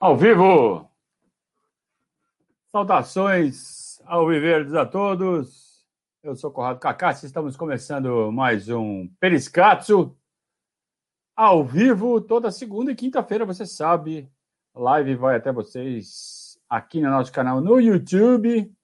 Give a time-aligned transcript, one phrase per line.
[0.00, 0.90] Ao vivo!
[2.72, 5.86] Saudações ao Viverdes a todos.
[6.22, 10.16] Eu sou Conrado Cacassi, estamos começando mais um Periscatso
[11.36, 14.26] ao vivo toda segunda e quinta-feira, você sabe.
[14.74, 18.74] Live vai até vocês aqui no nosso canal no YouTube.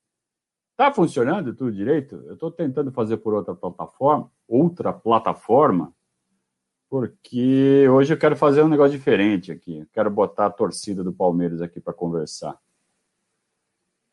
[0.76, 2.16] Tá funcionando tudo direito?
[2.26, 5.95] Eu estou tentando fazer por outra plataforma, outra plataforma,
[6.88, 9.78] porque hoje eu quero fazer um negócio diferente aqui.
[9.78, 12.58] Eu quero botar a torcida do Palmeiras aqui para conversar.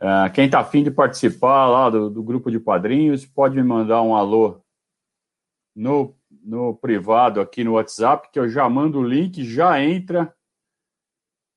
[0.02, 4.02] Uh, quem está afim de participar lá do, do, grupo de padrinhos, pode me mandar
[4.02, 4.62] um alô
[5.74, 10.36] no, no privado aqui no WhatsApp, que eu já mando o link, já entra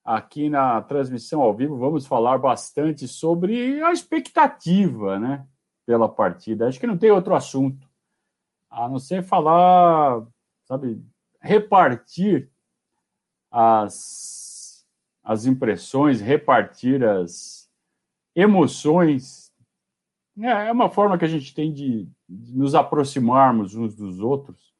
[0.04, 1.76] aqui na transmissão ao vivo.
[1.76, 5.44] Vamos falar bastante sobre a expectativa, né,
[5.84, 6.68] pela partida.
[6.68, 7.88] Acho que não tem outro assunto
[8.70, 10.24] a não ser falar
[10.66, 11.02] sabe,
[11.40, 12.50] repartir
[13.50, 14.86] as,
[15.22, 17.70] as impressões, repartir as
[18.34, 19.52] emoções.
[20.38, 24.74] É, é uma forma que a gente tem de, de nos aproximarmos uns dos outros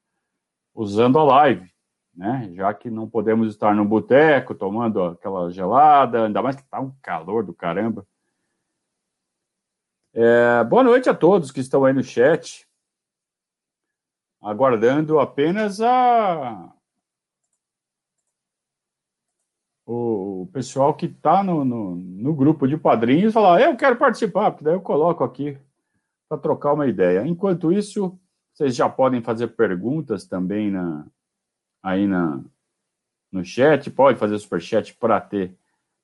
[0.75, 1.71] usando a live,
[2.13, 2.51] né?
[2.53, 6.93] Já que não podemos estar no boteco tomando aquela gelada, ainda mais que tá um
[7.01, 8.05] calor do caramba.
[10.13, 12.66] É, boa noite a todos que estão aí no chat
[14.41, 16.73] aguardando apenas a
[19.89, 24.65] o pessoal que está no, no, no, grupo de padrinhos falar, eu quero participar, porque
[24.65, 25.57] daí eu coloco aqui
[26.27, 27.25] para trocar uma ideia.
[27.25, 28.19] Enquanto isso,
[28.53, 31.05] vocês já podem fazer perguntas também na,
[31.81, 32.43] aí na,
[33.31, 35.57] no chat, pode fazer superchat para ter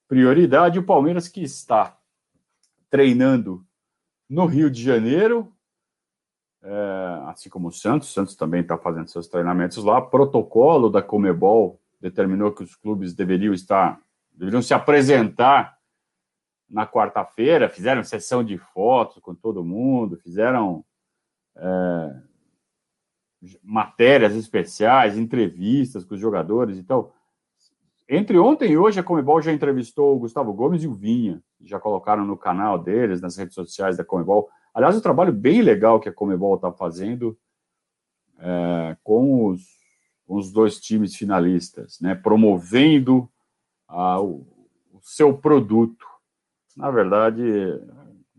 [0.08, 0.78] prioridade.
[0.78, 1.98] O Palmeiras que está
[2.88, 3.66] treinando
[4.28, 5.53] no Rio de Janeiro,
[6.64, 10.00] é, assim como o Santos, o Santos também está fazendo seus treinamentos lá.
[10.00, 14.00] Protocolo da Comebol determinou que os clubes deveriam estar,
[14.32, 15.76] deveriam se apresentar
[16.68, 20.82] na quarta-feira, fizeram sessão de fotos com todo mundo, fizeram
[21.56, 22.16] é,
[23.62, 26.78] matérias especiais, entrevistas com os jogadores.
[26.78, 27.12] Então,
[28.08, 31.78] entre ontem e hoje, a Comebol já entrevistou o Gustavo Gomes e o Vinha, já
[31.78, 36.08] colocaram no canal deles, nas redes sociais da Comebol Aliás, um trabalho bem legal que
[36.08, 37.38] a Comebol está fazendo
[38.40, 39.62] é, com, os,
[40.26, 43.30] com, os, dois times finalistas, né, promovendo
[43.86, 44.44] a, o,
[44.92, 46.04] o, seu produto.
[46.76, 47.42] Na verdade,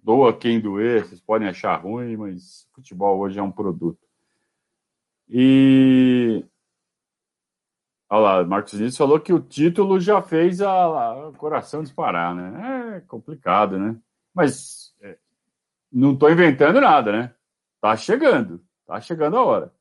[0.03, 4.05] doa quem doer, vocês podem achar ruim, mas futebol hoje é um produto.
[5.29, 6.45] E.
[8.07, 12.97] Olha lá, Marcos Vinícius falou que o título já fez a, a coração disparar, né?
[12.97, 13.97] É complicado, né?
[14.33, 14.84] Mas
[15.95, 17.35] não estou inventando nada, né?
[17.79, 19.73] Tá chegando, tá chegando a hora.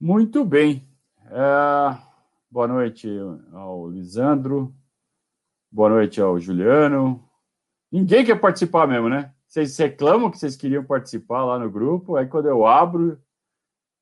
[0.00, 0.88] Muito bem.
[1.26, 2.08] É...
[2.50, 3.06] Boa noite
[3.52, 4.74] ao Lisandro.
[5.70, 7.22] Boa noite ao Juliano.
[7.92, 9.34] Ninguém quer participar mesmo, né?
[9.46, 13.22] Vocês reclamam que vocês queriam participar lá no grupo, aí quando eu abro,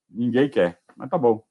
[0.08, 0.80] ninguém quer.
[0.96, 1.44] Mas tá bom.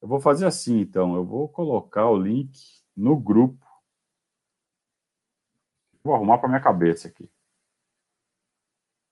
[0.00, 1.16] Eu vou fazer assim, então.
[1.16, 2.56] Eu vou colocar o link
[2.96, 3.66] no grupo.
[6.04, 7.28] Vou arrumar para minha cabeça aqui.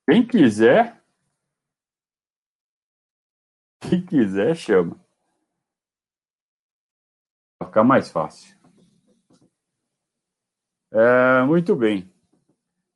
[0.06, 1.02] Quem quiser,
[3.80, 5.00] quem quiser, chama.
[7.58, 8.54] Vai ficar mais fácil.
[10.92, 12.12] É, muito bem.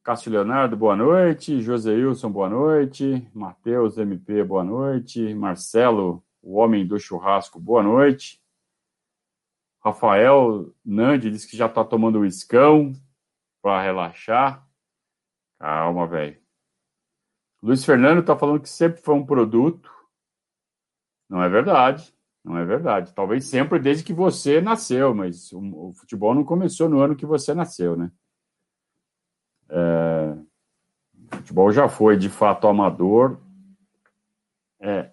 [0.05, 1.63] Cássio Leonardo, boa noite.
[1.63, 3.27] José Wilson, boa noite.
[3.35, 5.35] Matheus MP, boa noite.
[5.35, 8.39] Marcelo, o homem do churrasco, boa noite.
[9.83, 12.93] Rafael Nandi disse que já está tomando o iscão
[13.63, 14.69] para relaxar.
[15.59, 16.48] Calma, velho.
[17.63, 19.91] Luiz Fernando está falando que sempre foi um produto.
[21.29, 22.15] Não é verdade.
[22.45, 23.13] Não é verdade.
[23.15, 27.27] Talvez sempre desde que você nasceu, mas o, o futebol não começou no ano que
[27.27, 28.11] você nasceu, né?
[29.69, 30.37] É,
[31.33, 33.39] o futebol já foi de fato amador.
[34.81, 35.11] É,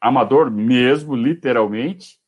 [0.00, 2.18] amador mesmo, literalmente.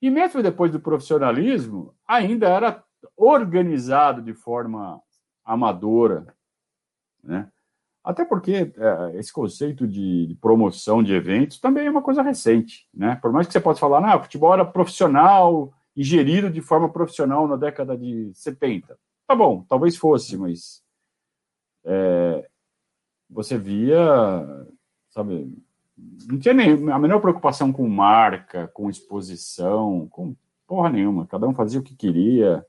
[0.00, 2.84] E mesmo depois do profissionalismo, ainda era
[3.16, 5.00] organizado de forma
[5.44, 6.34] amadora,
[7.22, 7.48] né?
[8.04, 13.16] Até porque é, esse conceito de, promoção de eventos também é uma coisa recente, né?
[13.22, 17.46] Por mais que você possa falar, ah, futebol era profissional e gerido de forma profissional
[17.46, 18.98] na década de 70.
[19.26, 20.82] Tá bom, talvez fosse, mas
[21.84, 22.48] é,
[23.30, 24.66] você via,
[25.10, 25.56] sabe,
[26.26, 30.34] não tinha nem a menor preocupação com marca, com exposição, com
[30.66, 31.26] porra nenhuma.
[31.26, 32.66] Cada um fazia o que queria.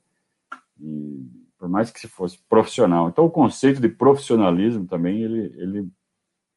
[0.80, 3.08] E por mais que se fosse profissional.
[3.08, 5.90] Então, o conceito de profissionalismo também ele, ele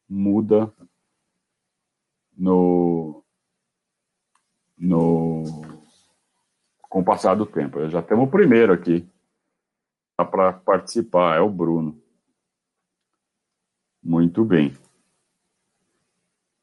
[0.10, 0.70] muda
[2.38, 3.24] no,
[4.78, 5.46] no
[6.90, 7.88] com o passar do tempo.
[7.88, 9.10] Já temos o primeiro aqui
[10.18, 11.98] para participar, é o Bruno.
[14.04, 14.72] Muito bem.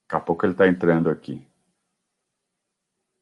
[0.02, 1.43] Daqui a pouco ele está entrando aqui.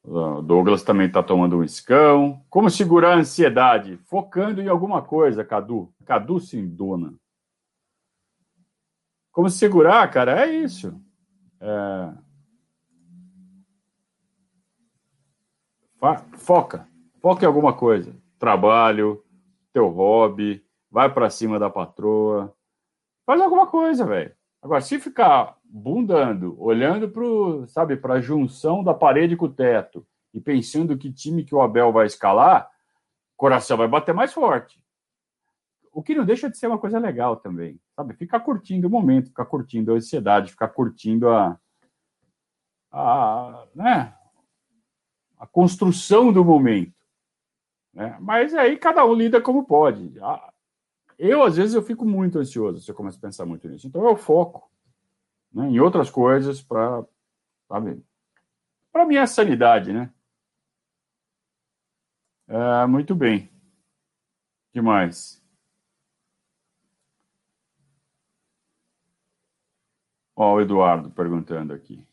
[0.03, 2.43] O Douglas também está tomando um escão.
[2.49, 3.97] Como segurar a ansiedade?
[4.03, 5.93] Focando em alguma coisa, Cadu.
[6.05, 7.13] Cadu Sindona.
[9.31, 10.45] Como segurar, cara?
[10.45, 10.93] É isso.
[11.59, 12.13] É...
[16.37, 16.87] Foca.
[17.21, 18.13] Foca em alguma coisa.
[18.37, 19.23] Trabalho,
[19.71, 22.53] teu hobby, vai para cima da patroa.
[23.25, 24.35] Faz alguma coisa, velho.
[24.61, 30.05] Agora, se ficar bundando, olhando para sabe, para a junção da parede com o teto
[30.31, 32.69] e pensando que time que o Abel vai escalar,
[33.33, 34.79] o coração vai bater mais forte.
[35.91, 38.13] O que não deixa de ser uma coisa legal também, sabe?
[38.13, 41.59] Ficar curtindo o momento, ficar curtindo a ansiedade, ficar curtindo a,
[42.91, 44.13] a, né?
[45.39, 46.93] a construção do momento.
[47.91, 48.15] Né?
[48.21, 50.13] Mas aí cada um lida como pode.
[51.17, 53.87] Eu, às vezes, eu fico muito ansioso se eu começo a pensar muito nisso.
[53.87, 54.71] Então eu foco
[55.53, 57.05] né, em outras coisas para,
[58.91, 60.11] para minha sanidade, né?
[62.47, 63.49] É, muito bem.
[64.71, 65.41] que mais?
[70.35, 72.05] Ó, o Eduardo perguntando aqui.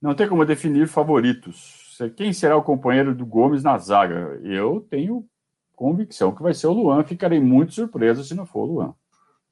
[0.00, 1.96] Não tem como definir favoritos.
[2.16, 4.38] Quem será o companheiro do Gomes na zaga?
[4.42, 5.28] Eu tenho
[5.74, 7.04] convicção que vai ser o Luan.
[7.04, 8.94] Ficarei muito surpreso se não for o Luan.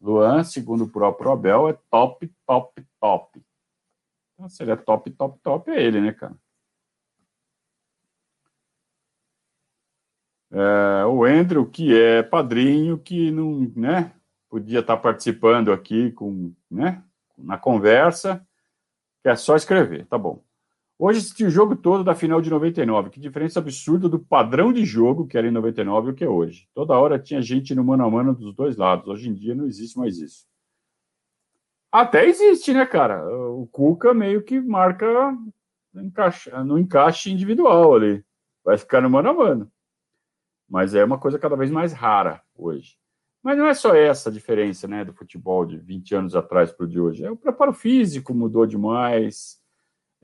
[0.04, 3.42] Luan, segundo o próprio Abel, é top, top, top.
[4.34, 6.36] Então, se ele é top, top, top, é ele, né, cara?
[10.52, 14.12] É, o Andrew, que é padrinho, que não, né,
[14.50, 17.02] podia estar participando aqui com, né,
[17.38, 18.46] na conversa,
[19.22, 20.43] que é só escrever, tá bom.
[21.06, 23.10] Hoje assisti o jogo todo da final de 99.
[23.10, 26.28] Que diferença absurda do padrão de jogo que era em 99 e o que é
[26.28, 26.66] hoje.
[26.72, 29.06] Toda hora tinha gente no mano a mano dos dois lados.
[29.06, 30.46] Hoje em dia não existe mais isso.
[31.92, 33.22] Até existe, né, cara?
[33.50, 35.36] O Cuca meio que marca
[36.64, 38.24] no encaixe individual ali.
[38.64, 39.72] Vai ficar no mano a mano.
[40.66, 42.96] Mas é uma coisa cada vez mais rara hoje.
[43.42, 46.86] Mas não é só essa a diferença, né, do futebol de 20 anos atrás para
[46.86, 47.26] o de hoje.
[47.26, 49.62] É o preparo físico mudou demais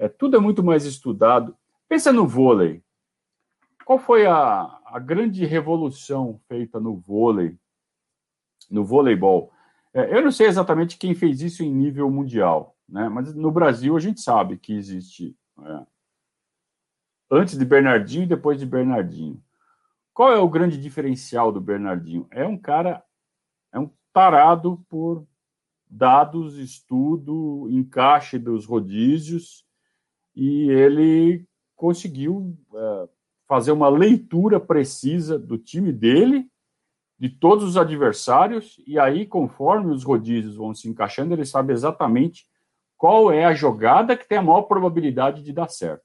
[0.01, 1.55] é, tudo é muito mais estudado.
[1.87, 2.83] Pensa no vôlei.
[3.85, 7.59] Qual foi a, a grande revolução feita no vôlei,
[8.71, 9.53] no voleibol?
[9.93, 13.11] É, eu não sei exatamente quem fez isso em nível mundial, né?
[13.11, 15.87] mas no Brasil a gente sabe que existe é,
[17.31, 19.43] antes de Bernardinho e depois de Bernardinho.
[20.15, 22.27] Qual é o grande diferencial do Bernardinho?
[22.31, 23.05] É um cara,
[23.71, 25.27] é um tarado por
[25.87, 29.69] dados, estudo, encaixe dos rodízios
[30.35, 31.45] e ele
[31.77, 33.09] conseguiu é,
[33.47, 36.49] fazer uma leitura precisa do time dele,
[37.19, 42.49] de todos os adversários, e aí, conforme os rodízios vão se encaixando, ele sabe exatamente
[42.97, 46.05] qual é a jogada que tem a maior probabilidade de dar certo.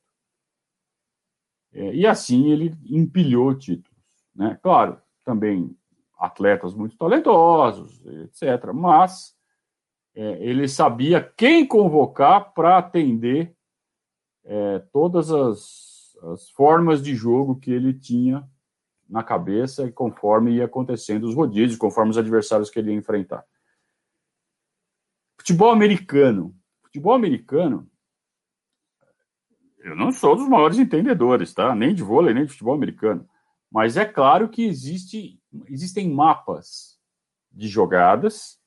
[1.73, 3.99] É, e assim ele empilhou títulos.
[4.33, 4.57] Né?
[4.61, 5.75] Claro, também
[6.17, 8.71] atletas muito talentosos, etc.
[8.73, 9.35] Mas
[10.15, 13.53] é, ele sabia quem convocar para atender
[14.45, 18.47] é, todas as, as formas de jogo que ele tinha
[19.07, 23.45] na cabeça conforme ia acontecendo os rodízios, conforme os adversários que ele ia enfrentar.
[25.37, 26.55] Futebol americano.
[26.81, 27.89] Futebol americano,
[29.85, 31.75] eu não sou dos maiores entendedores, tá?
[31.75, 33.27] Nem de vôlei, nem de futebol americano.
[33.71, 36.99] Mas é claro que existe, existem mapas
[37.51, 38.59] de jogadas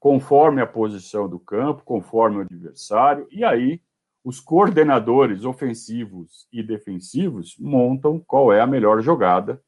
[0.00, 3.82] conforme a posição do campo, conforme o adversário, e aí
[4.24, 9.60] os coordenadores ofensivos e defensivos montam qual é a melhor jogada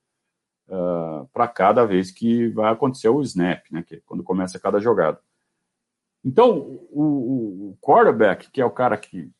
[0.69, 4.79] uh, para cada vez que vai acontecer o snap, né, que é quando começa cada
[4.79, 5.21] jogada.
[6.25, 6.57] Então,
[6.91, 9.31] o, o quarterback, que é o cara que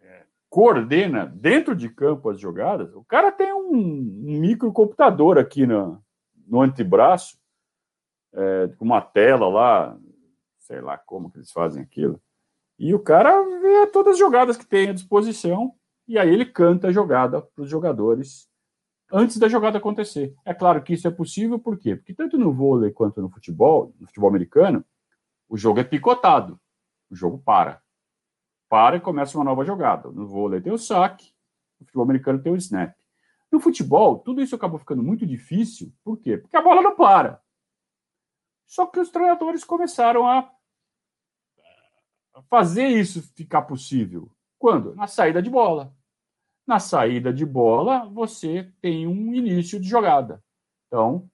[0.00, 6.02] é, coordena dentro de campo as jogadas, o cara tem um, um microcomputador aqui no,
[6.46, 7.38] no antebraço,
[8.32, 9.98] é, com uma tela lá,
[10.60, 12.22] sei lá como que eles fazem aquilo
[12.82, 15.72] e o cara vê todas as jogadas que tem à disposição
[16.08, 18.50] e aí ele canta a jogada para os jogadores
[19.12, 20.34] antes da jogada acontecer.
[20.44, 21.94] É claro que isso é possível, por quê?
[21.94, 24.84] Porque tanto no vôlei quanto no futebol, no futebol americano,
[25.48, 26.60] o jogo é picotado.
[27.08, 27.80] O jogo para.
[28.68, 30.10] Para e começa uma nova jogada.
[30.10, 31.32] No vôlei tem o saque,
[31.78, 32.96] no futebol americano tem o snap.
[33.52, 35.92] No futebol, tudo isso acabou ficando muito difícil.
[36.02, 36.36] Por quê?
[36.36, 37.40] Porque a bola não para.
[38.66, 40.50] Só que os treinadores começaram a
[42.48, 44.30] fazer isso ficar possível?
[44.58, 44.94] Quando?
[44.94, 45.92] Na saída de bola.
[46.64, 50.42] na saída de bola, você tem um início de jogada.
[50.86, 51.28] Então,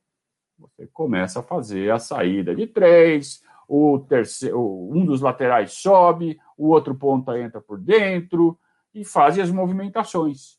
[0.58, 4.58] você começa a fazer a saída de três, o terceiro,
[4.90, 8.58] um dos laterais sobe, o outro ponta entra por dentro
[8.94, 10.58] e faz as movimentações.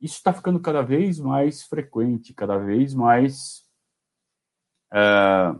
[0.00, 3.66] Isso está ficando cada vez mais frequente, cada vez mais.
[4.92, 5.54] É...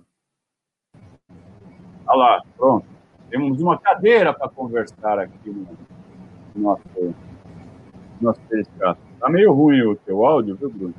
[2.06, 2.95] Olha lá, pronto.
[3.28, 5.66] Temos uma cadeira para conversar aqui no
[6.54, 7.14] nosso,
[8.20, 10.94] nosso Está meio ruim o teu áudio, viu, Bruno?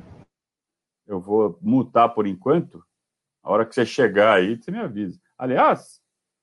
[1.06, 2.84] Eu vou mutar por enquanto.
[3.42, 5.18] A hora que você chegar aí, você me avisa.
[5.38, 6.02] Aliás,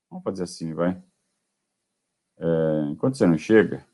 [0.10, 1.02] vamos fazer assim, vai.
[2.38, 2.46] É,
[2.90, 3.86] enquanto você não chega.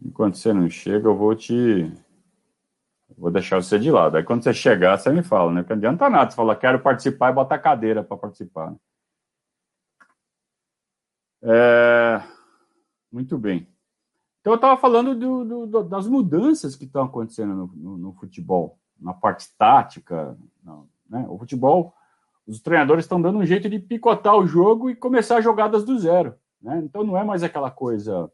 [0.00, 1.92] Enquanto você não chega, eu vou te.
[3.16, 4.16] Vou deixar você de lado.
[4.16, 5.62] Aí quando você chegar, você me fala, né?
[5.62, 6.30] Porque não adianta nada.
[6.30, 8.70] Você fala, quero participar e botar cadeira para participar.
[8.70, 8.76] Né?
[11.42, 12.22] É...
[13.10, 13.68] Muito bem.
[14.40, 18.78] Então, eu estava falando do, do, das mudanças que estão acontecendo no, no, no, futebol,
[18.98, 20.36] na parte tática.
[21.08, 21.26] né?
[21.28, 21.94] O futebol,
[22.46, 26.34] os treinadores estão dando um jeito de picotar o jogo e começar jogadas do zero.
[26.60, 26.80] Né?
[26.84, 28.30] Então, não é mais aquela coisa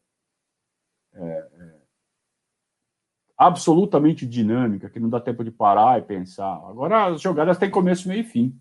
[1.13, 1.78] é, é,
[3.39, 6.57] absolutamente dinâmica, que não dá tempo de parar e pensar.
[6.69, 8.61] Agora, as jogadas têm começo, meio e fim,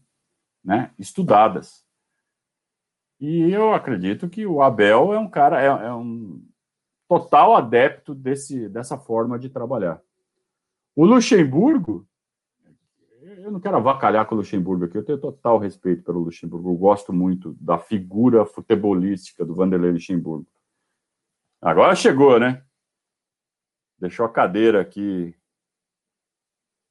[0.64, 0.92] né?
[1.00, 1.84] estudadas.
[3.20, 6.46] E eu acredito que o Abel é um cara, é, é um
[7.10, 10.00] total adepto desse, dessa forma de trabalhar.
[10.96, 12.08] O Luxemburgo,
[13.20, 16.76] eu não quero avacalhar com o Luxemburgo aqui, eu tenho total respeito pelo Luxemburgo, eu
[16.76, 20.46] gosto muito da figura futebolística do Vanderlei Luxemburgo.
[21.60, 22.64] Agora chegou, né?
[24.00, 25.36] Deixou a cadeira aqui.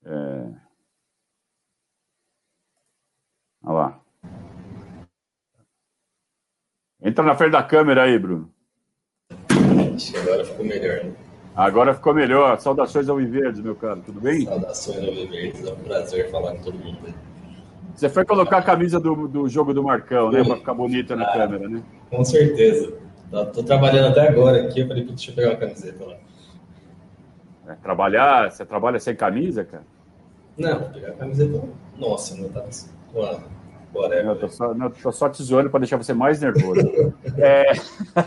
[0.04, 0.66] É...
[3.62, 4.00] Olha lá.
[7.00, 8.52] Entra na frente da câmera aí, Bruno.
[10.20, 11.12] Agora ficou melhor.
[11.54, 12.60] Agora ficou melhor.
[12.60, 14.02] Saudações ao Viverdes, meu caro.
[14.04, 14.44] Tudo bem?
[14.44, 15.64] Saudações ao Viverdes.
[15.64, 17.14] É um prazer falar com todo mundo.
[17.94, 20.44] Você foi colocar a camisa do, do jogo do Marcão, né?
[20.44, 21.82] Para ficar bonita na ah, câmera, né?
[22.10, 22.92] Com certeza.
[23.30, 24.80] Tô, tô, trabalhando até agora aqui.
[24.80, 26.16] Eu falei, deixa eu pegar uma camiseta lá.
[27.66, 28.50] É, trabalhar?
[28.50, 29.85] Você trabalha sem camisa, cara?
[30.56, 31.62] Não, pegar a camiseta.
[31.96, 32.90] Nossa, não tá assim.
[33.92, 36.80] Bora, não, tô só, não, tô só te zoando para deixar você mais nervoso.
[37.38, 37.73] é...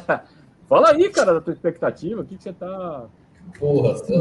[0.68, 2.22] Fala aí, cara, da tua expectativa.
[2.22, 3.06] O que, que você tá.
[3.58, 4.20] Porra, você,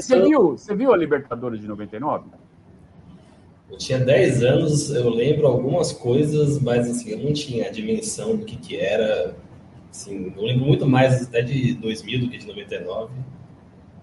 [0.00, 2.26] você, viu, você viu a Libertadores de 99?
[3.68, 8.36] Eu tinha 10 anos, eu lembro algumas coisas, mas assim, eu não tinha a dimensão
[8.36, 9.34] do que, que era.
[9.90, 13.12] Assim, eu lembro muito mais até de 2000 do que de 99.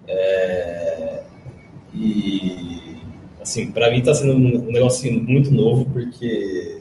[0.08, 1.24] É...
[1.94, 2.98] E,
[3.42, 6.80] assim, para mim está sendo um negócio assim, muito novo, porque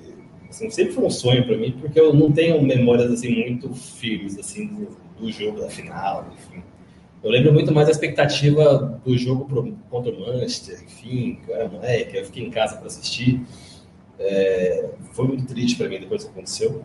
[0.51, 4.39] Assim, sempre foi um sonho para mim, porque eu não tenho memórias assim muito firmes
[4.39, 6.63] assim do, do, jogo da final, enfim.
[7.23, 11.69] Eu lembro muito mais da expectativa do jogo pro, contra o Manchester, enfim, que eu
[11.69, 13.43] moleque, eu fiquei em casa para assistir.
[14.19, 16.83] É, foi muito triste para mim depois que aconteceu.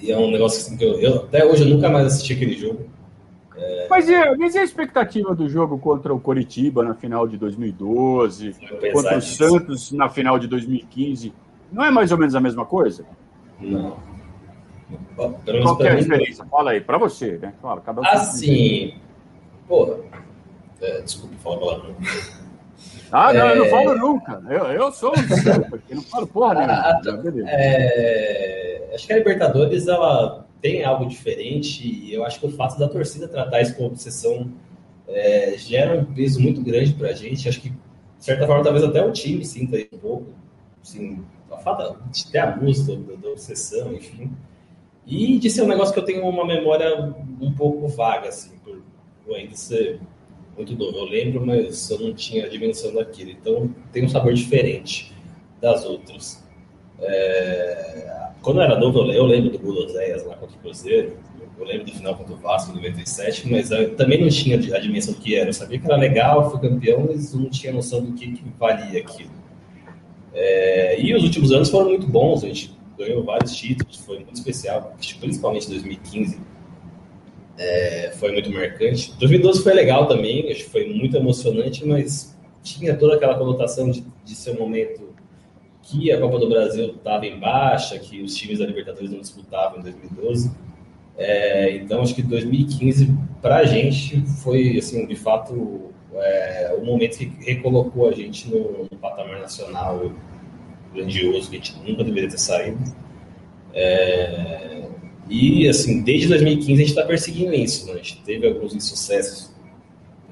[0.00, 2.58] E é um negócio assim que eu, eu, até hoje eu nunca mais assisti aquele
[2.58, 2.84] jogo.
[3.56, 3.86] É...
[3.88, 8.54] Mas, e, mas e a expectativa do jogo contra o Coritiba na final de 2012,
[8.92, 11.32] contra o Santos na final de 2015?
[11.72, 13.04] Não é mais ou menos a mesma coisa?
[13.60, 13.96] Não.
[15.16, 16.46] Qual é a diferença?
[16.46, 17.54] Fala aí, para você, né?
[17.60, 18.94] Claro, cada um assim,
[19.66, 19.96] porra,
[20.80, 21.96] é, desculpa falar palavrão.
[23.10, 23.52] Ah, não, é...
[23.52, 23.70] eu não é.
[23.70, 24.42] falo nunca.
[24.48, 27.46] Eu, eu sou um porque não falo porra nenhuma.
[27.48, 28.90] É...
[28.94, 32.88] Acho que a Libertadores ela tem algo diferente e eu acho que o fato da
[32.88, 34.50] torcida tratar isso com obsessão
[35.06, 37.48] é, gera um peso muito grande pra gente.
[37.48, 37.76] Acho que, de
[38.18, 40.26] certa forma, talvez até o time sinta um pouco.
[40.82, 44.32] Assim, a fato de ter abuso da, da obsessão, enfim.
[45.06, 48.82] E de ser um negócio que eu tenho uma memória um pouco vaga, assim, por,
[49.24, 50.00] por ainda ser
[50.56, 50.98] muito novo.
[50.98, 53.30] Eu lembro, mas eu não tinha a dimensão daquilo.
[53.30, 55.14] Então tem um sabor diferente
[55.60, 56.44] das outras.
[56.98, 58.25] É...
[58.46, 61.16] Quando eu era novo, eu lembro do Guloseias lá contra o Cruzeiro.
[61.58, 64.78] Eu lembro do final contra o Vasco, em 97, mas eu também não tinha a
[64.78, 65.48] dimensão do que era.
[65.48, 69.00] Eu sabia que era legal, fui campeão, mas não tinha noção do que, que valia
[69.00, 69.32] aquilo.
[70.32, 74.36] É, e os últimos anos foram muito bons, a gente ganhou vários títulos, foi muito
[74.36, 76.38] especial, principalmente 2015.
[77.58, 79.12] É, foi muito marcante.
[79.18, 84.06] 2012 foi legal também, acho que foi muito emocionante, mas tinha toda aquela conotação de,
[84.24, 85.05] de ser um momento
[85.86, 89.78] que a Copa do Brasil estava em baixa, que os times da Libertadores não disputavam
[89.78, 90.50] em 2012.
[91.16, 97.18] É, então, acho que 2015, para a gente, foi, assim, de fato, é, o momento
[97.18, 100.12] que recolocou a gente no, no patamar nacional
[100.92, 102.78] grandioso que a gente nunca deveria ter saído.
[103.72, 104.66] É,
[105.28, 107.86] E, assim, desde 2015 a gente está perseguindo isso.
[107.86, 107.94] Né?
[107.94, 109.52] A gente teve alguns insucessos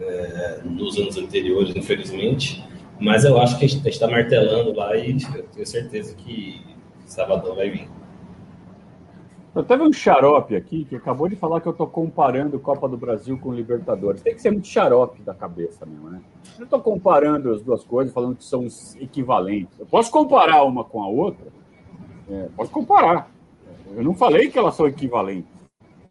[0.01, 2.63] é, nos anos anteriores, infelizmente.
[3.01, 6.63] Mas eu acho que a gente está martelando lá e eu tenho certeza que
[7.07, 7.89] sabadão vai vir.
[9.55, 12.97] Eu teve um xarope aqui que acabou de falar que eu estou comparando Copa do
[12.97, 14.21] Brasil com Libertadores.
[14.21, 16.21] Tem que ser muito xarope da cabeça mesmo, né?
[16.59, 18.67] Eu estou comparando as duas coisas, falando que são
[19.01, 19.79] equivalentes.
[19.79, 21.47] Eu posso comparar uma com a outra?
[22.29, 23.31] É, posso comparar.
[23.95, 25.54] Eu não falei que elas são equivalentes.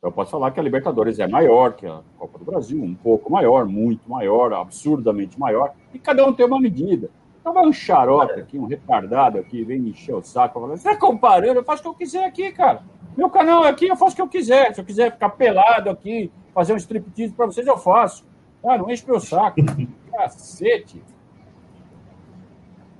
[0.03, 3.31] Eu posso falar que a Libertadores é maior que a Copa do Brasil, um pouco
[3.31, 7.10] maior, muito maior, absurdamente maior, e cada um tem uma medida.
[7.39, 10.89] Então vai um xarope aqui, um retardado aqui, vem me encher o saco, falando, você
[10.89, 11.60] está comparando?
[11.60, 12.83] Eu faço o que eu quiser aqui, cara.
[13.15, 14.74] Meu canal é aqui, eu faço o que eu quiser.
[14.74, 18.25] Se eu quiser ficar pelado aqui, fazer um striptease para vocês, eu faço.
[18.65, 19.62] Ah, não enche meu saco.
[20.12, 21.01] Cacete.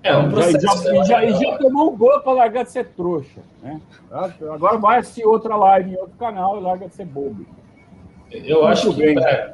[0.04, 0.60] É um processo.
[0.60, 3.42] Já, já, já, já tomou um gol para largar de ser trouxa.
[3.62, 3.80] Né?
[4.12, 7.46] Agora vai assistir outra live em outro canal e larga de ser bobo.
[8.30, 9.54] Eu acho que pra,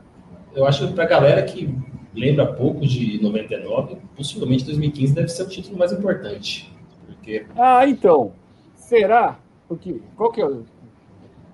[0.56, 1.74] eu acho que para a galera que
[2.16, 6.74] lembra pouco de 99, possivelmente 2015 deve ser o título mais importante.
[7.06, 7.46] Porque...
[7.56, 8.32] Ah, então.
[8.76, 9.38] Será?
[9.68, 10.50] Porque qual que é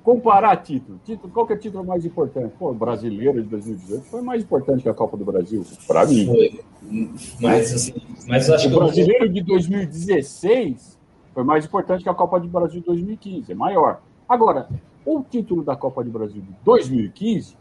[0.05, 0.99] comparar título?
[1.03, 2.53] título qual que é o título mais importante?
[2.59, 6.27] Pô, o brasileiro de 2018 foi mais importante que a Copa do Brasil, para mim.
[6.27, 6.59] Foi.
[7.41, 7.95] Mas, assim,
[8.27, 9.33] mas acho o que brasileiro eu...
[9.33, 10.99] de 2016
[11.33, 13.99] foi mais importante que a Copa do Brasil de 2015, é maior.
[14.29, 14.69] Agora,
[15.03, 17.57] o título da Copa do Brasil de 2015,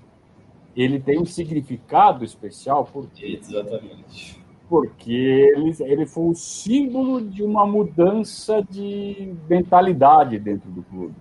[0.76, 7.66] ele tem um significado especial porque Exatamente porque ele, ele foi um símbolo de uma
[7.66, 11.14] mudança de mentalidade dentro do clube.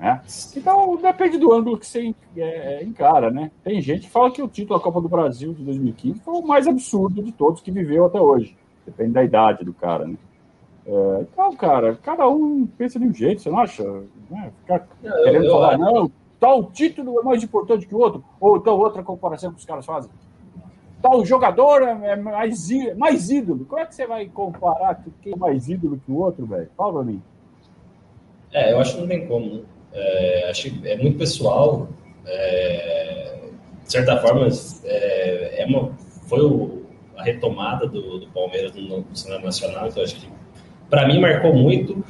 [0.00, 0.20] Né?
[0.56, 3.30] Então, depende do ângulo que você é, encara.
[3.30, 3.50] Né?
[3.62, 6.46] Tem gente que fala que o título da Copa do Brasil de 2015 foi o
[6.46, 8.56] mais absurdo de todos que viveu até hoje.
[8.86, 10.06] Depende da idade do cara.
[10.06, 10.16] Né?
[10.86, 13.84] É, então, cara, cada um pensa de um jeito, você não acha?
[14.30, 14.50] Né?
[14.62, 15.78] Ficar não, querendo eu, falar, eu...
[15.78, 19.66] não, tal título é mais importante que o outro, ou então outra comparação que os
[19.66, 20.10] caras fazem
[21.02, 23.64] tal jogador é mais, mais ídolo.
[23.64, 26.68] Como é que você vai comparar quem é mais ídolo que o outro, velho?
[26.76, 27.22] Fala pra mim.
[28.52, 29.54] É, eu acho que não tem como.
[29.54, 29.62] Né?
[29.92, 31.88] É, acho que é muito pessoal.
[32.26, 33.38] É,
[33.84, 34.48] de certa forma,
[34.84, 35.92] é, é uma,
[36.28, 36.82] foi o,
[37.16, 39.88] a retomada do, do Palmeiras no, no cenário nacional.
[39.88, 40.28] Então, acho que,
[40.88, 42.04] para mim, marcou muito.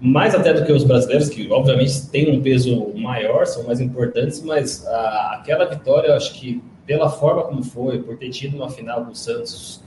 [0.00, 4.42] Mais até do que os brasileiros, que obviamente têm um peso maior, são mais importantes,
[4.42, 9.04] mas a, aquela vitória, acho que pela forma como foi, por ter tido uma final
[9.04, 9.82] com o Santos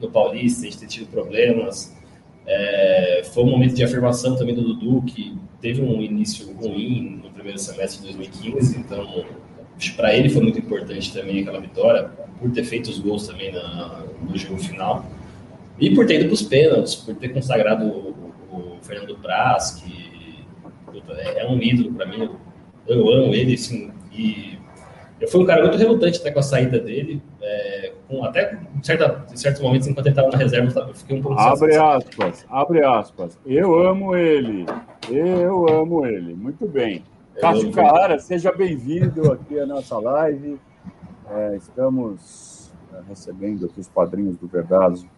[0.00, 1.94] no Paulista, a gente ter tido problemas.
[2.46, 7.30] É, foi um momento de afirmação também do Dudu, que teve um início ruim no
[7.30, 9.24] primeiro semestre de 2015, então
[9.96, 14.04] para ele foi muito importante também aquela vitória, por ter feito os gols também na,
[14.20, 15.06] no jogo final.
[15.78, 20.44] E por ter ido para os pênaltis, por ter consagrado o, o Fernando Praz, que
[20.84, 22.28] puta, é, é um ídolo para mim.
[22.86, 24.58] Eu, amo ele, assim, e
[25.20, 28.82] eu fui um cara muito relutante até com a saída dele, é, com, até em,
[28.82, 31.38] certa, em certos momentos, enquanto ele estava na reserva, eu fiquei um pouco...
[31.38, 33.38] Abre aspas, abre aspas.
[33.44, 34.66] Eu amo ele,
[35.10, 36.34] eu amo ele.
[36.34, 37.04] Muito bem.
[37.40, 40.58] Cássio Carrara, seja bem-vindo aqui à nossa live.
[41.30, 45.08] É, estamos é, recebendo aqui os padrinhos do Verdade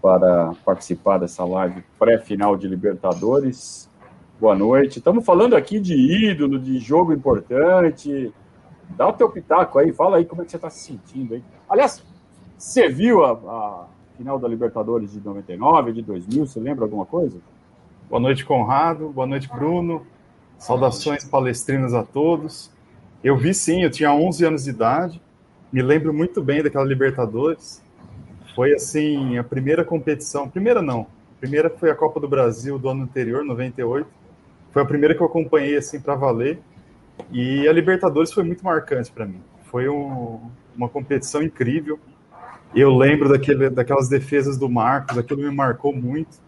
[0.00, 3.90] para participar dessa live pré-final de Libertadores.
[4.38, 4.98] Boa noite.
[4.98, 8.32] Estamos falando aqui de ídolo, de jogo importante,
[8.96, 11.42] Dá o teu pitaco aí, fala aí como é que você está se sentindo aí.
[11.68, 12.02] Aliás,
[12.58, 17.38] você viu a, a, final da Libertadores de 99, de 2000, você lembra alguma coisa?
[18.10, 19.10] Boa noite, Conrado.
[19.10, 20.04] Boa noite, Bruno.
[20.58, 22.70] Saudações palestrinas a todos.
[23.22, 25.22] Eu vi sim, eu tinha 11 anos de idade.
[25.72, 27.80] Me lembro muito bem daquela Libertadores.
[28.56, 31.06] Foi assim, a primeira competição, primeira não,
[31.38, 34.08] primeira foi a Copa do Brasil do ano anterior, 98.
[34.72, 36.58] Foi a primeira que eu acompanhei assim para valer.
[37.30, 39.40] E a Libertadores foi muito marcante para mim.
[39.64, 40.40] Foi um,
[40.76, 42.00] uma competição incrível.
[42.74, 46.38] Eu lembro daquele, daquelas defesas do Marcos, aquilo me marcou muito.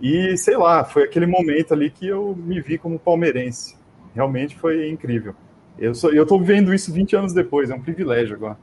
[0.00, 3.76] E sei lá, foi aquele momento ali que eu me vi como palmeirense.
[4.14, 5.34] Realmente foi incrível.
[5.78, 8.58] Eu, sou, eu tô vivendo isso 20 anos depois, é um privilégio agora.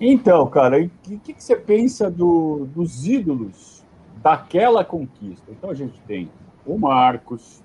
[0.00, 3.84] Então, cara, o que, que, você pensa do, dos ídolos
[4.22, 5.50] daquela conquista?
[5.50, 6.28] Então a gente tem
[6.66, 7.62] o Marcos,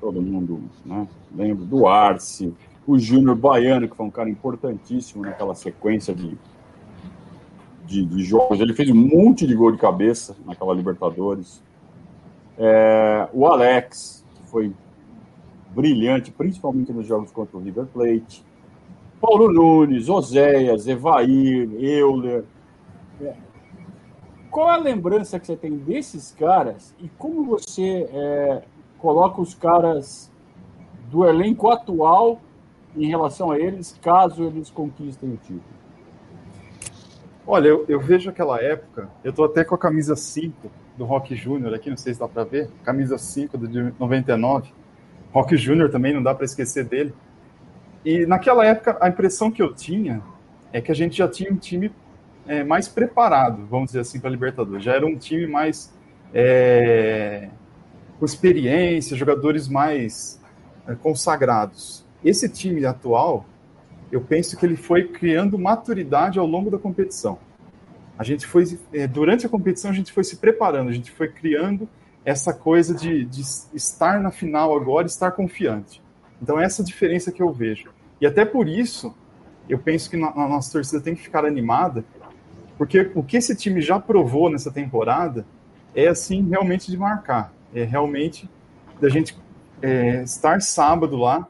[0.00, 2.52] todo mundo né, lembra do Arce,
[2.86, 6.36] o Júnior Baiano, que foi um cara importantíssimo naquela sequência de,
[7.88, 8.60] de, de, jogos.
[8.60, 11.62] Ele fez um monte de gol de cabeça naquela Libertadores.
[12.58, 14.72] É, o Alex, que foi
[15.74, 18.44] brilhante, principalmente nos jogos contra o River Plate.
[19.20, 22.44] Paulo Nunes, Oséias, Evair, Euler.
[23.20, 23.34] É.
[24.50, 28.62] Qual a lembrança que você tem desses caras e como você é,
[28.98, 30.30] coloca os caras
[31.10, 32.40] do elenco atual
[32.96, 35.77] em relação a eles, caso eles conquistem o título?
[37.50, 41.34] Olha, eu, eu vejo aquela época, eu estou até com a camisa 5 do Rock
[41.34, 44.68] Júnior aqui, não sei se dá para ver, camisa 5 de 99.
[45.32, 47.14] Rock Júnior também, não dá para esquecer dele.
[48.04, 50.20] E naquela época, a impressão que eu tinha
[50.74, 51.90] é que a gente já tinha um time
[52.46, 54.84] é, mais preparado, vamos dizer assim, para a Libertadores.
[54.84, 55.90] Já era um time mais
[56.34, 57.48] é,
[58.18, 60.38] com experiência, jogadores mais
[60.86, 62.04] é, consagrados.
[62.22, 63.46] Esse time atual,
[64.10, 67.38] eu penso que ele foi criando maturidade ao longo da competição.
[68.18, 71.28] A gente foi, é, durante a competição, a gente foi se preparando, a gente foi
[71.28, 71.88] criando
[72.24, 73.42] essa coisa de, de
[73.74, 76.02] estar na final agora, estar confiante.
[76.42, 77.90] Então, essa diferença que eu vejo.
[78.20, 79.14] E até por isso,
[79.68, 82.04] eu penso que a nossa torcida tem que ficar animada,
[82.76, 85.46] porque o que esse time já provou nessa temporada
[85.94, 87.52] é, assim, realmente de marcar.
[87.74, 88.48] É realmente
[89.00, 89.38] da gente
[89.82, 91.46] é, estar sábado lá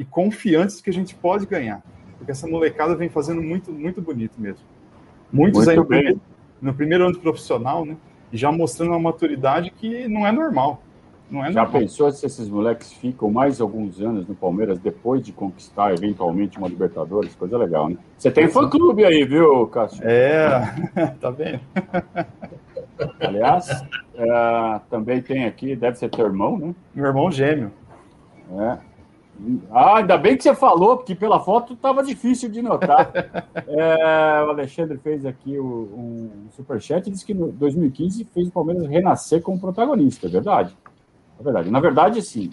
[0.00, 1.82] e confiantes que a gente pode ganhar.
[2.16, 4.64] Porque essa molecada vem fazendo muito, muito bonito mesmo.
[5.30, 6.20] Muitos muito aí no,
[6.62, 7.98] no primeiro ano de profissional, né?
[8.32, 10.82] Já mostrando uma maturidade que não é normal.
[11.30, 11.82] Não é Já normal.
[11.82, 16.66] pensou se esses moleques ficam mais alguns anos no Palmeiras depois de conquistar eventualmente uma
[16.66, 17.34] Libertadores?
[17.34, 17.98] Coisa legal, né?
[18.16, 20.02] Você tem fã-clube aí, viu, Cássio?
[20.02, 20.60] É,
[21.20, 21.60] tá vendo?
[23.20, 23.68] Aliás,
[24.14, 26.74] é, também tem aqui, deve ser teu irmão, né?
[26.94, 27.70] Meu irmão gêmeo.
[28.58, 28.89] É.
[29.70, 33.10] Ah, ainda bem que você falou, porque pela foto estava difícil de notar.
[33.72, 38.50] É, o Alexandre fez aqui o, um superchat e disse que no 2015 fez o
[38.50, 40.76] Palmeiras renascer como protagonista, é verdade.
[41.38, 41.70] É verdade.
[41.70, 42.50] Na verdade, sim.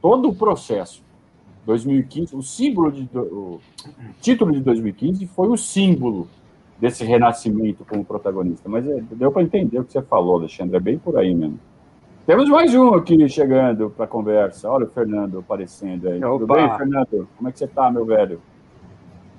[0.00, 1.02] Todo o processo,
[1.66, 3.60] 2015, o símbolo de, o
[4.20, 6.26] título de 2015 foi o símbolo
[6.80, 8.68] desse renascimento como protagonista.
[8.68, 11.60] Mas é, deu para entender o que você falou, Alexandre, é bem por aí mesmo.
[12.24, 14.70] Temos mais um aqui chegando para a conversa.
[14.70, 16.22] Olha o Fernando aparecendo aí.
[16.22, 16.38] Opa.
[16.38, 17.28] Tudo bem, Fernando?
[17.36, 18.40] Como é que você está, meu velho?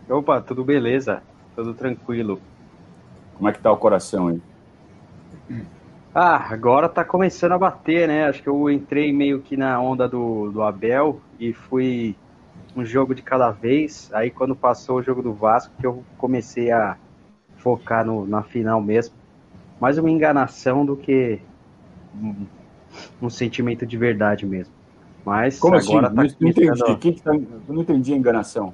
[0.10, 1.24] Opa, tudo beleza?
[1.56, 2.41] Tudo tranquilo.
[3.36, 4.41] Como é que tá o coração aí?
[6.13, 8.28] Ah, agora tá começando a bater, né?
[8.28, 12.17] Acho que eu entrei meio que na onda do, do Abel e fui
[12.76, 14.12] um jogo de cada vez.
[14.13, 16.98] Aí quando passou o jogo do Vasco, que eu comecei a
[17.56, 19.15] focar no, na final mesmo.
[19.80, 21.39] Mais uma enganação do que
[23.21, 24.73] um, sentimento de verdade mesmo.
[25.25, 26.15] Mas Como agora assim?
[26.15, 26.95] tá não, entendi.
[26.97, 27.32] Que que tá,
[27.67, 28.73] não entendi a enganação.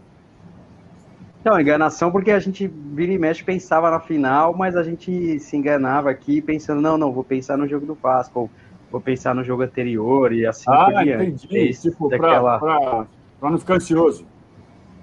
[1.43, 5.55] Não, enganação porque a gente vira e mexe pensava na final, mas a gente se
[5.55, 8.49] enganava aqui pensando, não, não, vou pensar no jogo do Vasco, ou
[8.91, 11.45] vou pensar no jogo anterior e assim ah, por diante.
[11.45, 11.79] entendi.
[11.79, 12.59] tipo, daquela...
[12.59, 13.05] pra,
[13.39, 14.25] pra, não ficar ansioso.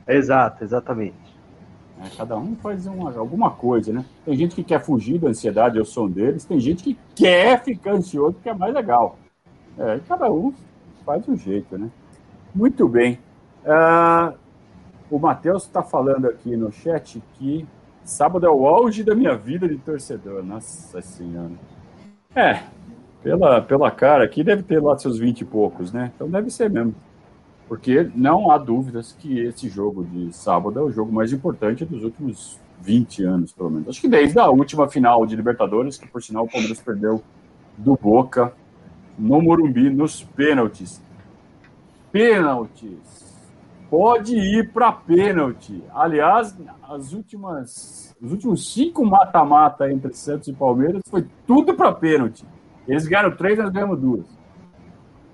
[0.07, 1.26] Exato, exatamente.
[2.05, 4.05] É, cada um faz uma, alguma coisa, né?
[4.25, 6.45] Tem gente que quer fugir da ansiedade, eu sou um deles.
[6.45, 9.19] Tem gente que quer ficar ansioso porque é mais legal.
[9.79, 10.53] É, cada um
[11.05, 11.89] faz um jeito, né?
[12.55, 13.19] Muito bem.
[13.65, 14.35] Uh,
[15.11, 17.67] o Matheus está falando aqui no chat que
[18.05, 20.43] sábado é o auge da minha vida de torcedor.
[20.43, 21.53] Nossa Senhora.
[22.35, 22.63] É,
[23.23, 26.13] pela, pela cara aqui deve ter lá seus 20 e poucos, né?
[26.15, 26.95] Então deve ser mesmo.
[27.68, 32.05] Porque não há dúvidas que esse jogo de sábado é o jogo mais importante dos
[32.05, 33.88] últimos 20 anos, pelo menos.
[33.88, 37.22] Acho que desde a última final de Libertadores, que por sinal o Palmeiras perdeu
[37.76, 38.52] do Boca
[39.18, 41.02] no Morumbi nos pênaltis.
[42.12, 43.26] Pênaltis
[43.90, 45.83] pode ir para pênalti.
[45.94, 46.57] Aliás,
[46.88, 52.44] as últimas, os últimos cinco mata-mata entre Santos e Palmeiras foi tudo para pênalti.
[52.87, 54.36] Eles ganharam três, nós ganhamos duas.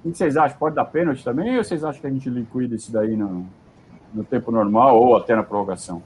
[0.04, 0.58] O que vocês acham?
[0.58, 3.46] Pode dar pênalti também ou vocês acham que a gente liquida isso daí no,
[4.12, 6.02] no tempo normal ou até na prorrogação?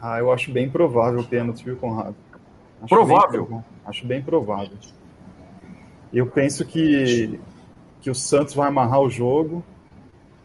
[0.00, 2.16] Ah, eu acho bem provável o pênalti, viu, Conrado?
[2.82, 3.46] Acho provável?
[3.46, 4.76] Bem, acho bem provável.
[6.12, 7.38] Eu penso que,
[8.00, 9.62] que o Santos vai amarrar o jogo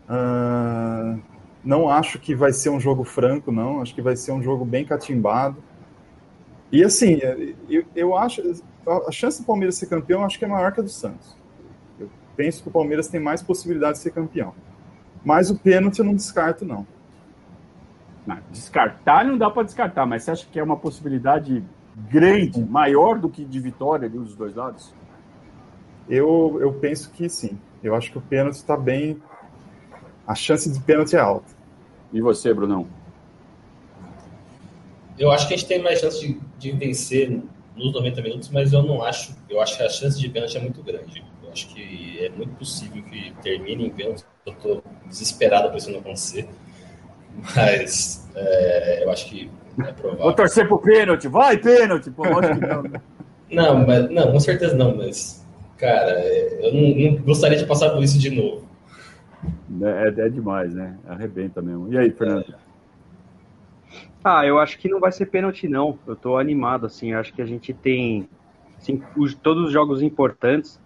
[0.08, 1.22] Uh,
[1.64, 3.82] não acho que vai ser um jogo franco, não.
[3.82, 5.58] Acho que vai ser um jogo bem catimbado.
[6.72, 7.20] E assim,
[7.70, 8.42] eu, eu acho
[9.08, 11.37] a chance do Palmeiras ser campeão acho que é maior que a do Santos.
[12.38, 14.54] Eu penso que o Palmeiras tem mais possibilidade de ser campeão.
[15.26, 16.86] Mas o pênalti eu não descarto, não.
[18.28, 21.64] não descartar não dá para descartar, mas você acha que é uma possibilidade
[21.96, 24.94] grande, maior do que de vitória de um dos dois lados?
[26.08, 27.58] Eu, eu penso que sim.
[27.84, 29.20] Eu acho que o pênalti está bem,
[30.28, 31.52] a chance de pênalti é alta.
[32.14, 32.88] E você, Brunão?
[35.18, 37.42] Eu acho que a gente tem mais chance de, de vencer
[37.76, 39.36] nos 90 minutos, mas eu não acho.
[39.50, 41.26] Eu acho que a chance de pênalti é muito grande.
[41.58, 44.24] Acho que é muito possível que termine em pênalti.
[44.46, 46.48] Eu estou desesperado para isso não acontecer.
[47.56, 50.24] Mas é, eu acho que é provável.
[50.24, 51.28] Vou torcer pro pênalti.
[51.28, 52.12] Vai, pênalti!
[52.12, 52.84] Pô, lógico que não.
[52.84, 53.02] Né?
[53.50, 55.44] não, mas, não, com certeza não, mas,
[55.80, 56.24] cara,
[56.62, 58.64] eu não, não gostaria de passar por isso de novo.
[59.82, 60.96] É, é, é demais, né?
[61.08, 61.92] Arrebenta mesmo.
[61.92, 62.54] E aí, Fernando?
[64.24, 65.98] Ah, eu acho que não vai ser pênalti, não.
[66.06, 67.14] Eu tô animado, assim.
[67.14, 68.30] Eu acho que a gente tem
[68.78, 70.80] assim, os, todos os jogos importantes.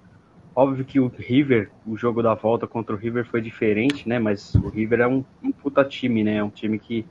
[0.62, 4.20] Óbvio que o River, o jogo da volta contra o River foi diferente, né?
[4.20, 6.36] Mas o River é um, um puta time, né?
[6.36, 7.04] É um time que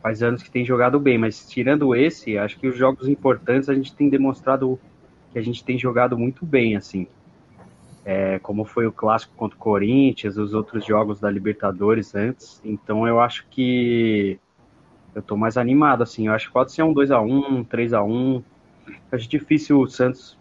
[0.00, 1.18] faz anos que tem jogado bem.
[1.18, 4.78] Mas tirando esse, acho que os jogos importantes a gente tem demonstrado
[5.32, 7.08] que a gente tem jogado muito bem, assim.
[8.04, 12.62] É, como foi o clássico contra o Corinthians, os outros jogos da Libertadores antes.
[12.64, 14.38] Então eu acho que
[15.16, 16.28] eu tô mais animado, assim.
[16.28, 18.40] Eu acho que pode ser um 2x1, um 3x1.
[19.10, 20.40] Acho difícil o Santos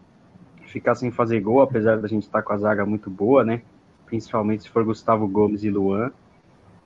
[0.71, 3.61] ficar sem fazer gol, apesar da gente estar tá com a zaga muito boa, né?
[4.05, 6.11] Principalmente se for Gustavo Gomes e Luan.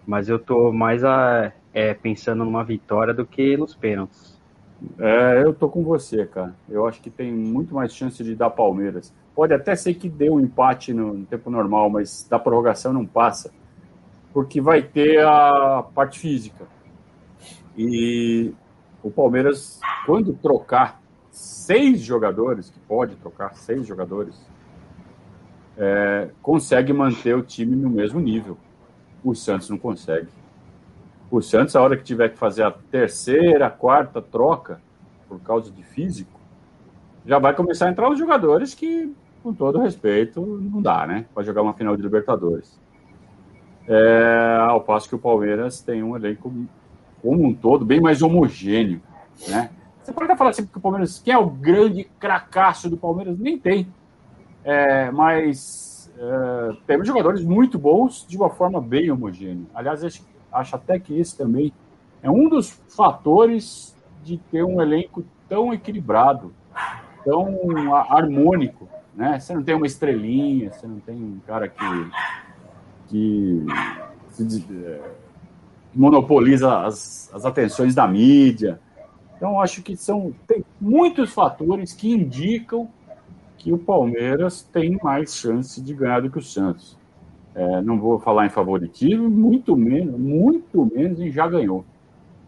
[0.06, 4.40] Mas eu tô mais a, é, pensando numa vitória do que nos pênaltis.
[5.00, 6.54] É, eu tô com você, cara.
[6.70, 9.14] Eu acho que tem muito mais chance de dar Palmeiras.
[9.34, 13.06] Pode até ser que dê um empate no, no tempo normal, mas da prorrogação não
[13.06, 13.52] passa.
[14.34, 16.68] Porque vai ter a parte física.
[17.78, 18.54] E
[19.02, 21.02] o Palmeiras, quando trocar
[21.36, 24.40] seis jogadores, que pode trocar seis jogadores,
[25.78, 28.58] é, consegue manter o time no mesmo nível.
[29.22, 30.30] O Santos não consegue.
[31.30, 34.80] O Santos, a hora que tiver que fazer a terceira, quarta troca,
[35.28, 36.40] por causa de físico,
[37.26, 41.26] já vai começar a entrar os jogadores que, com todo respeito, não dá, né?
[41.34, 42.80] Para jogar uma final de Libertadores.
[43.88, 46.54] É, ao passo que o Palmeiras tem um elenco
[47.22, 49.02] como um todo, bem mais homogêneo,
[49.50, 49.72] né?
[50.06, 53.40] Você pode até falar assim que o Palmeiras, quem é o grande cracaço do Palmeiras?
[53.40, 53.88] Nem tem.
[54.64, 59.66] É, mas é, temos jogadores muito bons de uma forma bem homogênea.
[59.74, 61.74] Aliás, acho, acho até que esse também
[62.22, 66.54] é um dos fatores de ter um elenco tão equilibrado,
[67.24, 69.40] tão harmônico, né?
[69.40, 72.12] Você não tem uma estrelinha, você não tem um cara que
[73.08, 73.66] que
[74.30, 75.02] se, é,
[75.96, 78.80] monopoliza as, as atenções da mídia.
[79.36, 82.90] Então, acho que são tem muitos fatores que indicam
[83.58, 86.98] que o Palmeiras tem mais chance de ganhar do que o Santos.
[87.54, 91.86] É, não vou falar em favoritismo, muito menos, muito menos em já ganhou.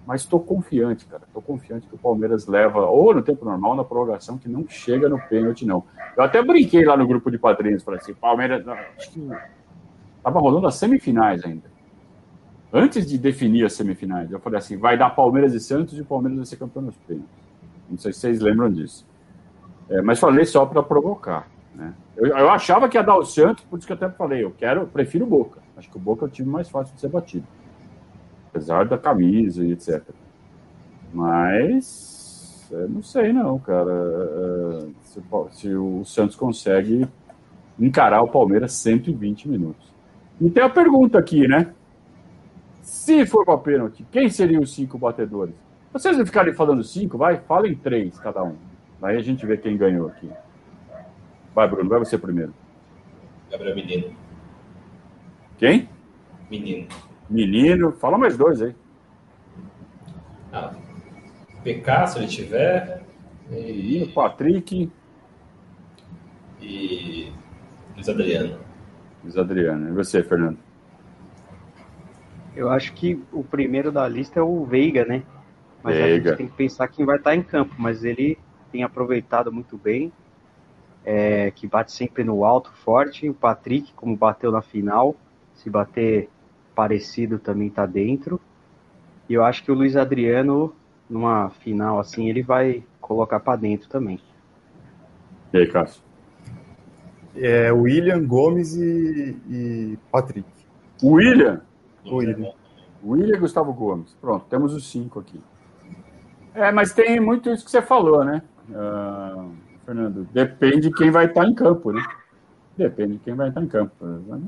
[0.06, 1.24] Mas estou confiante, cara.
[1.26, 5.10] Estou confiante que o Palmeiras leva, ou no tempo normal, na prorrogação, que não chega
[5.10, 5.84] no pênalti, não.
[6.16, 9.30] Eu até brinquei lá no grupo de padrinhos, para assim, Palmeiras, acho que
[10.18, 11.77] estava rolando as semifinais ainda
[12.72, 16.06] antes de definir as semifinais, eu falei assim: vai dar Palmeiras e Santos e o
[16.06, 17.30] Palmeiras vai ser campeão nos pênaltis.
[17.90, 19.06] Não sei se vocês lembram disso.
[19.90, 21.48] É, mas falei só para provocar.
[21.74, 21.94] Né?
[22.18, 24.52] Eu, eu, achava que ia dar o Santos, por isso que eu até falei: eu
[24.52, 25.62] quero, eu prefiro o Boca.
[25.78, 27.46] Acho que o Boca é o time mais fácil de ser batido.
[28.50, 30.02] Apesar da camisa e etc.
[31.14, 32.70] Mas.
[32.90, 33.92] não sei, não, cara.
[33.92, 37.08] É, se, se o Santos consegue
[37.80, 39.88] encarar o Palmeiras 120 minutos.
[40.42, 41.74] E tem a pergunta aqui, né?
[42.88, 45.54] Se for para pênalti, quem seriam os cinco batedores?
[45.92, 47.36] Vocês não ficarem falando cinco, vai?
[47.36, 48.56] Falem três cada um.
[49.02, 50.32] Aí a gente vê quem ganhou aqui.
[51.54, 52.54] Vai, Bruno, vai você primeiro.
[53.52, 54.16] Gabriel Menino.
[55.58, 55.90] Quem?
[56.50, 56.88] Menino.
[57.30, 57.92] Menino.
[57.92, 58.74] Fala mais dois aí.
[60.54, 60.74] Ah,
[61.66, 63.04] PK, se ele tiver.
[63.50, 64.90] Menino, Patrick.
[66.62, 67.34] E
[67.96, 68.58] Luiz Adriano.
[69.24, 69.90] Luiz Adriano.
[69.90, 70.67] E você, Fernando?
[72.58, 75.22] Eu acho que o primeiro da lista é o Veiga, né?
[75.84, 76.06] Mas Veiga.
[76.06, 78.36] a gente tem que pensar quem vai estar em campo, mas ele
[78.72, 80.12] tem aproveitado muito bem,
[81.06, 83.30] é, que bate sempre no alto, forte.
[83.30, 85.16] O Patrick, como bateu na final,
[85.54, 86.30] se bater
[86.74, 88.42] parecido também está dentro.
[89.30, 90.74] E eu acho que o Luiz Adriano,
[91.08, 94.20] numa final assim, ele vai colocar para dentro também.
[95.54, 96.02] E aí, Cássio?
[97.36, 100.50] É, William, Gomes e, e Patrick.
[101.04, 101.62] William?
[102.12, 102.52] William.
[103.04, 104.16] William e Gustavo Gomes.
[104.20, 105.40] Pronto, temos os cinco aqui.
[106.54, 109.52] É, mas tem muito isso que você falou, né, uh,
[109.86, 110.28] Fernando?
[110.34, 112.04] Depende de quem vai estar em campo, né?
[112.76, 113.94] Depende de quem vai estar em campo.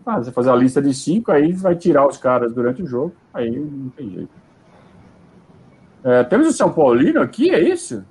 [0.06, 3.14] Ah, você fazer a lista de cinco, aí vai tirar os caras durante o jogo,
[3.34, 4.30] aí não tem jeito.
[6.04, 8.06] É, temos o São Paulino aqui, é isso?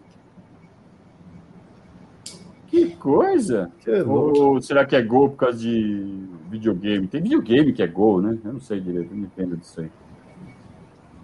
[2.86, 3.72] Que coisa!
[4.06, 7.08] Ou será que é gol por causa de videogame?
[7.08, 8.38] Tem videogame que é gol, né?
[8.44, 9.90] Eu não sei direito, não entendo disso aí.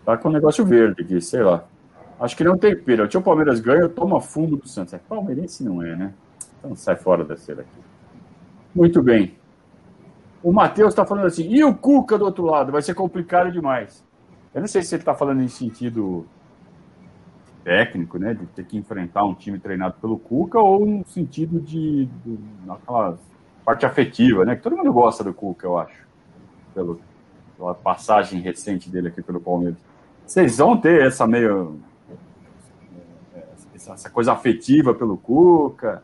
[0.05, 1.65] Tá com um negócio verde aqui, sei lá.
[2.19, 3.17] Acho que não tem pênalti.
[3.17, 4.95] O Palmeiras ganha, toma fundo do Santos.
[4.95, 6.15] É palmeirense não é, né?
[6.59, 7.79] Então sai fora dessa daqui.
[8.75, 9.35] Muito bem.
[10.43, 12.73] O Matheus está falando assim, e o Cuca do outro lado?
[12.73, 14.05] Vai ser complicado demais.
[14.53, 16.27] Eu não sei se ele está falando em sentido
[17.65, 22.05] técnico, né, de ter que enfrentar um time treinado pelo Cuca, ou no sentido de,
[22.25, 23.19] de naquela
[23.65, 26.07] parte afetiva, né, que todo mundo gosta do Cuca, eu acho.
[26.75, 27.01] pelo,
[27.57, 29.79] pela passagem recente dele aqui pelo Palmeiras.
[30.27, 31.79] Vocês vão ter essa meio.
[33.75, 36.03] essa coisa afetiva pelo Cuca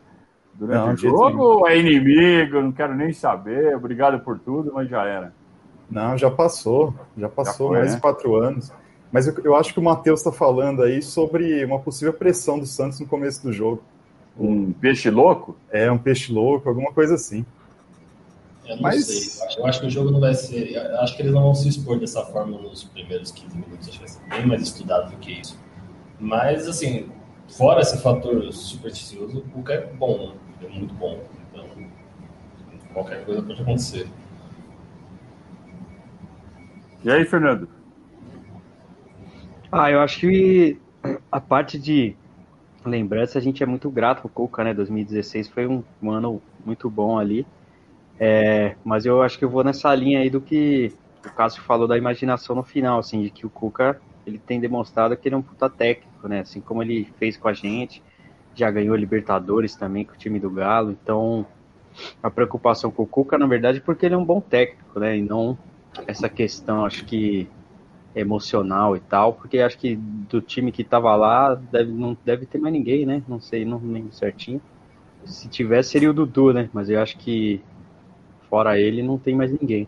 [0.53, 2.61] durante não, o jogo ou é inimigo?
[2.61, 3.75] Não quero nem saber.
[3.75, 5.33] Obrigado por tudo, mas já era.
[5.89, 6.93] Não, já passou.
[7.17, 8.01] Já passou já foi, mais de né?
[8.01, 8.71] quatro anos.
[9.11, 12.65] Mas eu, eu acho que o Matheus está falando aí sobre uma possível pressão do
[12.65, 13.83] Santos no começo do jogo.
[14.37, 15.57] Um peixe louco?
[15.69, 17.45] É, um peixe louco, alguma coisa assim.
[18.65, 19.05] Eu não Mas...
[19.05, 19.57] sei.
[19.57, 20.77] Eu acho que o jogo não vai ser.
[20.77, 23.89] acho que eles não vão se expor dessa forma nos primeiros 15 minutos.
[23.89, 25.59] Acho que vai ser bem mais estudado do que isso.
[26.19, 27.09] Mas, assim,
[27.49, 30.29] fora esse fator supersticioso, o Cuca é bom,
[30.61, 30.65] né?
[30.65, 31.19] é muito bom.
[31.49, 31.65] Então,
[32.93, 34.07] qualquer coisa pode acontecer.
[37.03, 37.67] E aí, Fernando?
[39.71, 40.77] Ah, eu acho que
[41.31, 42.13] a parte de
[42.85, 44.73] lembrança, a gente é muito grato o Cuca, né?
[44.73, 47.47] 2016 foi um, um ano muito bom ali.
[48.19, 50.93] É, mas eu acho que eu vou nessa linha aí do que
[51.25, 55.15] o Cássio falou da imaginação no final, assim, de que o Cuca ele tem demonstrado
[55.15, 56.41] que ele é um puta técnico, né?
[56.41, 58.03] Assim como ele fez com a gente,
[58.53, 61.45] já ganhou Libertadores também com o time do Galo, então
[62.21, 65.17] a preocupação com o Cuca, na verdade, é porque ele é um bom técnico, né?
[65.17, 65.57] E não
[66.07, 67.47] essa questão, acho que
[68.15, 72.57] emocional e tal, porque acho que do time que tava lá deve, não deve ter
[72.57, 73.23] mais ninguém, né?
[73.27, 74.61] Não sei, não lembro certinho.
[75.25, 76.69] Se tivesse seria o Dudu, né?
[76.73, 77.61] Mas eu acho que
[78.51, 79.87] Fora ele, não tem mais ninguém.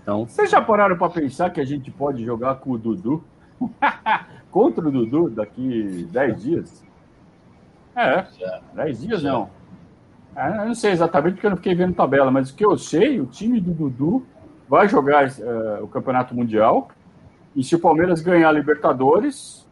[0.00, 0.28] Então...
[0.28, 3.24] Vocês já pararam para pensar que a gente pode jogar com o Dudu?
[4.48, 6.84] Contra o Dudu daqui 10 dias?
[7.96, 8.24] É,
[8.74, 9.32] 10 dias já.
[9.32, 9.50] não.
[10.36, 12.78] É, eu não sei exatamente porque eu não fiquei vendo tabela, mas o que eu
[12.78, 14.24] sei, o time do Dudu
[14.68, 16.88] vai jogar uh, o Campeonato Mundial.
[17.56, 19.66] E se o Palmeiras ganhar a Libertadores,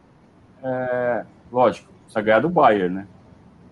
[0.63, 3.07] é, lógico, precisa ganhar do Bayern, né?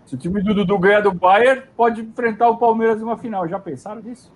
[0.06, 3.48] Se o time do Dudu ganhar do Bayern, pode enfrentar o Palmeiras numa final.
[3.48, 4.32] Já pensaram nisso?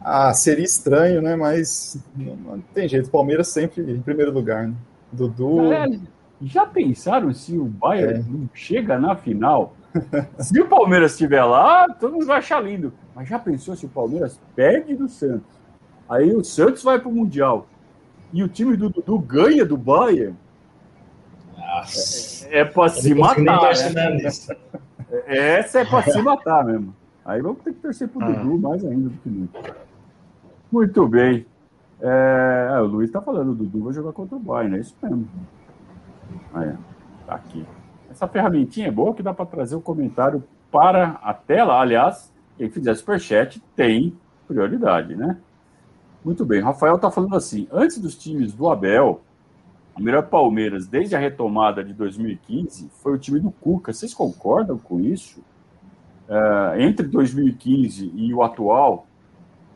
[0.00, 1.34] Ah, seria estranho, né?
[1.34, 3.10] Mas não, não tem jeito.
[3.10, 4.74] Palmeiras sempre em primeiro lugar, né?
[5.10, 5.72] Dudu.
[5.72, 5.86] É,
[6.40, 8.22] já pensaram se o Bayern é.
[8.30, 9.74] não chega na final?
[10.38, 12.92] se o Palmeiras estiver lá, todo mundo vai achar lindo.
[13.12, 15.57] Mas já pensou se o Palmeiras perde do Santos?
[16.08, 17.66] Aí o Santos vai para o Mundial.
[18.32, 20.36] E o time do Dudu ganha do Bayern.
[21.56, 22.48] Nossa.
[22.48, 23.74] É, é para se matar.
[23.92, 24.18] Né?
[25.26, 26.94] Essa é para se matar mesmo.
[27.24, 28.32] Aí vamos ter que torcer para o ah.
[28.32, 29.76] Dudu mais ainda do que nunca.
[30.70, 31.46] Muito bem.
[32.00, 34.94] É, é o Luiz está falando, o Dudu vai jogar contra o Bayern, é isso
[35.02, 35.28] mesmo.
[36.54, 36.72] Aí,
[37.26, 37.66] tá aqui.
[38.10, 41.80] Essa ferramentinha é boa que dá para trazer o um comentário para a tela.
[41.80, 44.16] Aliás, quem fizer superchat tem
[44.46, 45.36] prioridade, né?
[46.24, 46.60] Muito bem.
[46.60, 49.22] Rafael está falando assim: antes dos times do Abel,
[49.96, 53.92] o melhor Palmeiras desde a retomada de 2015 foi o time do Cuca.
[53.92, 55.42] Vocês concordam com isso?
[56.28, 59.06] É, entre 2015 e o atual,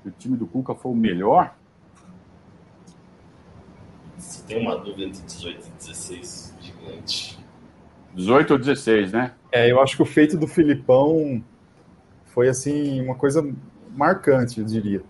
[0.04, 1.54] o time do Cuca foi o melhor?
[4.18, 7.38] Se tem uma dúvida entre 18 e 16, gigante.
[8.14, 9.32] 18 ou 16, né?
[9.50, 11.42] É, eu acho que o feito do Filipão
[12.26, 13.44] foi assim uma coisa
[13.90, 15.02] marcante, eu diria.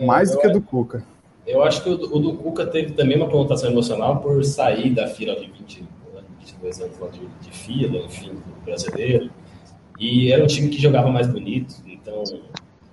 [0.00, 1.04] Mais do que do Cuca.
[1.46, 5.06] Eu acho que o, o, do Cuca teve também uma conotação emocional por sair da
[5.06, 5.84] fila de 20,
[6.40, 9.30] 22 anos lá de, de fila, enfim, do brasileiro.
[9.98, 12.24] E era um time que jogava mais bonito, então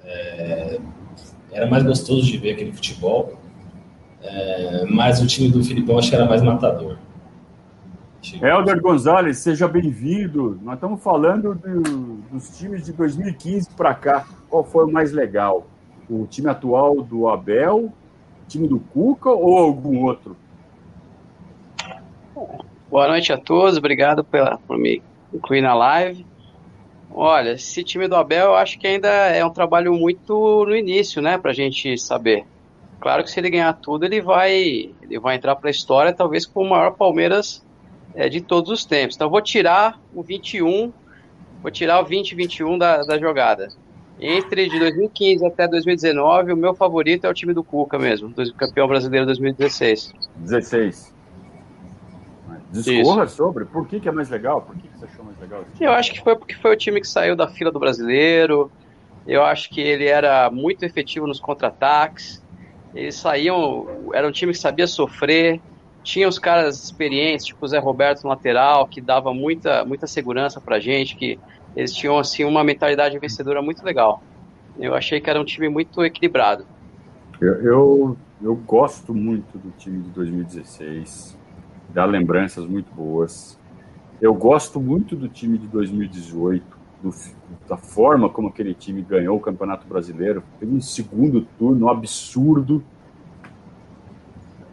[0.04, 0.80] é,
[1.52, 3.34] era mais gostoso de ver aquele futebol.
[4.22, 6.98] É, mas o time do Filipão acho que era mais matador.
[8.40, 10.60] Helder Gonzalez, seja bem-vindo.
[10.62, 11.82] Nós estamos falando do,
[12.32, 14.28] dos times de 2015 para cá.
[14.48, 15.66] Qual foi o mais legal?
[16.12, 17.94] O time atual do Abel, o
[18.46, 20.36] time do Cuca ou algum outro?
[22.90, 25.02] Boa noite a todos, obrigado pela, por me
[25.34, 26.26] incluir na live.
[27.14, 31.22] Olha, esse time do Abel eu acho que ainda é um trabalho muito no início,
[31.22, 32.46] né, pra gente saber.
[33.00, 36.46] Claro que se ele ganhar tudo, ele vai, ele vai entrar para a história, talvez
[36.46, 37.66] com o maior Palmeiras
[38.14, 39.16] é, de todos os tempos.
[39.16, 40.92] Então vou tirar o 21,
[41.62, 43.70] vou tirar o 2021 da, da jogada.
[44.22, 48.88] Entre de 2015 até 2019, o meu favorito é o time do Cuca mesmo, campeão
[48.88, 50.14] brasileiro 2016.
[50.36, 51.16] 16.
[52.72, 53.36] Discorra Isso.
[53.36, 55.66] sobre por que, que é mais legal, por que, que você achou mais legal?
[55.80, 58.72] Eu acho que foi porque foi o time que saiu da fila do brasileiro.
[59.28, 62.44] Eu acho que ele era muito efetivo nos contra-ataques.
[62.94, 65.60] Eles saíam, era um time que sabia sofrer.
[66.04, 70.62] Tinha os caras experientes, tipo o Zé Roberto no lateral, que dava muita, muita segurança
[70.62, 71.40] pra gente, que
[71.76, 74.22] eles tinham assim uma mentalidade vencedora muito legal.
[74.80, 76.66] Eu achei que era um time muito equilibrado.
[77.40, 81.42] Eu, eu, eu gosto muito do time de 2016
[81.94, 83.60] dá lembranças muito boas.
[84.22, 86.82] Eu gosto muito do time de 2018.
[87.02, 87.12] do,
[87.68, 90.44] da forma como aquele time ganhou o Campeonato Brasileiro.
[90.60, 92.84] Teve um segundo turno absurdo.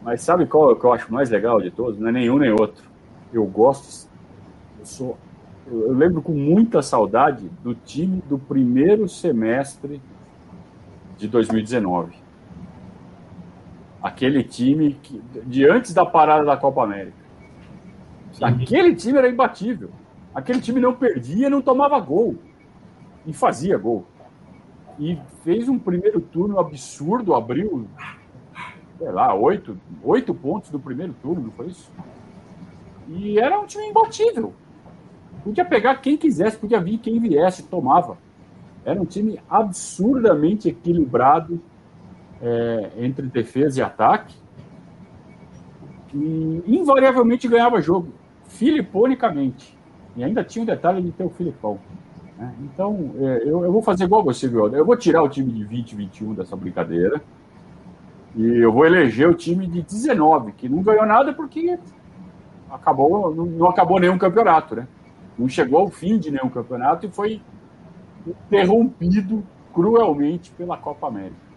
[0.03, 1.99] Mas sabe qual que eu acho mais legal de todos?
[1.99, 2.85] Não é nenhum nem outro.
[3.33, 4.09] Eu gosto,
[4.79, 5.19] eu sou,
[5.71, 10.01] eu, lembro com muita saudade do time do primeiro semestre
[11.17, 12.17] de 2019.
[14.03, 17.17] Aquele time que, de antes da parada da Copa América.
[18.41, 19.91] Aquele time era imbatível.
[20.35, 22.37] Aquele time não perdia, não tomava gol.
[23.27, 24.07] E fazia gol.
[24.99, 27.89] E fez um primeiro turno absurdo, abriu,
[28.99, 31.91] sei lá, oito, oito pontos do primeiro turno, não foi isso?
[33.09, 34.55] E era um time imbatível.
[35.45, 38.17] Podia pegar quem quisesse, podia vir quem viesse, tomava.
[38.85, 41.61] Era um time absurdamente equilibrado
[42.41, 44.35] é, entre defesa e ataque.
[46.15, 48.13] E invariavelmente ganhava jogo,
[48.47, 49.77] filiponicamente.
[50.17, 51.79] E ainda tinha o detalhe de ter o Filipão.
[52.39, 52.55] Né?
[52.63, 54.73] Então, é, eu, eu, vou fazer igual você, viu?
[54.75, 57.21] Eu vou tirar o time de 20 21 dessa brincadeira.
[58.35, 61.79] E eu vou eleger o time de 19, que não ganhou nada porque
[62.71, 64.87] acabou, não, não acabou nenhum campeonato, né?
[65.39, 67.41] Não chegou ao fim de nenhum campeonato e foi
[68.27, 71.49] interrompido cruelmente pela Copa América.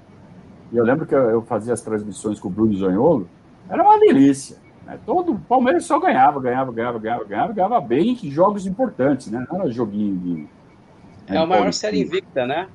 [0.71, 3.27] E eu lembro que eu fazia as transmissões com o Bruno Zonholo,
[3.67, 4.57] era uma delícia.
[4.86, 4.99] Né?
[5.05, 9.45] Todo o Palmeiras só ganhava, ganhava, ganhava, ganhava, ganhava, ganhava bem em jogos importantes, né?
[9.49, 10.47] Não era joguinho de.
[11.27, 12.67] É a maior série invicta, né?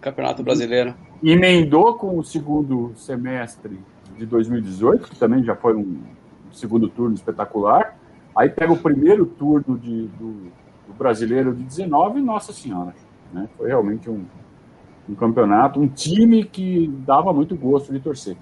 [0.00, 0.94] Campeonato Brasileiro.
[1.22, 3.78] Emendou com o segundo semestre
[4.16, 5.98] de 2018, que também já foi um
[6.52, 7.97] segundo turno espetacular.
[8.38, 10.52] Aí pega o primeiro turno de, do,
[10.86, 12.94] do brasileiro de 19 e Nossa Senhora.
[13.32, 13.48] Né?
[13.56, 14.24] Foi realmente um,
[15.08, 18.36] um campeonato, um time que dava muito gosto de torcer.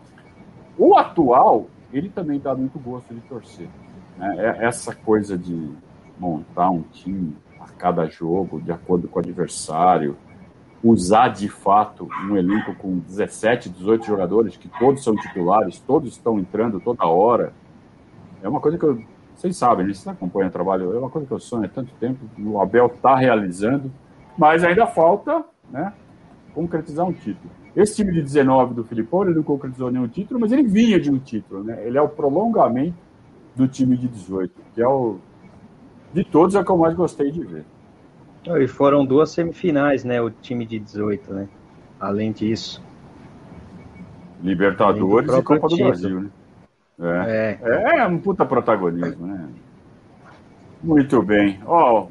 [0.76, 3.68] O atual ele também dá muito gosto de torcer.
[4.18, 4.36] Né?
[4.38, 5.70] É essa coisa de
[6.18, 10.14] montar um time a cada jogo, de acordo com o adversário,
[10.84, 16.38] usar de fato um elenco com 17, 18 jogadores, que todos são titulares, todos estão
[16.38, 17.54] entrando toda hora.
[18.42, 19.02] É uma coisa que eu,
[19.36, 22.18] vocês sabem, vocês acompanham o trabalho, é uma coisa que eu sonho há tanto tempo,
[22.38, 23.92] o Abel está realizando,
[24.36, 25.92] mas ainda falta né,
[26.54, 27.50] concretizar um título.
[27.76, 31.10] Esse time de 19 do Filipão, ele não concretizou nenhum título, mas ele vinha de
[31.10, 31.86] um título, né?
[31.86, 32.96] Ele é o prolongamento
[33.54, 35.18] do time de 18, que é o
[36.14, 37.64] de todos é o que eu mais gostei de ver.
[38.46, 40.22] E foram duas semifinais, né?
[40.22, 41.48] O time de 18, né?
[42.00, 42.82] Além disso.
[44.42, 45.76] Libertadores e Copa título.
[45.76, 46.30] do Brasil, né?
[46.98, 47.58] É.
[47.62, 47.98] é.
[47.98, 49.48] é um puta protagonismo, né?
[50.82, 51.60] Muito bem.
[51.66, 52.06] Ó,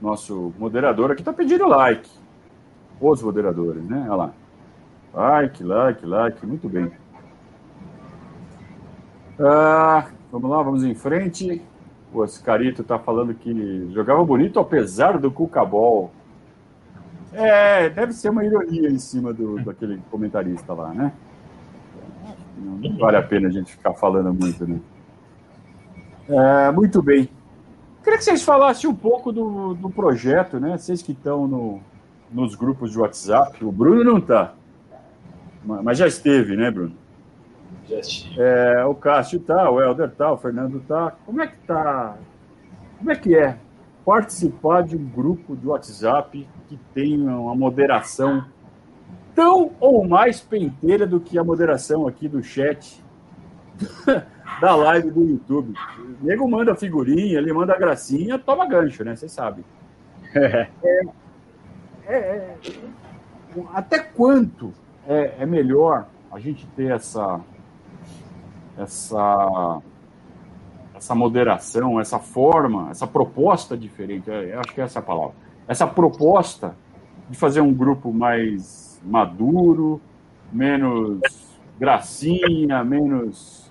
[0.00, 2.08] nosso moderador aqui tá pedindo like.
[3.00, 4.06] Os moderadores, né?
[4.08, 4.32] Olha lá.
[5.14, 6.90] Like, like, like, muito bem.
[9.38, 11.62] Ah, vamos lá, vamos em frente.
[12.12, 16.12] O Oscarito está falando que jogava bonito apesar do Cucabol.
[17.32, 21.12] É, deve ser uma ironia em cima do, daquele comentarista lá, né?
[22.56, 24.80] Não, vale a pena a gente ficar falando muito, né?
[26.28, 27.28] É, muito bem.
[28.02, 30.76] Queria que vocês falassem um pouco do, do projeto, né?
[30.76, 31.80] Vocês que estão no,
[32.30, 33.64] nos grupos de WhatsApp.
[33.64, 34.54] O Bruno não está.
[35.64, 36.96] Mas já esteve, né, Bruno?
[37.88, 38.34] Já estive.
[38.40, 41.12] É, o Cássio tá, o Helder tá, o Fernando tá.
[41.24, 42.16] Como é que tá?
[42.98, 43.58] Como é que é
[44.04, 48.44] participar de um grupo de WhatsApp que tem uma moderação
[49.34, 53.02] tão ou mais penteira do que a moderação aqui do chat
[54.60, 55.74] da live do YouTube.
[55.98, 59.16] O nego manda figurinha, ele manda gracinha, toma gancho, né?
[59.16, 59.64] Vocês sabem.
[62.04, 62.56] É, é, é,
[63.72, 64.72] até quanto
[65.06, 67.40] é, é melhor a gente ter essa,
[68.76, 69.80] essa,
[70.94, 74.28] essa moderação, essa forma, essa proposta diferente.
[74.28, 75.34] Eu acho que essa é a palavra.
[75.68, 76.74] Essa proposta
[77.30, 80.00] de fazer um grupo mais maduro,
[80.52, 81.20] menos
[81.78, 83.70] gracinha, menos,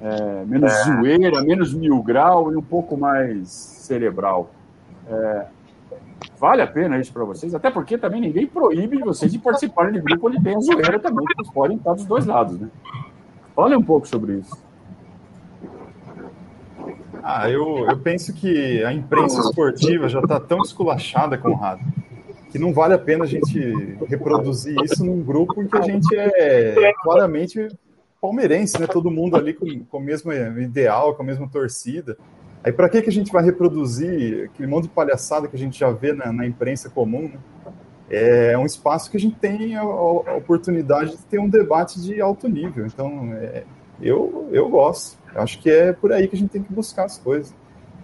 [0.00, 0.84] é, menos é.
[0.84, 4.50] zoeira, menos mil grau e um pouco mais cerebral.
[5.06, 5.46] É,
[6.38, 7.54] Vale a pena isso para vocês?
[7.54, 11.24] Até porque também ninguém proíbe vocês de participarem de grupo onde tem a zoeira também,
[11.36, 12.68] vocês podem estar dos dois lados, né?
[13.54, 14.56] Fale um pouco sobre isso.
[17.22, 21.80] Ah, eu, eu penso que a imprensa esportiva já está tão esculachada, Conrado,
[22.50, 23.58] que não vale a pena a gente
[24.06, 27.68] reproduzir isso num grupo em que a gente é claramente
[28.20, 28.86] palmeirense, né?
[28.86, 32.16] Todo mundo ali com, com o mesmo ideal, com a mesma torcida.
[32.62, 35.78] Aí para que, que a gente vai reproduzir aquele monte de palhaçada que a gente
[35.78, 37.22] já vê na, na imprensa comum?
[37.22, 37.38] Né?
[38.10, 42.20] É um espaço que a gente tem a, a, oportunidade de ter um debate de
[42.20, 42.86] alto nível.
[42.86, 43.64] Então, é,
[44.00, 45.18] eu, eu gosto.
[45.34, 47.54] Acho que é por aí que a gente tem que buscar as coisas.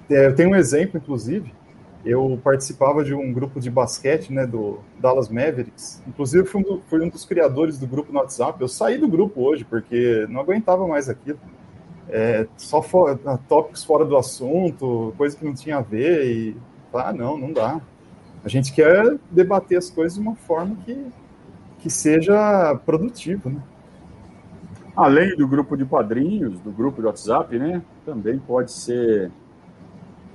[0.09, 1.53] É, eu tenho um exemplo, inclusive,
[2.05, 6.03] eu participava de um grupo de basquete, né, do Dallas Mavericks.
[6.07, 8.61] Inclusive, fui um, do, fui um dos criadores do grupo no WhatsApp.
[8.61, 11.39] Eu saí do grupo hoje porque não aguentava mais aquilo.
[12.09, 16.27] É, só for, tópicos fora do assunto, coisa que não tinha a ver.
[16.27, 16.57] E,
[16.93, 17.81] ah, não, não dá.
[18.45, 21.07] A gente quer debater as coisas de uma forma que,
[21.79, 23.63] que seja produtiva, né?
[24.95, 27.83] Além do grupo de padrinhos, do grupo de WhatsApp, né?
[28.05, 29.33] Também pode ser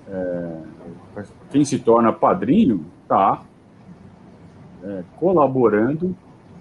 [0.10, 0.62] é,
[1.52, 3.42] quem se torna padrinho está
[4.84, 6.16] é, colaborando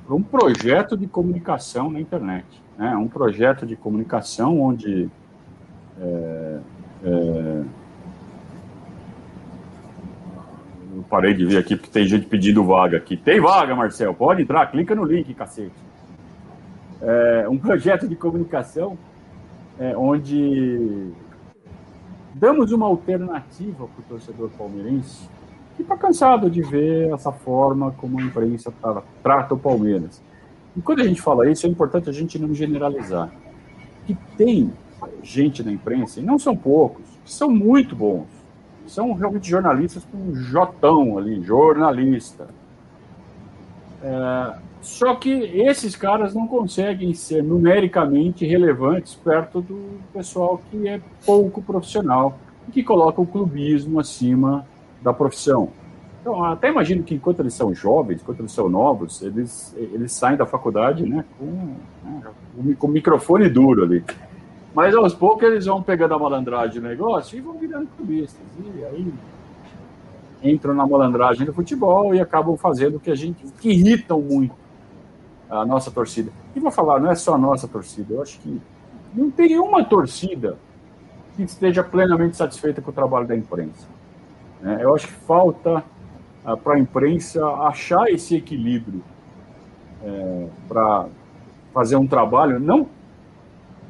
[0.06, 2.46] para um projeto de comunicação na internet.
[2.76, 2.96] Né?
[2.96, 5.10] Um projeto de comunicação onde
[6.00, 6.58] é,
[7.04, 7.64] é,
[10.96, 13.16] eu parei de ver aqui porque tem gente pedindo vaga aqui.
[13.16, 14.14] Tem vaga, Marcel?
[14.14, 15.72] Pode entrar, clica no link, cacete.
[17.00, 18.98] É, um projeto de comunicação
[19.78, 21.12] é, onde
[22.38, 25.28] damos uma alternativa para o torcedor palmeirense
[25.76, 30.20] que está cansado de ver essa forma como a imprensa tá, trata o Palmeiras.
[30.76, 33.30] E quando a gente fala isso, é importante a gente não generalizar.
[34.06, 34.72] Que tem
[35.22, 38.26] gente na imprensa, e não são poucos, que são muito bons.
[38.86, 42.48] São realmente jornalistas com um jotão ali, jornalista.
[44.02, 51.00] É, só que esses caras não conseguem ser numericamente relevantes perto do pessoal que é
[51.26, 52.38] pouco profissional
[52.68, 54.66] e que coloca o clubismo acima
[55.02, 55.70] da profissão.
[56.20, 60.36] Então, até imagino que enquanto eles são jovens, enquanto eles são novos, eles, eles saem
[60.36, 64.04] da faculdade né, com, né, com o microfone duro ali.
[64.74, 68.42] Mas aos poucos eles vão pegando a malandragem do negócio e vão virando clubistas.
[68.58, 69.12] E aí
[70.42, 74.54] entram na malandragem do futebol e acabam fazendo o que a gente que irritam muito
[75.48, 76.30] a nossa torcida.
[76.54, 78.60] E vou falar, não é só a nossa torcida, eu acho que
[79.14, 80.56] não tem uma torcida
[81.36, 83.86] que esteja plenamente satisfeita com o trabalho da imprensa.
[84.62, 85.84] É, eu acho que falta
[86.44, 89.02] ah, para a imprensa achar esse equilíbrio
[90.02, 91.06] é, para
[91.72, 92.88] fazer um trabalho, não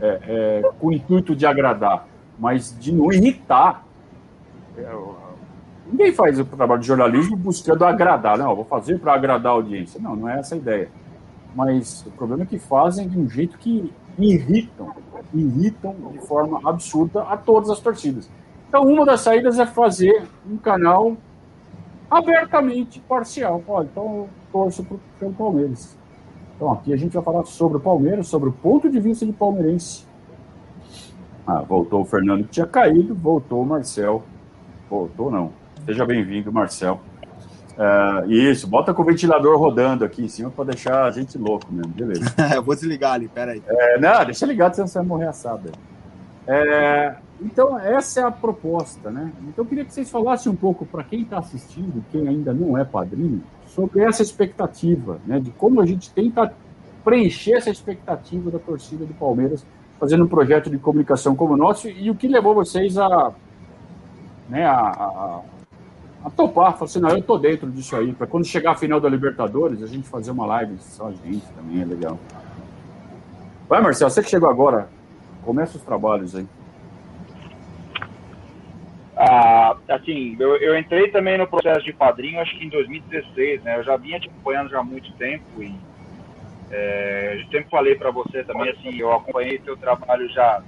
[0.00, 0.20] é,
[0.62, 2.06] é, com o intuito de agradar,
[2.38, 3.84] mas de não irritar.
[5.90, 10.00] Ninguém faz o trabalho de jornalismo buscando agradar, não, vou fazer para agradar a audiência.
[10.00, 10.88] Não, não é essa a ideia
[11.54, 14.94] mas o problema é que fazem de um jeito que irritam,
[15.34, 18.30] irritam de forma absurda a todas as torcidas.
[18.68, 21.16] Então, uma das saídas é fazer um canal
[22.10, 23.62] abertamente parcial.
[23.66, 24.86] Olha, então eu torço
[25.18, 25.96] pelo Palmeiras.
[26.54, 29.32] Então, aqui a gente vai falar sobre o Palmeiras, sobre o ponto de vista de
[29.32, 30.06] palmeirense.
[31.46, 34.22] Ah, voltou o Fernando que tinha caído, voltou o Marcel.
[34.88, 35.50] Voltou não.
[35.88, 37.00] Seja bem-vindo, Marcel.
[37.72, 41.72] Uh, isso, bota com o ventilador rodando aqui em cima para deixar a gente louco
[41.72, 42.26] mesmo, beleza.
[42.54, 43.62] eu vou desligar ali, peraí.
[43.66, 45.72] É, não, deixa ligado, senão você vai morrer assado.
[46.46, 49.32] É, então, essa é a proposta, né?
[49.48, 52.76] Então, eu queria que vocês falassem um pouco para quem está assistindo, quem ainda não
[52.76, 55.40] é padrinho, sobre essa expectativa, né?
[55.40, 56.52] De como a gente tenta
[57.02, 59.64] preencher essa expectativa da torcida do Palmeiras,
[59.98, 63.32] fazendo um projeto de comunicação como o nosso, e o que levou vocês a,
[64.50, 65.40] né, a, a
[66.24, 69.00] a topar, falar assim, não, eu tô dentro disso aí, para quando chegar a final
[69.00, 72.18] da Libertadores, a gente fazer uma live só a gente também, é legal.
[73.68, 74.88] Vai, Marcelo, você que chegou agora,
[75.42, 76.46] começa os trabalhos aí.
[79.16, 83.78] Ah, assim, eu, eu, entrei também no processo de padrinho, acho que em 2016, né?
[83.78, 85.74] Eu já vinha te acompanhando já há muito tempo e
[86.70, 90.62] é, eu sempre falei para você também, assim, eu acompanhei seu trabalho já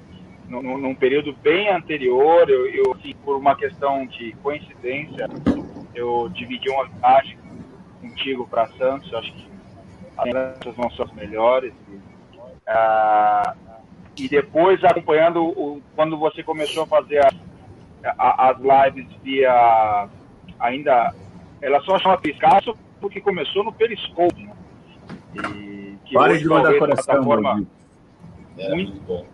[0.50, 5.28] num, num período bem anterior, eu, eu assim, por uma questão de coincidência,
[5.94, 7.38] eu dividi uma viagem
[8.00, 9.48] contigo para Santos, acho que
[10.16, 11.72] as lembranças não são as melhores.
[12.66, 13.54] Ah,
[14.18, 17.34] e depois acompanhando o, quando você começou a fazer as,
[18.18, 20.08] as lives via
[20.58, 21.14] ainda
[21.62, 24.52] ela só chama Piscaço porque começou no Periscope né?
[25.34, 27.66] e que Pare hoje, de mandar coração, plataforma
[28.58, 29.24] é, muito bom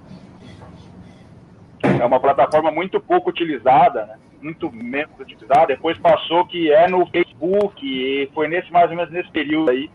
[2.00, 4.18] é uma plataforma muito pouco utilizada, né?
[4.40, 5.66] muito menos utilizada.
[5.66, 9.90] Depois passou que é no Facebook, e foi nesse mais ou menos nesse período aí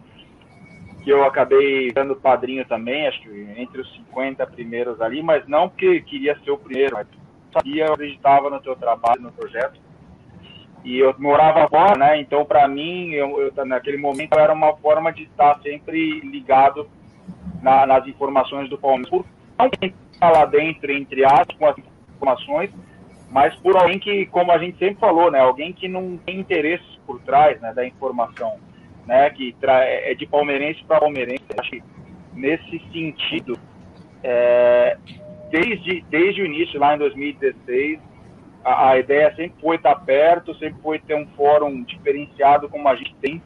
[1.04, 5.68] que eu acabei dando padrinho também, acho que entre os 50 primeiros ali, mas não
[5.68, 7.08] porque queria ser o primeiro, mas
[7.52, 9.80] sabia, eu acreditava no teu trabalho, no projeto.
[10.84, 12.20] E eu morava fora, né?
[12.20, 16.90] Então, para mim, eu, eu, naquele momento era uma forma de estar sempre ligado
[17.62, 19.10] na, nas informações do Palmeiras.
[19.10, 19.26] Por
[19.60, 19.70] não
[20.12, 21.76] estar lá dentro, entre aspas,
[22.22, 22.70] informações,
[23.30, 26.84] mas por alguém que, como a gente sempre falou, né, alguém que não tem interesse
[27.06, 28.58] por trás né, da informação,
[29.08, 31.44] né, que é de palmeirense para palmeirense.
[31.58, 31.84] Acho que
[32.34, 33.58] nesse sentido,
[34.24, 34.98] é,
[35.50, 38.00] desde, desde o início, lá em 2016,
[38.64, 42.96] a, a, ideia sempre foi estar perto, sempre foi ter um fórum diferenciado como a
[42.96, 43.42] gente tem,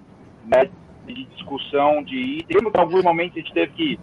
[0.45, 0.69] né,
[1.05, 2.43] de discussão, de ir.
[2.43, 3.99] Temos alguns momentos a gente teve que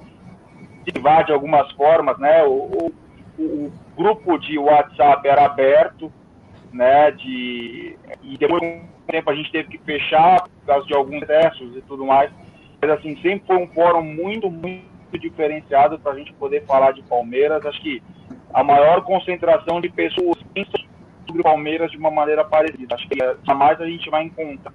[0.85, 2.45] derivar de algumas formas, né?
[2.45, 2.93] O, o,
[3.39, 6.13] o, grupo de WhatsApp era aberto,
[6.73, 7.11] né?
[7.11, 11.27] De, e depois de um tempo a gente teve que fechar por causa de alguns
[11.27, 12.31] testes e tudo mais.
[12.81, 17.03] Mas assim, sempre foi um fórum muito, muito diferenciado para a gente poder falar de
[17.03, 17.65] Palmeiras.
[17.65, 18.03] Acho que
[18.53, 20.39] a maior concentração de pessoas
[21.27, 22.95] sobre Palmeiras de uma maneira parecida.
[22.95, 24.73] Acho que jamais a gente vai encontrar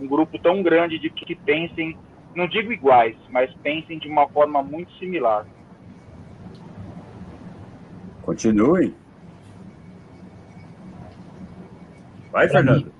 [0.00, 1.96] um grupo tão grande de que pensem,
[2.34, 5.46] não digo iguais, mas pensem de uma forma muito similar.
[8.22, 8.94] Continue.
[12.30, 12.86] Vai, pra Fernando.
[12.86, 12.92] Mim...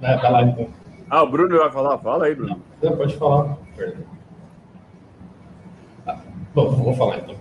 [0.00, 0.68] Vai, vai lá então.
[1.10, 1.98] Ah, o Bruno vai falar?
[1.98, 2.62] Fala aí, Bruno.
[2.82, 3.58] Não, pode falar.
[6.06, 6.20] Ah,
[6.54, 7.36] bom, vou falar então.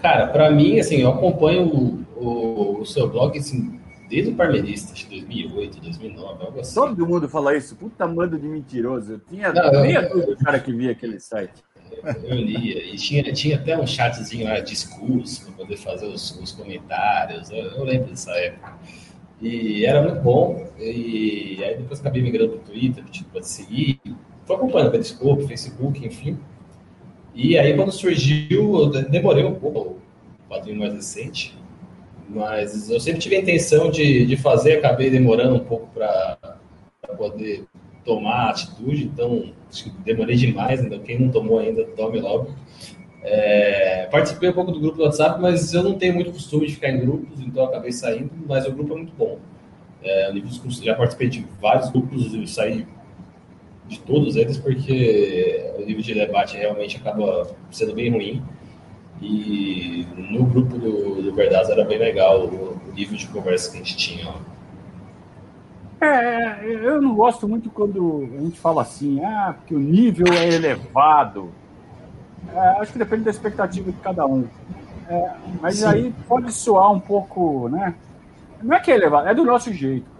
[0.00, 4.94] Cara, para mim, assim, eu acompanho o, o, o seu blog assim, desde o Parmeirista,
[4.94, 6.74] de 2008, 2009, algo assim.
[6.74, 9.14] Todo mundo fala isso, puta mando de mentiroso.
[9.14, 11.64] Eu tinha Não, meia eu, dúvida do cara que via aquele site.
[12.24, 16.52] Eu lia, e tinha, tinha até um chatzinho lá, discurso, para poder fazer os, os
[16.52, 17.50] comentários.
[17.50, 18.78] Eu, eu, lembro dessa época.
[19.40, 20.68] E era muito bom.
[20.78, 24.00] E aí depois acabei migrando para o Twitter, tipo, para seguir.
[24.40, 26.38] Estou acompanhando o Periscope, Facebook, enfim.
[27.34, 30.00] E aí, quando surgiu, eu demorei um pouco,
[30.44, 31.56] o quadrinho mais recente,
[32.28, 36.36] mas eu sempre tive a intenção de, de fazer, acabei demorando um pouco para
[37.16, 37.64] poder
[38.08, 39.52] tomar atitude, então
[40.02, 42.54] demorei demais, ainda quem não tomou ainda, tome logo.
[43.22, 46.74] É, participei um pouco do grupo do WhatsApp, mas eu não tenho muito costume de
[46.74, 49.38] ficar em grupos, então acabei saindo, mas o grupo é muito bom.
[50.02, 50.32] É,
[50.80, 52.86] já participei de vários grupos saí
[53.86, 58.42] de todos eles, porque o nível de debate realmente acaba sendo bem ruim.
[59.20, 63.80] E no grupo do, do era bem legal o, o nível de conversa que a
[63.80, 64.32] gente tinha.
[66.00, 70.48] É, eu não gosto muito quando a gente fala assim, ah, porque o nível é
[70.48, 71.50] elevado.
[72.54, 74.46] É, acho que depende da expectativa de cada um.
[75.08, 75.30] É,
[75.60, 75.86] mas Sim.
[75.86, 77.94] aí pode soar um pouco, né?
[78.62, 80.18] Não é que é elevado, é do nosso jeito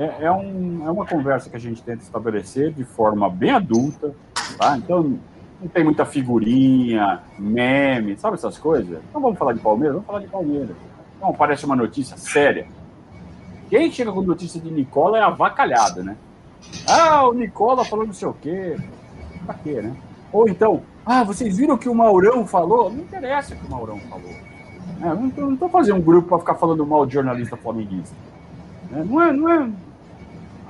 [0.00, 4.14] é, é, um, é uma conversa que a gente tenta estabelecer de forma bem adulta,
[4.56, 4.78] tá?
[4.78, 5.18] Então,
[5.60, 8.98] não tem muita figurinha, meme, sabe essas coisas?
[9.10, 9.96] Então vamos falar de Palmeiras?
[9.96, 10.76] Vamos falar de Palmeiras.
[11.18, 12.66] Então parece uma notícia séria.
[13.70, 16.16] Quem chega com notícia de Nicola é avacalhada, né?
[16.86, 18.76] Ah, o Nicola falou não sei o quê.
[19.46, 19.96] Pra quê, né?
[20.32, 22.90] Ou então, ah, vocês viram o que o Maurão falou?
[22.90, 24.30] Não interessa o que o Maurão falou.
[25.00, 28.14] É, não estou fazendo um grupo para ficar falando mal de jornalista flamenguista.
[28.92, 29.70] É, não é, não é,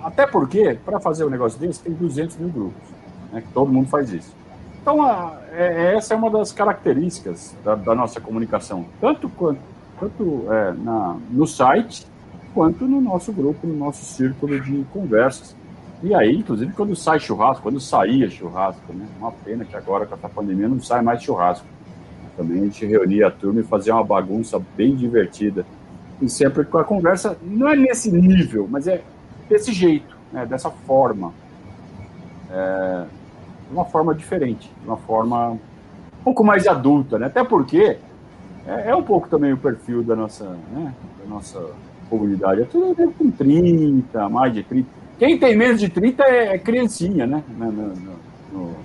[0.03, 2.89] até porque, para fazer um negócio desse, tem 200 mil grupos,
[3.33, 4.35] né, que todo mundo faz isso.
[4.81, 9.61] Então, a, é, essa é uma das características da, da nossa comunicação, tanto, quanto,
[9.99, 12.07] tanto é, na, no site,
[12.55, 15.57] quanto no nosso grupo, no nosso círculo de conversas.
[16.03, 19.07] E aí, inclusive, quando sai churrasco, quando saía churrasco, né?
[19.19, 21.67] Uma pena que agora, com essa pandemia, não sai mais churrasco.
[22.37, 25.67] Também a gente reunia a turma e fazia uma bagunça bem divertida.
[26.23, 29.03] E sempre com a conversa, não é nesse nível, mas é
[29.49, 31.35] desse jeito, né, dessa forma.
[32.51, 33.05] É,
[33.71, 37.27] uma forma diferente, uma forma um pouco mais adulta, né?
[37.27, 37.99] Até porque
[38.67, 41.61] é, é um pouco também o perfil da nossa, né, da nossa
[42.11, 42.63] comunidade.
[42.63, 44.89] É tudo com 30, mais de 30.
[45.19, 47.43] Quem tem menos de 30 é, é criancinha, né?
[47.57, 47.95] No, no,
[48.53, 48.77] no,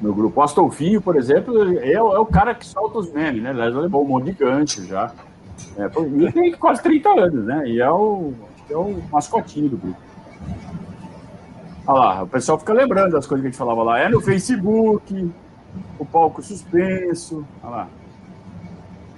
[0.00, 0.40] no grupo.
[0.40, 3.54] O Astolfinho, por exemplo, é, é, o cara que solta os memes, né?
[3.54, 5.12] Já levou um monte de gancho já.
[5.76, 5.88] É,
[6.32, 7.68] tem quase 30 anos, né?
[7.68, 8.32] E é o,
[8.70, 10.00] é o mascotinho do grupo.
[11.86, 13.98] Olha lá, o pessoal fica lembrando das coisas que a gente falava lá.
[13.98, 15.30] É no Facebook,
[15.98, 17.88] o palco suspenso, olha lá.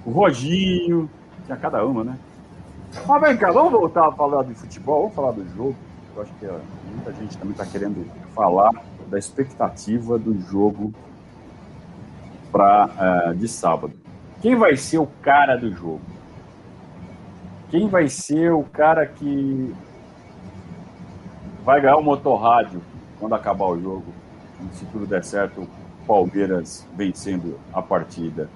[0.05, 1.09] O Roginho,
[1.45, 2.17] tinha cada uma, né?
[3.07, 5.75] Mas vem cá, vamos voltar a falar de futebol, vamos falar do jogo.
[6.15, 6.45] Eu acho que
[6.93, 8.71] muita gente também está querendo falar
[9.07, 10.93] da expectativa do jogo
[12.51, 13.93] pra, uh, de sábado.
[14.41, 16.01] Quem vai ser o cara do jogo?
[17.69, 19.73] Quem vai ser o cara que
[21.63, 22.81] vai ganhar o motorrádio
[23.19, 24.05] quando acabar o jogo?
[24.73, 25.67] Se tudo der certo, o
[26.05, 28.49] Palmeiras vencendo a partida.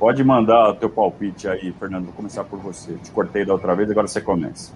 [0.00, 2.06] Pode mandar o teu palpite aí, Fernando.
[2.06, 2.94] Vou começar por você.
[2.94, 4.74] Te cortei da outra vez, agora você começa.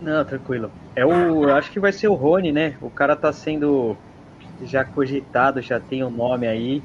[0.00, 0.70] Não, tranquilo.
[0.94, 2.76] É o, acho que vai ser o Rony, né?
[2.80, 3.96] O cara tá sendo
[4.62, 6.80] já cogitado, já tem o um nome aí,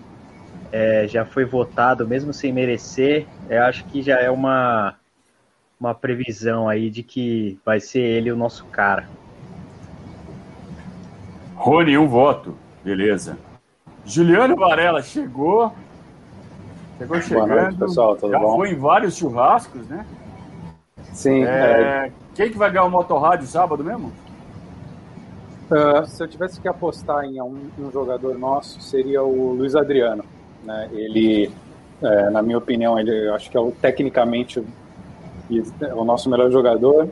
[0.72, 3.28] é, já foi votado, mesmo sem merecer.
[3.48, 4.96] Eu acho que já é uma
[5.80, 9.08] uma previsão aí de que vai ser ele o nosso cara.
[11.56, 12.58] Rony, um voto.
[12.84, 13.38] Beleza.
[14.06, 15.72] Juliano Varela chegou.
[17.04, 17.48] Chegou chegando.
[17.50, 18.56] Noite, pessoal, tudo Já bom?
[18.56, 20.06] foi em vários churrascos, né?
[21.12, 21.44] Sim.
[21.44, 24.12] É, Quem que vai ganhar o Motorrádio sábado mesmo?
[25.70, 30.24] Uh, se eu tivesse que apostar em um, um, jogador nosso, seria o Luiz Adriano.
[30.64, 30.90] Né?
[30.94, 31.52] Ele,
[32.02, 34.66] é, na minha opinião, ele acho que é o, tecnicamente o,
[35.96, 37.10] o nosso melhor jogador.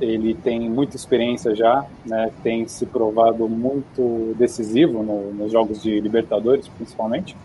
[0.00, 2.30] Ele tem muita experiência já, né?
[2.42, 7.36] tem se provado muito decisivo no, nos jogos de Libertadores, principalmente.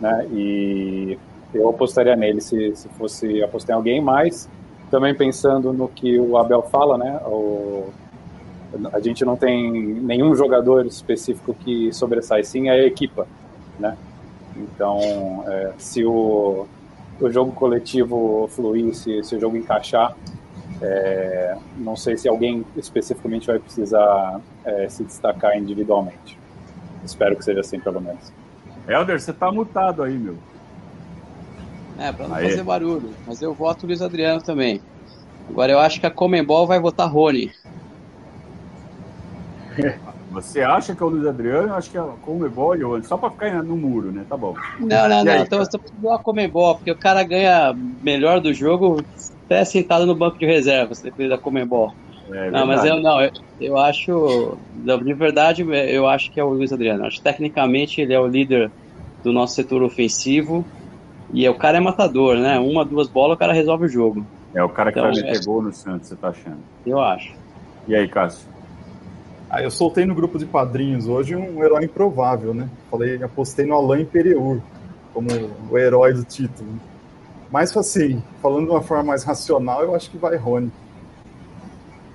[0.00, 0.26] Né?
[0.32, 1.18] E
[1.54, 4.48] eu apostaria nele se, se fosse apostar em alguém, mas
[4.90, 7.20] também pensando no que o Abel fala, né?
[7.26, 7.88] O,
[8.92, 13.26] a gente não tem nenhum jogador específico que sobressai, sim é a equipa,
[13.78, 13.96] né?
[14.56, 16.66] Então, é, se o,
[17.20, 20.14] o jogo coletivo fluir, se, se o jogo encaixar,
[20.82, 26.38] é, não sei se alguém especificamente vai precisar é, se destacar individualmente.
[27.04, 28.32] Espero que seja assim, pelo menos.
[28.88, 30.36] Helder, você tá mutado aí, meu.
[31.98, 32.50] É, pra não aí.
[32.50, 33.10] fazer barulho.
[33.26, 34.80] Mas eu voto Luiz Adriano também.
[35.50, 37.52] Agora eu acho que a Comembol vai votar Rony.
[40.30, 41.68] Você acha que é o Luiz Adriano?
[41.68, 44.26] Eu acho que é a Comebol e o Só pra ficar no muro, né?
[44.28, 44.54] Tá bom.
[44.78, 45.32] Não, não, não.
[45.32, 49.02] Aí, então você precisa a Comebol, porque o cara ganha melhor do jogo
[49.46, 51.94] até sentado no banco de reserva, se depende da Comebol.
[52.32, 54.58] É, não, mas eu não, eu, eu, acho,
[55.04, 57.06] de verdade, eu acho que é o Luiz Adriano.
[57.06, 58.70] Acho que tecnicamente ele é o líder
[59.22, 60.64] do nosso setor ofensivo
[61.32, 62.58] e o cara é matador, né?
[62.58, 64.26] Uma, duas bolas, o cara resolve o jogo.
[64.54, 65.44] É o cara que então, vai meter é...
[65.44, 66.58] gol no Santos, você tá achando?
[66.86, 67.34] Eu acho.
[67.86, 68.48] E aí, Cássio?
[69.50, 72.68] Ah, eu soltei no grupo de padrinhos hoje um herói improvável, né?
[72.90, 74.60] Falei, apostei no Alain Pereur
[75.14, 75.28] como
[75.70, 76.68] o herói do título.
[77.50, 80.70] Mas assim, falando de uma forma mais racional, eu acho que vai Rony.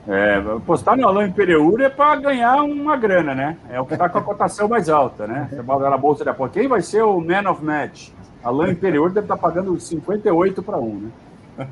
[0.07, 3.57] É, apostar no Alain Pereur é para ganhar uma grana, né?
[3.69, 5.47] É o que está com a cotação mais alta, né?
[5.49, 6.59] Você na bolsa de aposta.
[6.59, 8.09] Quem vai ser o man of match?
[8.43, 11.67] Alain Pereur deve estar tá pagando 58 para 1, né?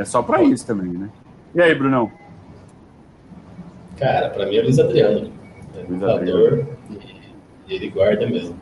[0.00, 1.08] É só para isso também, né?
[1.54, 2.10] E aí, Brunão?
[3.96, 5.30] Cara, para mim é Luiz Adriano.
[5.76, 6.66] É Luiz Adriano.
[7.68, 8.56] E ele guarda mesmo.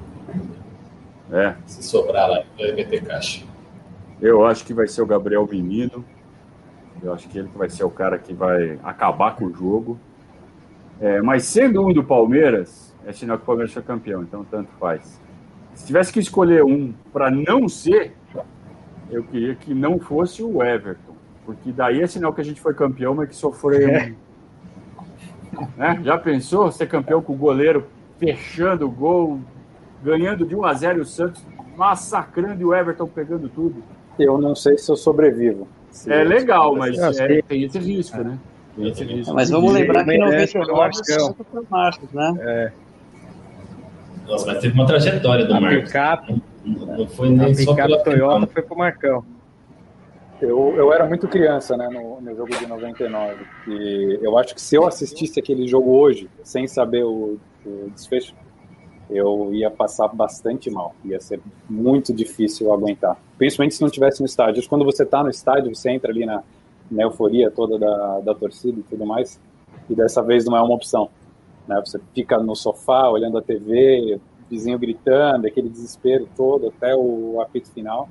[1.33, 1.55] É.
[1.67, 3.45] Se sobrar lá, vai meter caixa.
[4.21, 6.05] Eu acho que vai ser o Gabriel Menino.
[7.03, 9.99] Eu acho que ele vai ser o cara que vai acabar com o jogo.
[11.01, 14.71] É, mas sendo um do Palmeiras, é sinal que o Palmeiras foi campeão, então tanto
[14.81, 15.21] faz.
[15.75, 18.15] Se tivesse que escolher um para não ser,
[19.11, 21.15] eu queria que não fosse o Everton,
[21.47, 23.89] porque daí é sinal que a gente foi campeão, mas que sofreu.
[23.89, 24.15] É.
[25.77, 26.01] Né?
[26.05, 27.87] Já pensou ser campeão com o goleiro
[28.19, 29.41] fechando o gol,
[30.05, 31.45] ganhando de 1 a 0 e o Santos
[31.77, 33.83] massacrando e o Everton pegando tudo?
[34.19, 35.67] Eu não sei se eu sobrevivo.
[36.07, 38.39] É legal, mas é, tem esse risco, né?
[38.77, 39.35] Tem esse risco.
[39.35, 42.35] Mas vamos lembrar que 99 foi o Marcos, né?
[42.41, 42.73] É.
[44.27, 45.85] Nossa, mas teve uma trajetória do a Marcos.
[45.85, 49.25] Picape, não foi nem a só pela Toyota foi pro Marcão.
[50.41, 53.45] Eu, eu era muito criança, né, no, no jogo de 99.
[53.67, 58.35] E eu acho que se eu assistisse aquele jogo hoje, sem saber o, o desfecho,
[59.11, 60.95] eu ia passar bastante mal.
[61.05, 63.17] Ia ser muito difícil aguentar.
[63.37, 64.67] Principalmente se não tivesse no estádio.
[64.69, 66.43] Quando você está no estádio, você entra ali na,
[66.91, 69.41] na euforia toda da, da torcida e tudo mais.
[69.89, 71.09] E dessa vez não é uma opção.
[71.67, 71.81] Né?
[71.85, 77.71] Você fica no sofá olhando a TV, vizinho gritando, aquele desespero todo até o apito
[77.71, 78.09] final.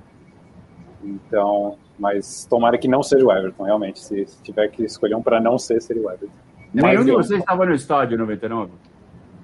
[1.03, 3.99] Então, mas tomara que não seja o Everton, realmente.
[3.99, 6.33] Se, se tiver que escolher um para não ser, seria o Everton.
[6.73, 8.71] Nenhum de vocês estava no estádio em 99?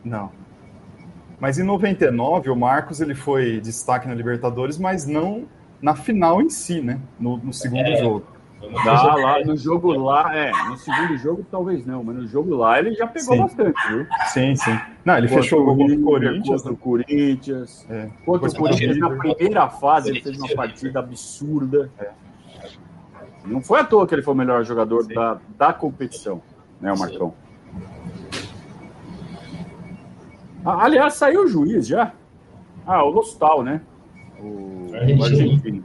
[0.04, 0.32] Não.
[1.44, 5.44] Mas em 99, o Marcos ele foi destaque na Libertadores, mas não
[5.82, 7.02] na final em si, né?
[7.20, 7.98] No, no segundo é.
[7.98, 8.26] jogo.
[8.88, 12.80] Ah, lá, no jogo lá, é, no segundo jogo talvez não, mas no jogo lá
[12.80, 13.42] ele já pegou sim.
[13.42, 14.08] bastante, viu?
[14.28, 14.80] Sim, sim.
[15.04, 16.62] Não, ele contra fechou o gol do Corinthians.
[16.62, 17.86] Contra o Corinthians.
[17.90, 18.10] É.
[18.26, 21.92] Contra o Corinthians na primeira fase ele fez uma partida absurda.
[22.00, 22.10] É.
[23.44, 26.42] Não foi à toa que ele foi o melhor jogador da, da competição,
[26.80, 27.34] né, o Marcão?
[27.38, 27.43] Ah,
[30.66, 32.14] aliás, saiu o juiz já.
[32.86, 33.82] Ah, o Lostal, né?
[34.40, 35.84] O, o argentino.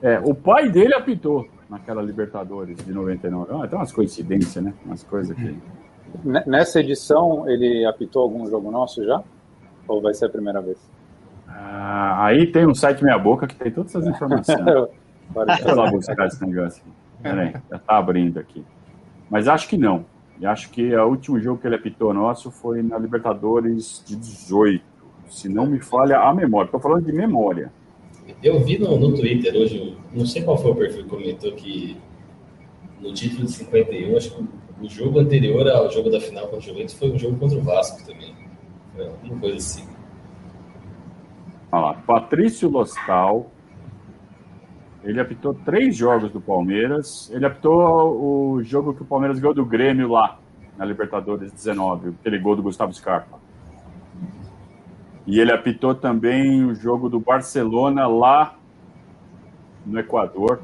[0.00, 3.52] É, o pai dele apitou naquela Libertadores de 99.
[3.52, 4.72] Ah, tem umas coincidências, né?
[4.84, 5.56] Umas coisas que.
[6.24, 9.22] Nessa edição, ele apitou algum jogo nosso já?
[9.86, 10.78] Ou vai ser a primeira vez?
[11.46, 14.58] Ah, aí tem um site Meia Boca que tem todas essas informações.
[15.46, 16.82] Deixa eu lá buscar esse negócio.
[17.22, 18.64] Peraí, já tá abrindo aqui.
[19.28, 20.06] Mas acho que não.
[20.40, 24.84] E acho que o último jogo que ele apitou nosso foi na Libertadores de 18.
[25.28, 26.66] Se não me falha a memória.
[26.66, 27.72] Estou falando de memória.
[28.42, 31.96] Eu vi no, no Twitter hoje, não sei qual foi o perfil que comentou que
[33.00, 34.44] no título de 51, acho que
[34.80, 37.62] o jogo anterior ao jogo da final contra o Juventus foi um jogo contra o
[37.62, 38.34] Vasco também.
[38.94, 39.88] Foi uma coisa assim.
[41.72, 43.50] Olha lá, Patrício Lostal,
[45.08, 47.30] Ele apitou três jogos do Palmeiras.
[47.32, 50.38] Ele apitou o jogo que o Palmeiras ganhou do Grêmio lá,
[50.76, 53.38] na Libertadores 19, aquele gol do Gustavo Scarpa.
[55.26, 58.58] E ele apitou também o jogo do Barcelona lá
[59.86, 60.60] no Equador,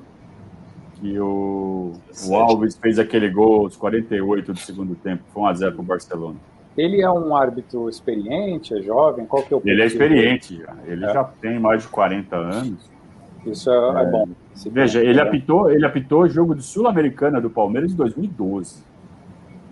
[0.97, 1.93] que o,
[2.27, 5.23] o Alves fez aquele gol aos 48 do segundo tempo.
[5.33, 6.37] Foi 1x0 para o Barcelona.
[6.77, 9.25] Ele é um árbitro experiente, é jovem?
[9.25, 10.77] Qual que é o Ele é experiente já.
[10.85, 11.15] Ele é.
[11.15, 12.94] já tem mais de 40 anos.
[13.47, 14.29] Isso é, é bom.
[14.71, 18.83] Veja, ele apitou, ele apitou jogo de Sul-Americana do Palmeiras em 2012.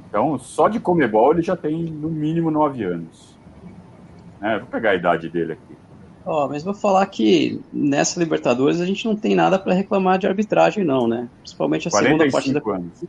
[0.09, 3.35] Então, só de Comebol ele já tem no mínimo nove anos.
[4.43, 5.77] É, vou pegar a idade dele aqui.
[6.25, 10.19] Ó, oh, mas vou falar que nessa Libertadores a gente não tem nada para reclamar
[10.19, 11.29] de arbitragem, não, né?
[11.39, 13.05] Principalmente a segunda parte da anos.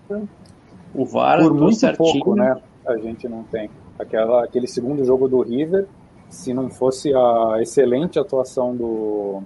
[0.94, 2.14] O VAR Por muito certinho.
[2.14, 2.56] pouco, né?
[2.88, 3.70] A gente não tem.
[4.00, 5.88] Aquela, aquele segundo jogo do River,
[6.30, 9.44] se não fosse a excelente atuação do,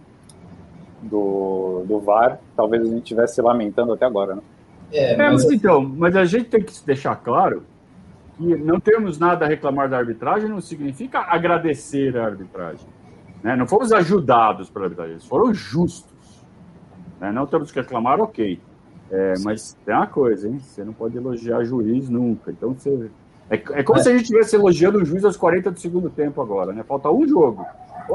[1.01, 4.41] do, do VAR, talvez a gente estivesse se lamentando até agora, né?
[4.91, 5.43] É, é mas...
[5.51, 7.63] então, mas a gente tem que deixar claro
[8.37, 12.87] que não temos nada a reclamar da arbitragem não significa agradecer a arbitragem.
[13.43, 13.55] Né?
[13.55, 16.45] Não fomos ajudados pela arbitragem, eles foram justos.
[17.19, 17.31] Né?
[17.31, 18.59] Não temos que reclamar, ok.
[19.09, 20.59] É, mas tem uma coisa, hein?
[20.59, 22.51] Você não pode elogiar juiz nunca.
[22.51, 23.09] Então você.
[23.49, 24.03] É, é como é.
[24.03, 26.83] se a gente estivesse elogiando o juiz aos 40 do segundo tempo agora, né?
[26.83, 27.65] Falta um jogo.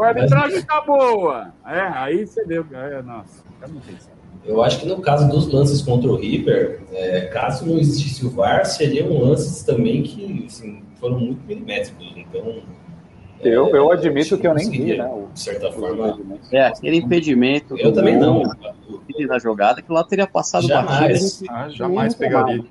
[0.01, 1.53] A arbitragem tá boa.
[1.67, 2.65] É, aí você deu.
[2.73, 3.97] É, nossa, não tem
[4.45, 8.31] eu acho que no caso dos lances contra o River, é, caso não existisse o
[8.31, 12.13] VAR, seriam lances também que assim, foram muito milimétricos.
[12.17, 12.63] Então.
[13.41, 15.09] Eu, é, eu admito que eu nem vi, né?
[15.33, 16.19] De certa forma.
[16.51, 17.77] É, aquele impedimento.
[17.79, 18.43] Eu também não.
[19.29, 21.43] Na jogada, que lá teria passado jamais.
[21.49, 22.65] Ah, jamais pegaria.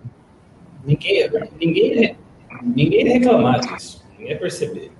[0.83, 2.17] Ninguém, ninguém,
[2.61, 4.03] ninguém ia reclamar disso.
[4.17, 4.91] Ninguém ia perceber.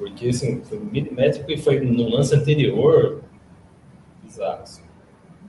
[0.00, 3.20] Porque assim, foi milimétrico e foi no lance anterior.
[4.24, 4.62] Bizarro.
[4.62, 4.82] Assim.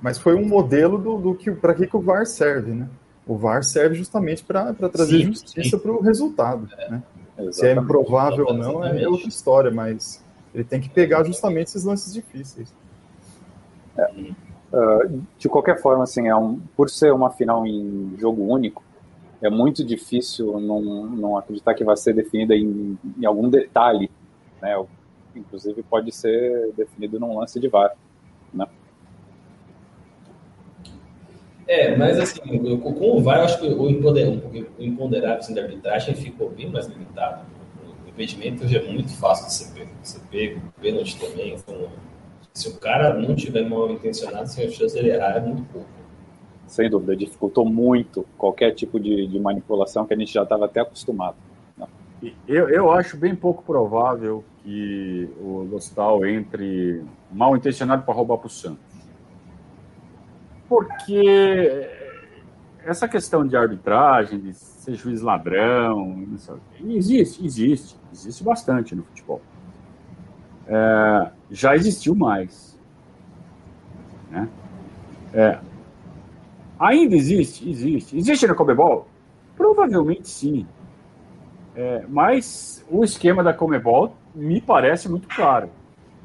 [0.01, 2.89] Mas foi um modelo do, do que para que, que o VAR serve, né?
[3.25, 6.67] O VAR serve justamente para trazer sim, justiça para o resultado.
[6.77, 7.03] É, né?
[7.53, 10.21] Se é improvável ou não é outra história, mas
[10.53, 12.75] ele tem que pegar justamente esses lances difíceis.
[13.97, 14.11] É.
[14.73, 18.83] Uh, de qualquer forma, assim, é um, por ser uma final em jogo único,
[19.41, 24.11] é muito difícil não, não acreditar que vai ser definida em, em algum detalhe,
[24.61, 24.75] né?
[25.35, 27.95] Inclusive pode ser definido num lance de VAR,
[28.53, 28.67] né?
[31.67, 32.41] É, mas assim,
[32.77, 37.45] com o VAR, eu acho que o imponderável assim, da arbitragem ficou bem mais limitado.
[38.05, 41.55] O impedimento já é muito fácil de ser pego, ser pego pênalti também.
[41.55, 41.89] Então,
[42.53, 45.87] se o cara não tiver mal intencionado, assim, a chance dele errar é muito pouco.
[46.67, 50.81] Sem dúvida, dificultou muito qualquer tipo de, de manipulação que a gente já estava até
[50.81, 51.35] acostumado.
[51.77, 51.87] Né?
[52.47, 58.47] Eu, eu acho bem pouco provável que o Lostal entre mal intencionado para roubar para
[58.47, 58.91] o Santos
[60.71, 61.85] porque
[62.85, 66.25] essa questão de arbitragem, de ser juiz ladrão,
[66.85, 69.41] existe, existe, existe bastante no futebol.
[70.65, 72.79] É, já existiu mais.
[74.29, 74.47] Né?
[75.33, 75.59] É,
[76.79, 77.69] ainda existe?
[77.69, 78.17] Existe.
[78.17, 79.09] Existe no Comebol?
[79.57, 80.65] Provavelmente sim.
[81.75, 85.69] É, mas o esquema da Comebol me parece muito claro.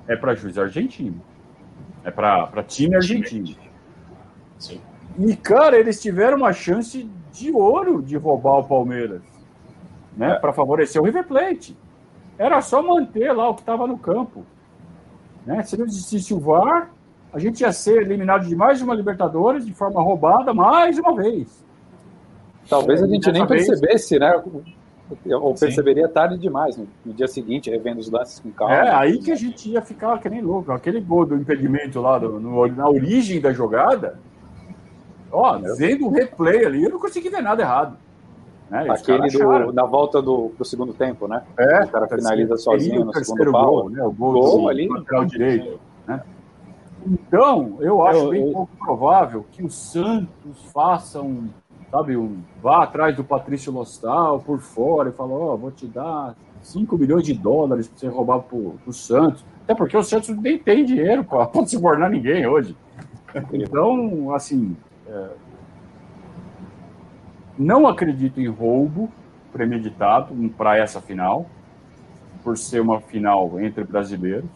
[0.08, 1.20] É para juiz argentino.
[2.04, 3.56] É para time argentino.
[4.58, 4.80] Sim.
[5.18, 9.22] E, cara, eles tiveram uma chance de ouro de roubar o Palmeiras,
[10.16, 10.32] né?
[10.32, 10.38] É.
[10.38, 11.76] Para favorecer o River Plate.
[12.38, 14.44] Era só manter lá o que estava no campo.
[15.44, 15.62] Né?
[15.62, 16.90] Se não existisse o VAR,
[17.32, 21.64] a gente ia ser eliminado de mais uma Libertadores de forma roubada mais uma vez.
[22.68, 23.66] Talvez a gente nem vez...
[23.66, 24.42] percebesse, né?
[25.40, 26.12] Ou perceberia Sim.
[26.12, 28.74] tarde demais, no, no, dia seguinte, revendo os lances com calma.
[28.74, 30.72] É, aí que a gente ia ficar que nem louco.
[30.72, 34.18] Aquele gol do impedimento lá do, no, na origem da jogada,
[35.30, 37.96] Ó, vendo o replay ali, eu não consegui ver nada errado.
[38.70, 38.86] Né?
[38.88, 41.42] Aquele do, na volta do, do segundo tempo, né?
[41.56, 43.70] É, o cara finaliza sozinho no segundo pau.
[43.70, 44.02] Gol, né?
[44.02, 44.88] O gol, gol do, ali.
[44.88, 45.80] Lateral direito.
[46.06, 46.22] Né?
[47.06, 48.52] Então, eu acho eu, bem eu...
[48.52, 51.48] pouco provável que o Santos faça um,
[51.90, 55.86] sabe, um, vá atrás do Patrício Lostal por fora e fala, ó, oh, vou te
[55.86, 59.44] dar 5 milhões de dólares para você roubar pro, Santos.
[59.64, 62.76] Até porque o Santos nem tem dinheiro para subornar ninguém hoje.
[63.52, 64.76] Então, assim,
[65.06, 65.30] é,
[67.58, 69.10] não acredito em roubo
[69.52, 71.46] premeditado para essa final,
[72.42, 74.50] por ser uma final entre brasileiros.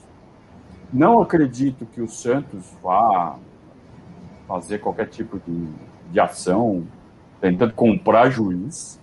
[0.93, 3.37] Não acredito que o Santos vá
[4.47, 5.69] fazer qualquer tipo de,
[6.11, 6.87] de ação
[7.41, 9.01] tentando comprar juiz.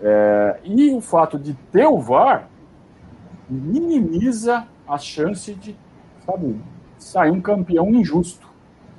[0.00, 2.48] É, e o fato de ter o VAR
[3.48, 5.76] minimiza a chance de,
[6.24, 6.60] sabe,
[6.98, 8.46] sair um campeão injusto.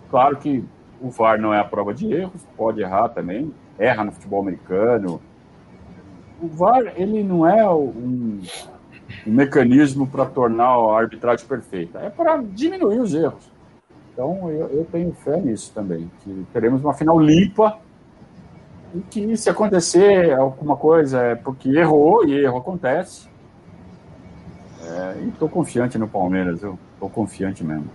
[0.10, 0.64] Claro que
[1.02, 5.22] o VAR não é a prova de erros, pode errar também, erra no futebol americano.
[6.42, 8.42] O VAR, ele não é um,
[9.26, 13.52] um mecanismo para tornar a arbitragem perfeita, é para diminuir os erros.
[14.14, 17.80] Então, eu, eu tenho fé nisso também, que teremos uma final limpa
[18.98, 23.28] e que se acontecer alguma coisa é porque errou e erro acontece.
[24.84, 27.86] É, e estou confiante no Palmeiras, eu estou confiante mesmo.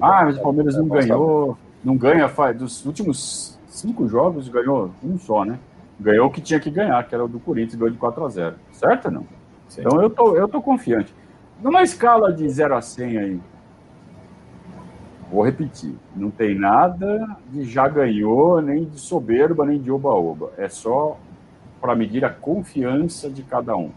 [0.00, 5.18] Ah, mas o Palmeiras não ganhou, não ganha, faz, dos últimos cinco jogos ganhou um
[5.18, 5.58] só, né?
[5.98, 8.28] Ganhou o que tinha que ganhar, que era o do Corinthians, ganhou de 4 a
[8.28, 9.26] 0 certo ou não?
[9.68, 9.80] Sim.
[9.80, 11.14] Então eu tô, eu tô confiante.
[11.62, 13.40] Numa escala de 0 a 100 aí,
[15.30, 20.52] vou repetir, não tem nada de já ganhou, nem de soberba, nem de oba-oba.
[20.56, 21.18] É só
[21.80, 23.90] para medir a confiança de cada um.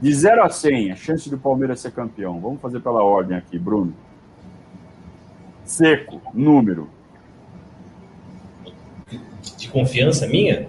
[0.00, 2.40] De 0 a 100, a chance do Palmeiras ser campeão.
[2.40, 3.94] Vamos fazer pela ordem aqui, Bruno.
[5.64, 6.88] Seco, número.
[9.56, 10.68] De confiança minha?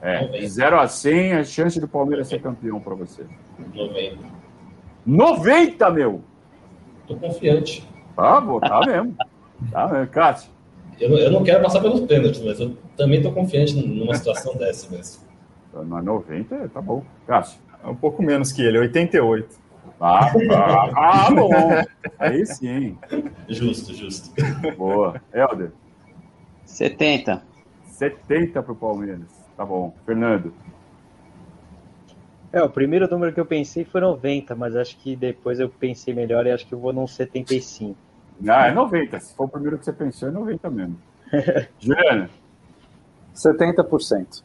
[0.00, 3.24] É, de 0 a 100, a chance do Palmeiras ser campeão para você.
[3.74, 4.18] 90.
[5.06, 6.22] 90, meu!
[7.06, 7.88] Tô confiante.
[8.18, 9.16] Tá, bom, tá mesmo.
[9.70, 10.08] Tá mesmo.
[10.08, 10.50] Cássio?
[10.98, 14.90] Eu, eu não quero passar pelos pênaltis, mas eu também tô confiante numa situação dessa
[14.90, 15.22] mesmo.
[15.72, 17.04] Na 90, tá bom.
[17.28, 17.60] Cássio?
[17.84, 19.56] É um pouco menos que ele, 88.
[20.00, 21.50] Ah, ah, ah bom.
[22.18, 22.98] Aí sim.
[23.48, 24.34] Justo, justo.
[24.76, 25.22] Boa.
[25.32, 25.70] Helder?
[26.64, 27.40] 70.
[27.84, 29.28] 70 para o Palmeiras.
[29.56, 29.94] Tá bom.
[30.04, 30.52] Fernando?
[32.52, 36.12] É, o primeiro número que eu pensei foi 90, mas acho que depois eu pensei
[36.12, 38.07] melhor e acho que eu vou num 75.
[38.46, 39.20] Ah, é 90.
[39.20, 40.98] Se for o primeiro que você pensou, é 90 mesmo.
[41.80, 42.30] Juliana?
[43.34, 44.42] 70%.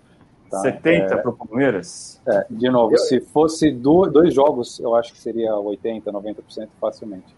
[0.49, 0.59] Tá?
[0.59, 2.21] 70 é, para o Palmeiras?
[2.27, 2.99] É, de novo, eu...
[2.99, 7.35] se fosse do, dois jogos, eu acho que seria 80%, 90% facilmente.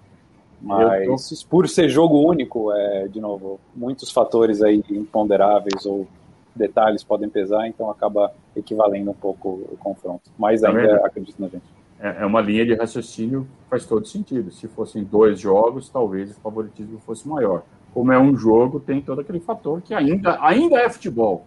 [0.61, 1.47] Mas tô...
[1.47, 6.07] por ser jogo único, é, de novo, muitos fatores aí imponderáveis ou
[6.55, 10.29] detalhes podem pesar, então acaba equivalendo um pouco o confronto.
[10.37, 11.74] Mas tá ainda é acredito na gente.
[11.99, 14.51] É, é uma linha de raciocínio faz todo sentido.
[14.51, 17.63] Se fossem dois jogos, talvez o favoritismo fosse maior.
[17.93, 21.45] Como é um jogo, tem todo aquele fator que ainda, ainda é futebol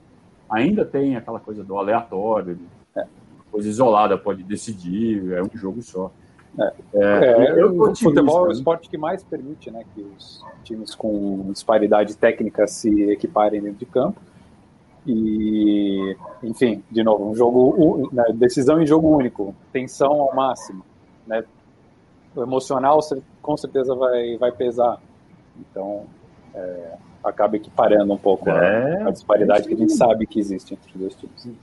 [0.49, 2.59] ainda tem aquela coisa do aleatório,
[2.96, 3.05] é.
[3.51, 6.11] coisa isolada pode decidir, é um jogo só.
[6.59, 6.72] É.
[6.94, 11.51] É, eu, o futebol é o esporte que mais permite né, que os times com
[11.53, 14.20] disparidade técnica se equiparem dentro de campo.
[15.11, 20.85] E, enfim, de novo, um jogo, né, decisão em jogo único, tensão ao máximo.
[21.27, 21.43] Né?
[22.37, 23.01] O emocional
[23.41, 25.01] com certeza vai, vai pesar.
[25.59, 26.05] Então,
[26.55, 26.93] é,
[27.25, 30.91] acaba equiparando um pouco é, a, a, disparidade que a gente sabe que existe entre
[30.93, 31.57] os dois times.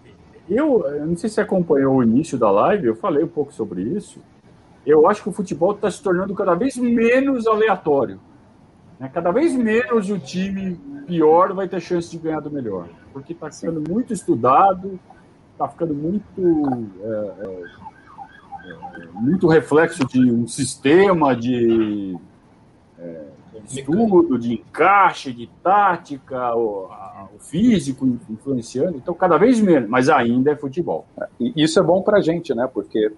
[0.50, 3.84] Eu, eu não sei se acompanhou o início da live, eu falei um pouco sobre
[3.84, 4.20] isso.
[4.86, 8.20] Eu acho que o futebol está se tornando cada vez menos aleatório.
[9.00, 9.10] Né?
[9.14, 10.76] Cada vez menos o time
[11.06, 12.88] pior vai ter chance de ganhar do melhor.
[13.14, 15.00] Porque está ficando muito estudado,
[15.52, 17.64] está ficando muito, é, é,
[18.72, 22.18] é, muito reflexo de um sistema de
[23.00, 23.22] é,
[23.70, 30.10] estudo, de encaixe, de tática, o, a, o, físico influenciando, então cada vez menos, mas
[30.10, 31.06] ainda é futebol.
[31.40, 32.70] E isso é bom para a gente, né?
[32.72, 33.12] Porque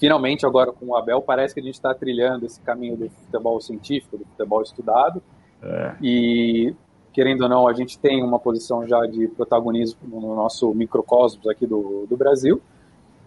[0.00, 3.60] finalmente agora com o Abel parece que a gente está trilhando esse caminho do futebol
[3.60, 5.22] científico, do futebol estudado,
[5.62, 5.94] é.
[6.00, 6.74] e
[7.12, 11.66] querendo ou não, a gente tem uma posição já de protagonismo no nosso microcosmos aqui
[11.66, 12.60] do, do Brasil.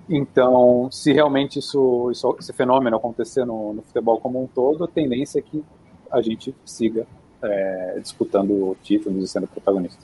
[0.09, 4.87] Então, se realmente isso, isso, esse fenômeno acontecer no, no futebol como um todo, a
[4.87, 5.63] tendência é que
[6.11, 7.05] a gente siga
[7.41, 10.03] é, disputando títulos e sendo protagonista.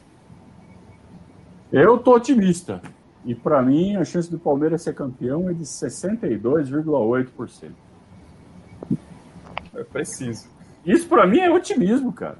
[1.71, 2.81] Eu estou otimista.
[3.25, 7.71] E para mim, a chance do Palmeiras ser campeão é de 62,8%.
[9.75, 10.47] É preciso.
[10.85, 12.37] Isso para mim é otimismo, cara.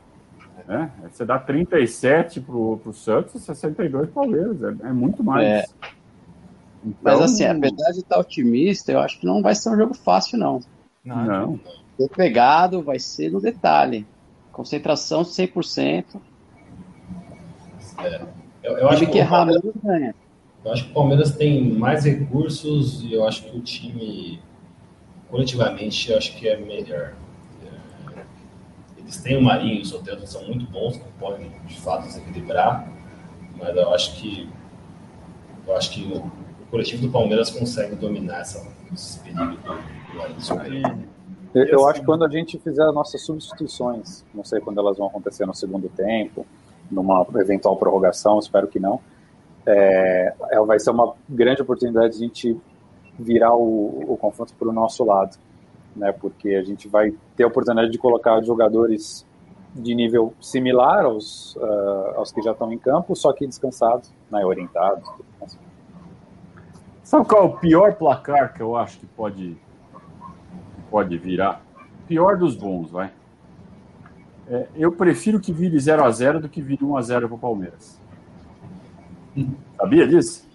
[0.68, 4.62] É, você dá 37 pro, pro Santos e 62 pro Palmeiras.
[4.62, 5.46] É, é muito mais.
[5.46, 5.66] É.
[6.84, 6.98] Então...
[7.02, 10.38] Mas assim, apesar de estar otimista, eu acho que não vai ser um jogo fácil,
[10.38, 10.60] não.
[11.04, 11.26] Não.
[11.26, 11.60] não
[12.00, 14.08] ser pegado vai ser no detalhe.
[14.52, 16.06] Concentração 100%.
[17.98, 18.22] É,
[18.64, 20.16] eu, eu acho que, que errar menos ganha.
[20.64, 24.42] Eu acho que o Palmeiras tem mais recursos e eu acho que o time,
[25.30, 27.14] coletivamente, eu acho que é melhor.
[27.64, 28.22] É,
[28.98, 32.20] eles têm o Marinho e o Soteldo, são muito bons, que podem, de fato, se
[32.20, 32.92] equilibrar,
[33.58, 34.50] mas eu acho que
[35.66, 39.74] eu acho que o, o coletivo do Palmeiras consegue dominar essa, esse perigo do,
[40.34, 41.10] do
[41.54, 44.98] eu, eu acho que quando a gente fizer as nossas substituições, não sei quando elas
[44.98, 46.46] vão acontecer no segundo tempo,
[46.92, 49.00] numa eventual prorrogação, espero que não,
[49.70, 52.58] é, é vai ser uma grande oportunidade de a gente
[53.18, 55.38] virar o, o confronto para o nosso lado,
[55.96, 56.12] né?
[56.12, 59.26] Porque a gente vai ter a oportunidade de colocar jogadores
[59.76, 64.44] de nível similar aos, uh, aos que já estão em campo, só que descansados, né,
[64.44, 65.08] orientados.
[67.04, 69.58] Sabe qual é o pior placar que eu acho que pode,
[70.90, 71.62] pode virar?
[72.08, 73.12] Pior dos bons, vai.
[74.48, 77.36] É, eu prefiro que vire 0 a 0 do que vire 1 a 0 para
[77.36, 77.99] o Palmeiras.
[79.78, 80.48] Sabia disso?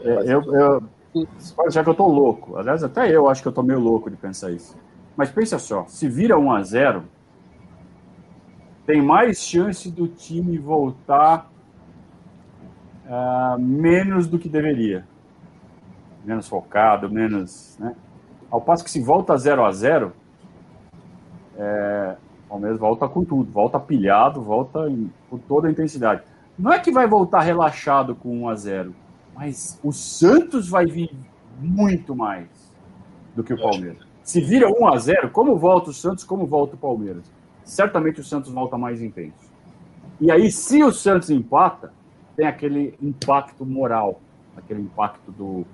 [0.00, 0.82] É, eu, eu,
[1.38, 2.56] você pode achar que eu tô louco.
[2.56, 4.76] Aliás, até eu acho que eu tô meio louco de pensar isso.
[5.16, 7.04] Mas pensa só, se vira 1 a 0
[8.86, 11.50] tem mais chance do time voltar
[13.06, 15.06] uh, menos do que deveria.
[16.24, 17.76] Menos focado, menos.
[17.78, 17.94] Né?
[18.50, 20.12] Ao passo que se volta 0 a 0
[21.56, 26.22] é, o Palmeiras volta com tudo, volta pilhado, volta em, com toda a intensidade.
[26.58, 28.94] Não é que vai voltar relaxado com 1 a 0
[29.34, 31.10] mas o Santos vai vir
[31.58, 32.48] muito mais
[33.34, 34.06] do que o Palmeiras.
[34.22, 37.24] Se vira 1 a 0 como volta o Santos, como volta o Palmeiras?
[37.64, 39.50] Certamente o Santos volta mais intenso.
[40.20, 41.92] E aí, se o Santos empata,
[42.36, 44.20] tem aquele impacto moral,
[44.56, 45.64] aquele impacto do.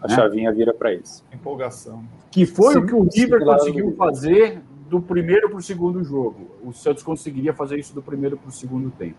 [0.00, 0.14] A né?
[0.14, 1.24] chavinha vira para isso.
[1.32, 2.04] Empolgação.
[2.30, 6.50] Que foi sim, o que o River conseguiu fazer do primeiro para o segundo jogo.
[6.62, 9.16] O Santos conseguiria fazer isso do primeiro para o segundo tempo.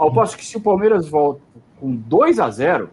[0.00, 1.42] Ao passo que se o Palmeiras volta
[1.78, 2.88] com 2 a 0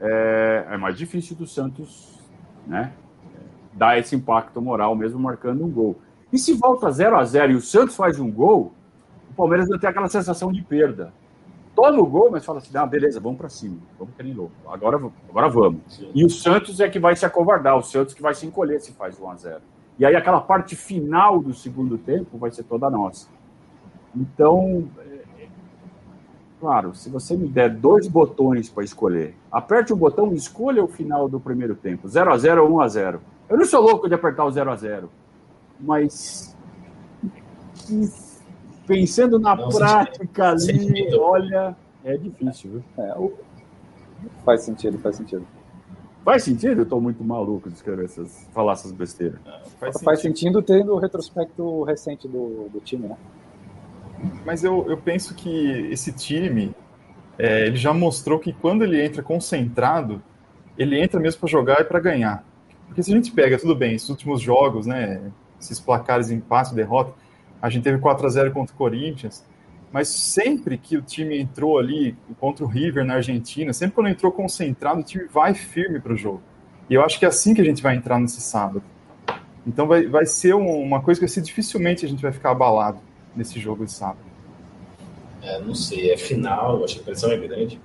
[0.00, 2.18] é, é, mais difícil do Santos
[2.66, 2.92] né,
[3.72, 5.96] dar esse impacto moral, mesmo marcando um gol.
[6.32, 8.72] E se volta 0 a 0 e o Santos faz um gol,
[9.30, 11.14] o Palmeiras não tem aquela sensação de perda.
[11.72, 14.50] Toma o gol, mas fala assim: ah, beleza, vamos para cima, vamos querer novo.
[14.66, 14.96] Agora,
[15.28, 16.02] agora vamos.
[16.12, 18.90] E o Santos é que vai se acovardar, o Santos que vai se encolher se
[18.90, 19.60] faz 1 a 0
[20.00, 23.28] E aí aquela parte final do segundo tempo vai ser toda nossa.
[24.16, 24.88] Então,
[26.60, 30.88] Claro, se você me der dois botões para escolher, aperte o botão e escolha o
[30.88, 33.20] final do primeiro tempo, 0 a 0 ou 1 a 0.
[33.48, 35.10] Eu não sou louco de apertar o 0 a 0,
[35.78, 36.56] mas
[38.86, 41.20] pensando na não, prática ali, sentido.
[41.20, 42.84] olha, é difícil, viu?
[42.98, 43.30] É,
[44.44, 45.46] faz sentido, faz sentido.
[46.24, 46.80] Faz sentido?
[46.80, 49.38] Eu estou muito maluco de escrever essas, falar essas besteiras.
[49.78, 50.60] faz, faz sentido.
[50.60, 53.16] sentido tendo o retrospecto recente do, do time, né?
[54.44, 56.74] Mas eu, eu penso que esse time,
[57.38, 60.22] é, ele já mostrou que quando ele entra concentrado,
[60.76, 62.44] ele entra mesmo para jogar e para ganhar.
[62.86, 65.20] Porque se a gente pega, tudo bem, esses últimos jogos, né,
[65.60, 67.12] esses placares empate, derrota,
[67.60, 69.44] a gente teve 4 a 0 contra o Corinthians,
[69.92, 74.30] mas sempre que o time entrou ali contra o River na Argentina, sempre quando entrou
[74.30, 76.42] concentrado, o time vai firme para o jogo.
[76.88, 78.82] E eu acho que é assim que a gente vai entrar nesse sábado.
[79.66, 83.07] Então vai, vai ser uma coisa que assim, dificilmente a gente vai ficar abalado
[83.38, 84.18] nesse jogo de sábado?
[85.40, 87.80] É, não sei, é final, acho que a pressão é grande.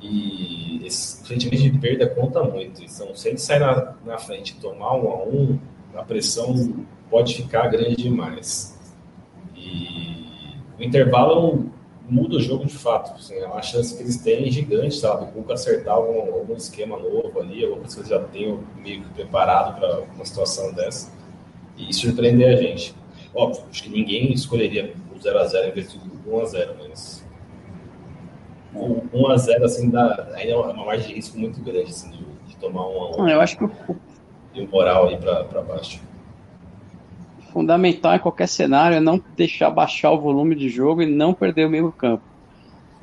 [0.00, 2.82] E esse sentimento de perda conta muito.
[2.82, 5.58] Então, se ele sair na, na frente e tomar um a um,
[5.94, 8.76] a pressão pode ficar grande demais.
[9.54, 11.70] E o intervalo
[12.08, 13.12] muda o jogo de fato.
[13.12, 15.28] Assim, é uma chance que eles têm gigante, sabe?
[15.36, 19.08] O acertar algum, algum esquema novo ali, alguma coisa que eles já tenham meio que
[19.10, 21.12] preparado para uma situação dessa
[21.76, 22.94] e surpreender a gente.
[23.34, 27.24] Óbvio, acho que ninguém escolheria o 0x0 em vez do 1x0, mas
[28.74, 32.56] o 1x0 assim, dá, ainda é uma margem de risco muito grande assim, de, de
[32.56, 33.70] tomar um a 1 Eu acho que o...
[34.54, 36.00] E o moral aí para baixo.
[37.52, 41.66] Fundamental em qualquer cenário é não deixar baixar o volume de jogo e não perder
[41.66, 42.22] o meio campo.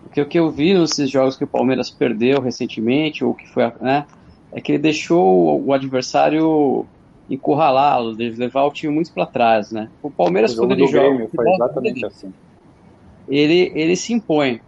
[0.04, 3.72] Porque o que eu vi nesses jogos que o Palmeiras perdeu recentemente, ou que foi,
[3.82, 4.06] né,
[4.52, 6.86] é que ele deixou o adversário
[7.30, 9.90] encurralá-lo, levar o time muito para trás, né?
[10.02, 11.10] O Palmeiras, o quando ele joga.
[11.10, 12.34] Grêmio, foi exatamente ele, assim.
[13.28, 14.60] Ele, ele se impõe.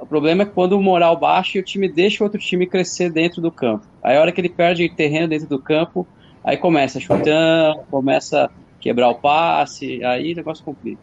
[0.00, 3.10] O problema é quando o moral baixa e o time deixa o outro time crescer
[3.10, 3.84] dentro do campo.
[4.02, 6.06] Aí a hora que ele perde terreno dentro do campo,
[6.42, 11.02] aí começa chutando, começa a quebrar o passe, aí o negócio complica.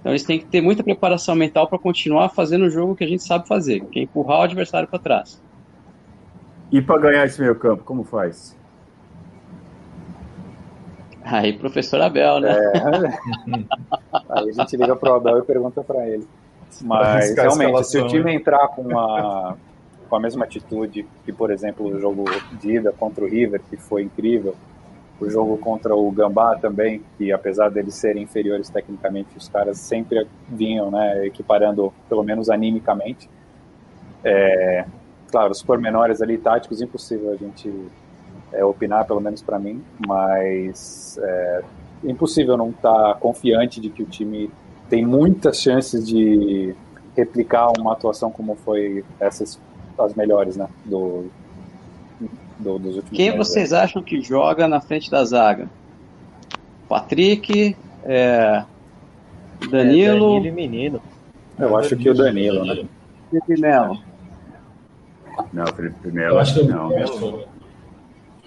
[0.00, 3.06] Então eles têm que ter muita preparação mental para continuar fazendo o jogo que a
[3.06, 5.42] gente sabe fazer, que é empurrar o adversário para trás.
[6.72, 8.56] E para ganhar esse meio campo, como faz?
[11.30, 12.50] Aí, professor Abel, né?
[12.50, 12.78] É.
[14.28, 16.26] Aí a gente liga pro Abel e pergunta para ele.
[16.82, 19.56] Mas realmente, se o time entrar com a,
[20.08, 22.24] com a mesma atitude que, por exemplo, o jogo
[22.60, 24.54] de ida contra o River, que foi incrível,
[25.20, 30.26] o jogo contra o Gambá também, que apesar deles serem inferiores tecnicamente, os caras sempre
[30.48, 33.28] vinham né, equiparando, pelo menos animicamente.
[34.24, 34.84] É,
[35.30, 37.70] claro, os pormenores ali táticos, impossível a gente
[38.52, 41.62] é, opinar, pelo menos para mim, mas é
[42.04, 44.50] impossível não estar tá confiante de que o time
[44.88, 46.74] tem muitas chances de
[47.16, 49.60] replicar uma atuação como foi essas
[49.98, 51.26] as melhores, né, do,
[52.58, 55.68] do dos últimos Quem vocês acham que joga na frente da zaga?
[56.88, 58.64] Patrick, é,
[59.70, 60.36] Danilo.
[60.36, 61.02] Danilo e Menino.
[61.58, 62.86] Eu acho que o Danilo, né?
[63.30, 64.02] Felipe Melo.
[65.52, 66.34] Não, Felipe Melo.
[66.34, 66.90] Eu acho que eu, não.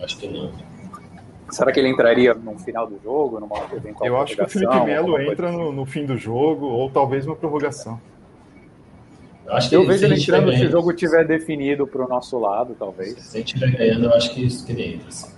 [0.04, 0.52] Acho que não.
[1.50, 4.80] Será que ele entraria no final do jogo, numa eventual Eu acho que o Felipe
[4.82, 5.58] Melo entra assim?
[5.58, 8.00] no, no fim do jogo, ou talvez uma prorrogação.
[9.46, 11.86] Eu acho que Eu se vejo a ele entrando tiver se o jogo estiver definido
[11.86, 13.14] para o nosso lado, talvez.
[13.20, 15.08] Se a gente estiver ganhando, eu acho que, isso que ele entra.
[15.10, 15.32] assim.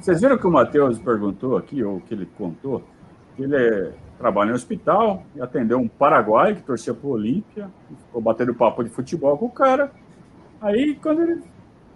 [0.00, 2.82] Vocês viram que o Matheus perguntou aqui, ou que ele contou,
[3.34, 7.96] que ele é- trabalha em hospital e atendeu um paraguai que torcia pro Olímpia, e
[7.96, 9.90] ficou batendo papo de futebol com o cara.
[10.60, 11.42] Aí, quando ele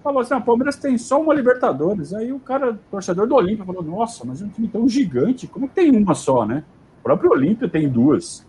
[0.03, 3.83] falou assim, a Palmeiras tem só uma Libertadores, aí o cara, torcedor do Olímpia, falou,
[3.83, 6.65] nossa, mas é um time tão gigante, como é que tem uma só, né?
[7.01, 8.47] O próprio Olímpia tem duas.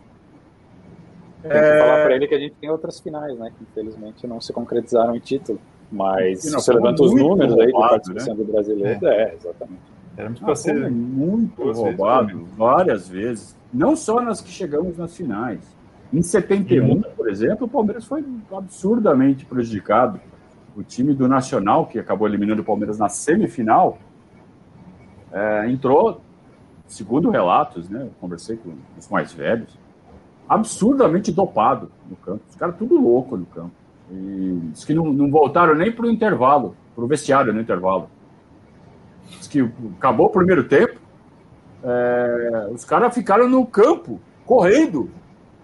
[1.41, 3.51] Tem que falar para ele que a gente tem outras finais, né?
[3.57, 5.59] Que infelizmente não se concretizaram em título.
[5.91, 9.81] Mas se fomos levanta os números aí de roubados, participação do brasileiro, é, exatamente.
[10.15, 10.91] Éramos Ah, para ser.
[10.91, 12.49] muito vezes, roubado, menos.
[12.51, 13.55] várias vezes.
[13.73, 15.59] Não só nas que chegamos nas finais.
[16.13, 20.19] Em 71, por exemplo, o Palmeiras foi absurdamente prejudicado.
[20.75, 23.97] O time do Nacional, que acabou eliminando o Palmeiras na semifinal,
[25.31, 26.21] é, entrou,
[26.87, 28.03] segundo relatos, né?
[28.03, 29.77] Eu conversei com os mais velhos,
[30.47, 32.41] absurdamente dopado no campo.
[32.49, 33.71] Os caras tudo louco no campo.
[34.09, 38.09] E diz que não, não voltaram nem para o intervalo, para o vestiário no intervalo.
[39.27, 40.99] Diz que acabou o primeiro tempo,
[41.83, 45.09] é, os caras ficaram no campo, correndo,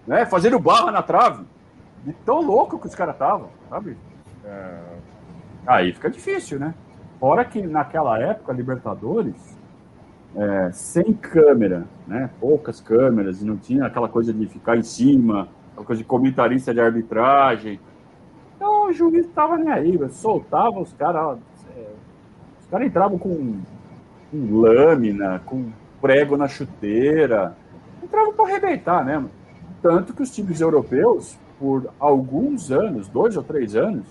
[0.06, 1.44] né, fazendo barra na trave.
[2.04, 3.96] De tão louco que os caras estavam, sabe?
[4.44, 4.80] É,
[5.68, 6.74] aí fica difícil, né?
[7.20, 9.56] Fora que naquela época, Libertadores,
[10.34, 12.30] é, sem câmera, né?
[12.40, 16.72] Poucas câmeras, e não tinha aquela coisa de ficar em cima, aquela coisa de comentarista
[16.72, 17.78] de arbitragem.
[18.56, 21.38] Então o juiz estava nem aí, soltava os caras.
[21.76, 21.86] é,
[22.60, 23.58] os caras entravam com,
[24.30, 25.70] com lâmina, com
[26.00, 27.56] prego na chuteira.
[28.02, 29.30] Entravam para arrebentar mesmo.
[29.82, 34.06] Tanto que os times europeus, por alguns anos, dois ou três anos,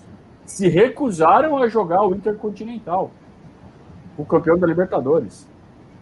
[0.48, 3.10] se recusaram a jogar o Intercontinental,
[4.16, 5.46] o campeão da Libertadores.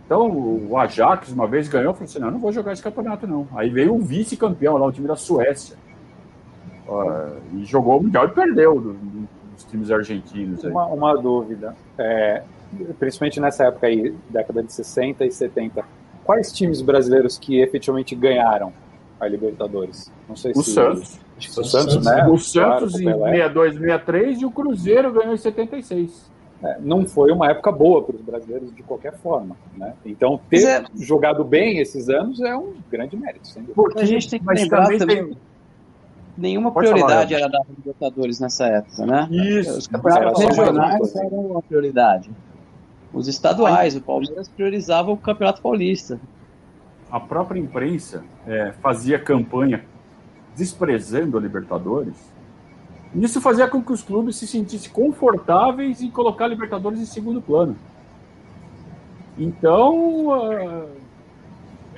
[0.04, 3.46] Então, o Ajax uma vez ganhou, falou assim: não, não vou jogar esse campeonato, não.
[3.56, 5.76] Aí veio o vice-campeão lá, o time da Suécia.
[6.88, 10.62] Ah, e jogou o Mundial e perdeu do- do- dos times argentinos.
[10.62, 12.42] Uma, uma dúvida, é,
[13.00, 15.84] principalmente nessa época aí, década de 60 e 70,
[16.24, 18.72] quais times brasileiros que efetivamente ganharam
[19.18, 20.12] a Libertadores?
[20.28, 21.18] Não sei O se Santos.
[21.36, 22.12] Acho que O Santos, né?
[22.12, 23.30] O Claro, Santos com o em Pelé.
[23.32, 26.30] 62, 63 e o Cruzeiro ganhou em 76.
[26.62, 29.92] É, não foi uma época boa para os brasileiros de qualquer forma, né?
[30.06, 33.74] Então ter é- jogado bem esses anos é um grande mérito, sem dúvida.
[33.74, 35.36] Porque, A gente tem que lembrar também também- tem.
[36.38, 39.26] Nenhuma Pode prioridade falar, era da Libertadores nessa época, né?
[39.30, 39.78] Isso.
[39.78, 42.30] Os campeonatos uma regionais eram a prioridade.
[43.12, 46.18] Os estaduais, o Palmeiras priorizava o Campeonato Paulista.
[47.10, 49.84] a própria imprensa é, fazia campanha
[50.56, 52.14] desprezando a Libertadores.
[53.14, 57.40] Isso fazia com que os clubes se sentissem confortáveis em colocar a Libertadores em segundo
[57.40, 57.76] plano.
[59.38, 60.86] Então, ah,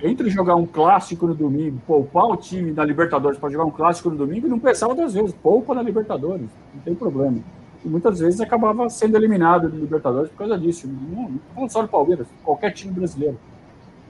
[0.03, 4.11] entre jogar um clássico no domingo, poupar o time da Libertadores para jogar um clássico
[4.11, 7.39] no domingo, não pensava duas vezes, poupa na Libertadores, não tem problema.
[7.85, 10.89] E muitas vezes acabava sendo eliminado de Libertadores por causa disso.
[10.89, 13.39] Não, não só do Palmeiras, qualquer time brasileiro.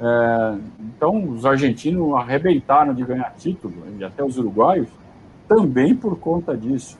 [0.01, 4.89] É, então, os argentinos arrebentaram de ganhar título, e até os uruguaios,
[5.49, 6.97] também por conta disso.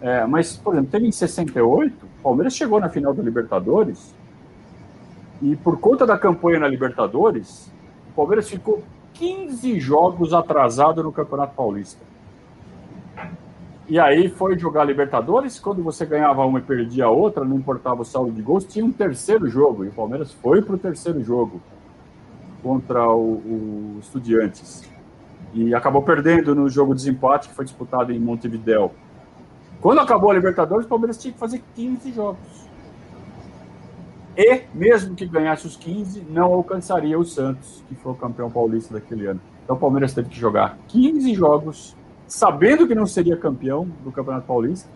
[0.00, 4.14] É, mas, por exemplo, teve em 68, o Palmeiras chegou na final da Libertadores,
[5.40, 7.70] e por conta da campanha na Libertadores,
[8.10, 8.82] o Palmeiras ficou
[9.14, 12.04] 15 jogos atrasado no Campeonato Paulista.
[13.88, 18.02] E aí foi jogar Libertadores, quando você ganhava uma e perdia a outra, não importava
[18.02, 21.22] o saldo de gols, tinha um terceiro jogo, e o Palmeiras foi para o terceiro
[21.22, 21.60] jogo
[22.62, 24.88] contra o, o Estudiantes.
[25.52, 28.90] E acabou perdendo no jogo de desempate que foi disputado em Montevideo.
[29.80, 32.70] Quando acabou a Libertadores, o Palmeiras tinha que fazer 15 jogos.
[34.36, 38.94] E, mesmo que ganhasse os 15, não alcançaria o Santos, que foi o campeão paulista
[38.94, 39.40] daquele ano.
[39.64, 41.96] Então o Palmeiras teve que jogar 15 jogos,
[42.26, 44.88] sabendo que não seria campeão do Campeonato Paulista.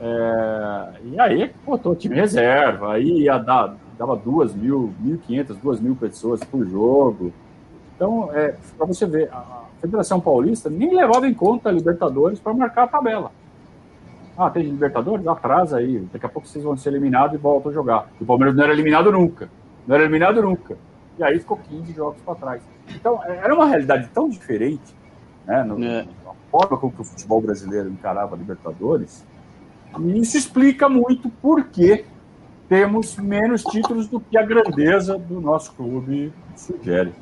[0.00, 5.80] É, e aí botou time reserva, aí ia dar, dava duas mil, mil quinhentas, duas
[5.80, 7.32] mil pessoas por jogo.
[7.94, 12.52] Então, é, para você ver, a Federação Paulista nem levava em conta a Libertadores para
[12.52, 13.30] marcar a tabela.
[14.36, 15.26] Ah, tem Libertadores?
[15.26, 16.00] Atrasa aí.
[16.12, 18.08] Daqui a pouco vocês vão ser eliminados e voltam a jogar.
[18.20, 19.48] O Palmeiras não era eliminado nunca.
[19.86, 20.76] Não era eliminado nunca.
[21.16, 22.62] E aí ficou 15 jogos para trás.
[22.92, 24.94] Então, era uma realidade tão diferente,
[25.46, 25.62] né?
[25.62, 26.06] No, É.
[26.26, 29.24] A forma como que o futebol brasileiro encarava a Libertadores.
[30.00, 32.04] E isso explica muito por que
[32.74, 37.12] temos menos títulos do que a grandeza do nosso clube sugere.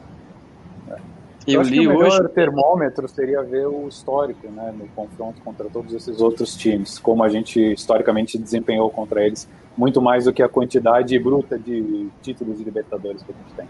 [1.47, 2.29] Eu, eu acho li que o melhor hoje...
[2.31, 7.29] termômetro seria ver o histórico, né, no confronto contra todos esses outros times, como a
[7.29, 9.47] gente historicamente desempenhou contra eles,
[9.77, 13.69] muito mais do que a quantidade bruta de títulos de Libertadores que a gente tem.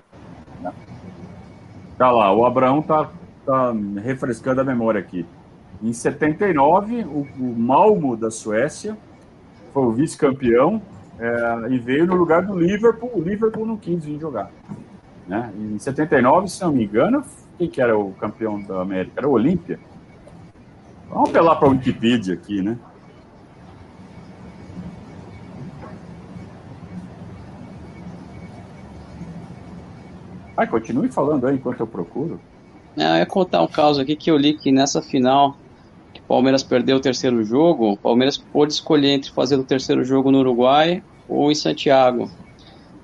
[0.61, 0.73] Né?
[1.99, 3.11] Tá lá, o Abraão tá,
[3.45, 5.27] tá refrescando a memória aqui.
[5.83, 8.97] Em 79, o, o Malmo da Suécia
[9.73, 10.81] foi o vice-campeão
[11.23, 13.13] é, e veio no lugar do Liverpool.
[13.15, 14.51] O Liverpool não quis vir jogar.
[15.29, 15.53] Né?
[15.57, 17.25] Em 79, se não me engano,
[17.57, 19.21] quem que era o campeão da América?
[19.21, 19.79] Era o Olímpia?
[21.09, 22.77] Vamos apelar para a Wikipedia aqui, né?
[30.57, 32.41] Vai, continue falando aí enquanto eu procuro.
[32.97, 35.57] É, eu ia contar um caso aqui que eu li que nessa final
[36.13, 40.05] que o Palmeiras perdeu o terceiro jogo, o Palmeiras pôde escolher entre fazer o terceiro
[40.05, 42.31] jogo no Uruguai ou em Santiago.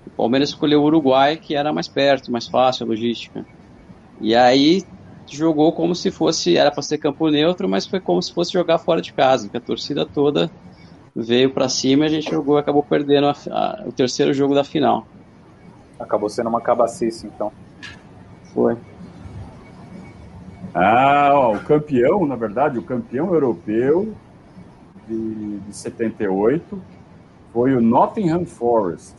[0.07, 3.45] O Palmeiras escolheu o Uruguai, que era mais perto, mais fácil a logística.
[4.21, 4.85] E aí
[5.31, 8.79] jogou como se fosse, era para ser campo neutro, mas foi como se fosse jogar
[8.79, 10.51] fora de casa, que a torcida toda
[11.15, 14.65] veio para cima e a gente jogou acabou perdendo a, a, o terceiro jogo da
[14.65, 15.07] final.
[15.99, 17.53] Acabou sendo uma cabacice, então.
[18.55, 18.77] Foi.
[20.75, 24.15] Ah, ó, o campeão, na verdade, o campeão europeu
[25.09, 26.81] de, de 78
[27.59, 29.17] foi o Nottingham Forest.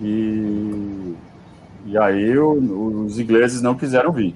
[0.00, 1.14] E,
[1.84, 4.34] e aí o, os ingleses não quiseram vir.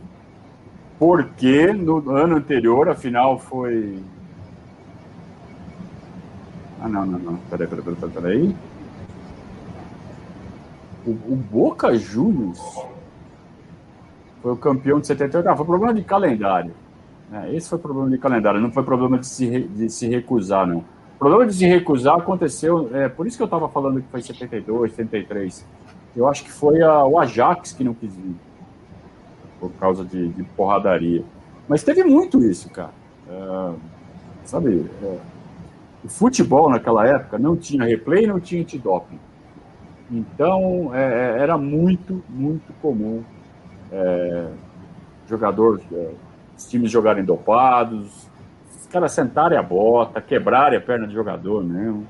[0.98, 3.98] Porque no ano anterior a final foi.
[6.78, 7.36] Ah, não, não, não.
[7.48, 8.56] Peraí, peraí, peraí, peraí.
[11.06, 12.60] O, o Boca Juniors
[14.42, 15.48] foi o campeão de 78.
[15.48, 16.74] Ah, foi problema de calendário.
[17.32, 20.84] É, esse foi problema de calendário, não foi problema de se, de se recusar, não.
[21.16, 24.20] O problema de se recusar aconteceu, é por isso que eu estava falando que foi
[24.20, 25.66] 72, 73.
[26.14, 28.36] Eu acho que foi a, o Ajax que não quis vir,
[29.58, 31.24] por causa de, de porradaria.
[31.66, 32.92] Mas teve muito isso, cara.
[33.28, 33.72] É,
[34.44, 35.18] sabe, é,
[36.04, 39.18] o futebol naquela época não tinha replay, não tinha antidoping.
[40.10, 43.24] Então, é, é, era muito, muito comum
[43.90, 44.48] é,
[45.26, 46.10] jogador, é,
[46.56, 48.28] os times jogarem dopados,
[48.86, 52.06] os caras sentarem a bota, quebrarem a perna de jogador mesmo.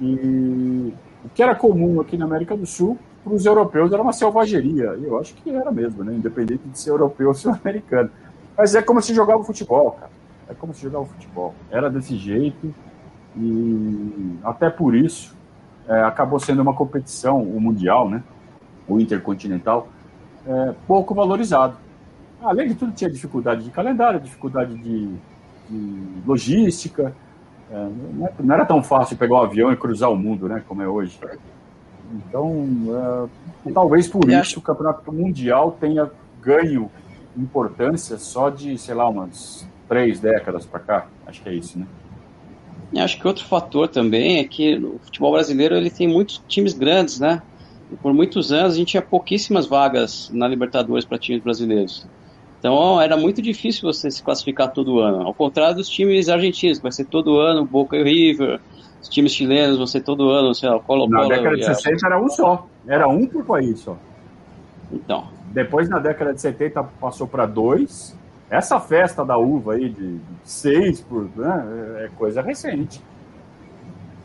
[0.00, 4.14] E o que era comum aqui na América do Sul, para os europeus era uma
[4.14, 4.96] selvageria.
[4.98, 6.14] E eu acho que era mesmo, né?
[6.14, 8.10] Independente de ser europeu ou sul-americano.
[8.56, 10.10] Mas é como se jogava futebol, cara.
[10.48, 11.54] É como se jogava futebol.
[11.70, 12.74] Era desse jeito.
[13.36, 15.36] E até por isso
[15.86, 18.22] é, acabou sendo uma competição, o Mundial, né?
[18.88, 19.88] O Intercontinental,
[20.46, 21.76] é, pouco valorizado.
[22.40, 25.14] Além de tudo, tinha dificuldade de calendário, dificuldade de,
[25.68, 27.14] de logística.
[27.70, 27.88] É, é,
[28.40, 30.62] não era tão fácil pegar um avião e cruzar o mundo, né?
[30.66, 31.18] Como é hoje.
[32.14, 33.28] Então,
[33.66, 36.90] é, talvez por isso o campeonato mundial tenha ganho
[37.36, 41.06] importância só de, sei lá, umas três décadas para cá.
[41.26, 41.86] Acho que é isso, né?
[42.96, 47.20] Acho que outro fator também é que o futebol brasileiro ele tem muitos times grandes,
[47.20, 47.42] né?
[47.92, 52.06] E por muitos anos a gente tinha pouquíssimas vagas na Libertadores para times brasileiros.
[52.58, 55.22] Então era muito difícil você se classificar todo ano.
[55.22, 58.60] Ao contrário dos times argentinos, que vai ser todo ano Boca e River.
[59.00, 61.10] Os times chilenos vão ser todo ano, sei lá, Colo Colo.
[61.10, 62.66] Na década de 60 era um só.
[62.86, 63.96] Era um por país só.
[64.92, 65.28] Então.
[65.52, 68.16] Depois, na década de 70, passou para dois.
[68.50, 73.00] Essa festa da uva aí de seis por, né, é coisa recente.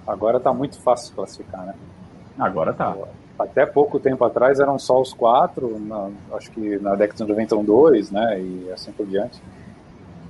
[0.07, 1.75] Agora tá muito fácil classificar, né?
[2.37, 2.95] Agora tá.
[3.37, 7.55] Até pouco tempo atrás eram só os quatro, na, acho que na década de 90
[7.55, 8.39] um dois, né?
[8.39, 9.41] E assim por diante.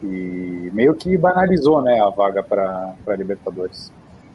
[0.01, 3.91] E meio que banalizou, né, a vaga para Libertadores.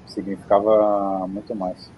[0.07, 1.90] Significava muito mais.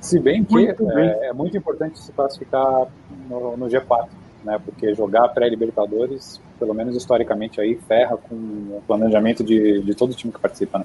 [0.00, 2.86] Se bem que muito é, é, muito importante se classificar
[3.28, 4.08] no, no G4
[4.46, 4.60] né?
[4.64, 10.32] Porque jogar pré-Libertadores, pelo menos historicamente aí, ferra com o planejamento de, de todo time
[10.32, 10.84] que participa, né?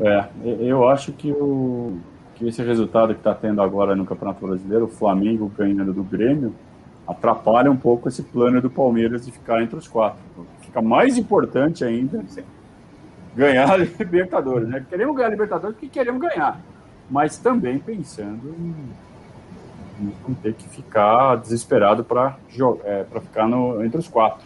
[0.00, 0.24] É,
[0.60, 1.98] eu acho que, o,
[2.36, 6.54] que esse resultado que está tendo agora no Campeonato Brasileiro, o Flamengo ganhando do Grêmio,
[7.08, 10.20] atrapalha um pouco esse plano do Palmeiras de ficar entre os quatro.
[10.60, 12.22] Fica mais importante ainda
[13.34, 14.84] ganhar a Libertadores, né?
[14.88, 16.60] Queremos ganhar a Libertadores porque queremos ganhar,
[17.10, 18.74] mas também pensando em
[20.28, 22.36] não ter que ficar desesperado para
[22.84, 24.44] é, ficar no, entre os quatro.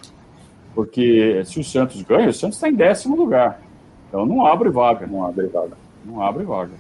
[0.75, 3.61] Porque se o Santos ganha, o Santos está em décimo lugar.
[4.09, 5.09] Então não abre vaga.
[5.09, 5.77] Não abre vaga.
[6.05, 6.71] Não abre vaga.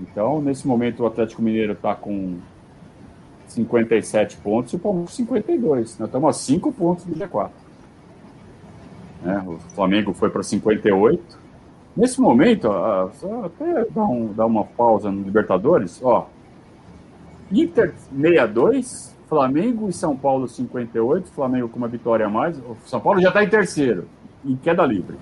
[0.00, 2.36] Então, nesse momento, o Atlético Mineiro está com
[3.48, 5.98] 57 pontos e o Palmeiras 52.
[5.98, 7.50] Nós estamos a 5 pontos do G4.
[9.24, 11.38] É, o Flamengo foi para 58.
[11.96, 13.10] Nesse momento, ó,
[13.44, 16.28] até dar, um, dar uma pausa no Libertadores, ó,
[17.50, 22.56] Inter 62, Flamengo e São Paulo 58, Flamengo com uma vitória a mais.
[22.58, 24.08] O São Paulo já está em terceiro,
[24.44, 25.16] em queda livre.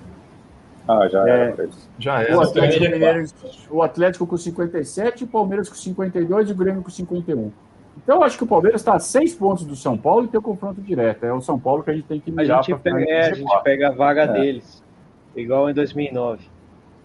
[0.87, 1.31] Ah, já É.
[1.51, 1.69] era.
[1.99, 2.41] Já O era.
[2.43, 3.25] Atlético, é Mineiro,
[3.69, 7.51] o Atlético com 57, o Palmeiras com 52 e o Grêmio com 51.
[8.03, 10.39] Então, eu acho que o Palmeiras está a seis pontos do São Paulo e tem
[10.39, 11.25] o confronto direto.
[11.25, 13.25] É o São Paulo que a gente tem que A mirar gente, pra pega, é,
[13.31, 14.27] a gente pega a vaga É.
[14.33, 14.83] deles.
[15.35, 16.45] Igual em 2009.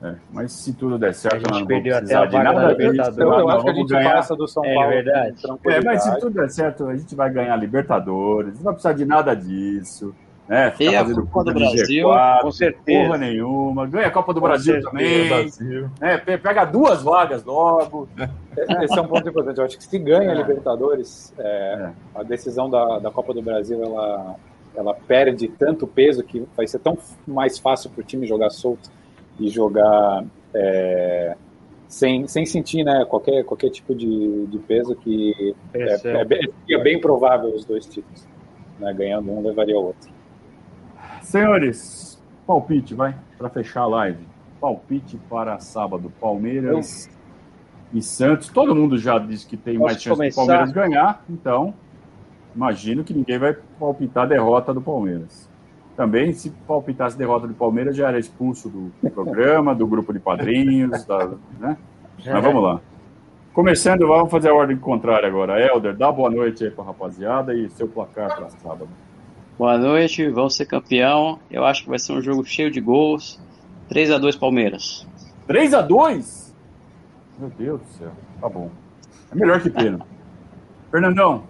[0.02, 2.60] É, mas se tudo der certo, A gente perdeu até a precisar de vaga nada.
[2.60, 3.16] da a gente Libertadores.
[3.16, 4.12] Então, eu acho que a gente ganhar.
[4.14, 4.88] passa do São É Paulo.
[4.88, 5.36] com verdade.
[5.66, 9.04] É, mas se tudo der certo, a gente vai ganhar Libertadores, não vai precisar de
[9.04, 10.14] nada disso.
[10.52, 10.70] Né?
[10.72, 13.06] Ficar E a fazendo Copa do Brasil, G4, com certeza.
[13.06, 13.86] Porra nenhuma.
[13.86, 14.90] Ganha a Copa do Com Brasil certeza.
[14.90, 15.28] também.
[15.28, 15.90] Brasil.
[15.98, 16.18] Né?
[16.18, 18.06] Pe- Pega duas vagas logo.
[18.82, 19.56] Esse é um ponto importante.
[19.56, 20.36] Eu acho que se ganha a É.
[20.36, 24.36] Libertadores, é, a decisão da, da Copa do Brasil ela,
[24.76, 28.90] ela perde tanto peso que vai ser tão mais fácil para o time jogar solto
[29.40, 30.22] e jogar
[30.54, 31.34] é,
[31.88, 36.40] sem, sem sentir né, qualquer, qualquer tipo de, de peso que é, é- é, bem,
[36.70, 38.30] é bem provável os dois títulos.
[38.78, 40.11] Né, ganhando um levaria o outro.
[41.22, 44.26] Senhores, palpite, vai, para fechar a live.
[44.60, 46.12] Palpite para sábado.
[46.20, 47.08] Palmeiras
[47.92, 48.48] e Santos.
[48.48, 50.42] Todo mundo já disse que tem Posso mais chance começar?
[50.42, 51.74] do Palmeiras ganhar, então
[52.54, 55.48] imagino que ninguém vai palpitar a derrota do Palmeiras.
[55.96, 61.04] Também, se palpitasse derrota do Palmeiras, já era expulso do programa, do grupo de padrinhos,
[61.04, 61.76] da, né?
[62.24, 62.80] Mas vamos lá.
[63.52, 65.60] Começando, vamos fazer a ordem contrária agora.
[65.60, 68.88] Helder, dá boa noite aí pra rapaziada e seu placar para sábado.
[69.62, 71.38] Boa noite, vamos ser campeão.
[71.48, 73.40] Eu acho que vai ser um jogo cheio de gols.
[73.88, 75.06] 3 a 2 Palmeiras.
[75.46, 76.52] 3 a 2
[77.38, 78.10] Meu Deus do céu.
[78.40, 78.72] Tá bom.
[79.30, 80.04] É melhor que pena.
[80.90, 81.44] Fernandão,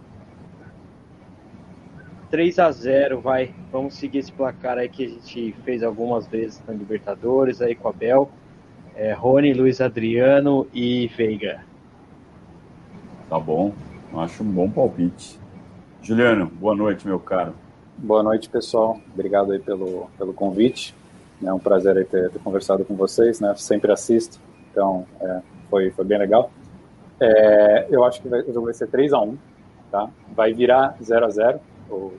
[2.31, 3.55] 3 a 0 vai.
[3.73, 7.89] Vamos seguir esse placar aí que a gente fez algumas vezes na Libertadores aí com
[7.89, 8.31] a Bel.
[8.95, 11.65] É, Rony, Luiz Adriano e Veiga.
[13.31, 13.73] tá bom.
[14.15, 15.41] Acho um bom palpite.
[16.03, 17.55] Juliano, boa noite, meu caro.
[17.97, 18.99] Boa noite, pessoal.
[19.15, 20.95] Obrigado aí pelo, pelo convite.
[21.45, 23.55] É um prazer aí ter, ter conversado com vocês, né?
[23.57, 24.41] Sempre assisto,
[24.71, 26.51] então é, foi, foi bem legal.
[27.21, 29.37] É, eu acho que o jogo vai ser 3 a 1
[29.91, 30.09] tá?
[30.35, 31.61] Vai virar 0 a 0
[31.91, 32.13] o-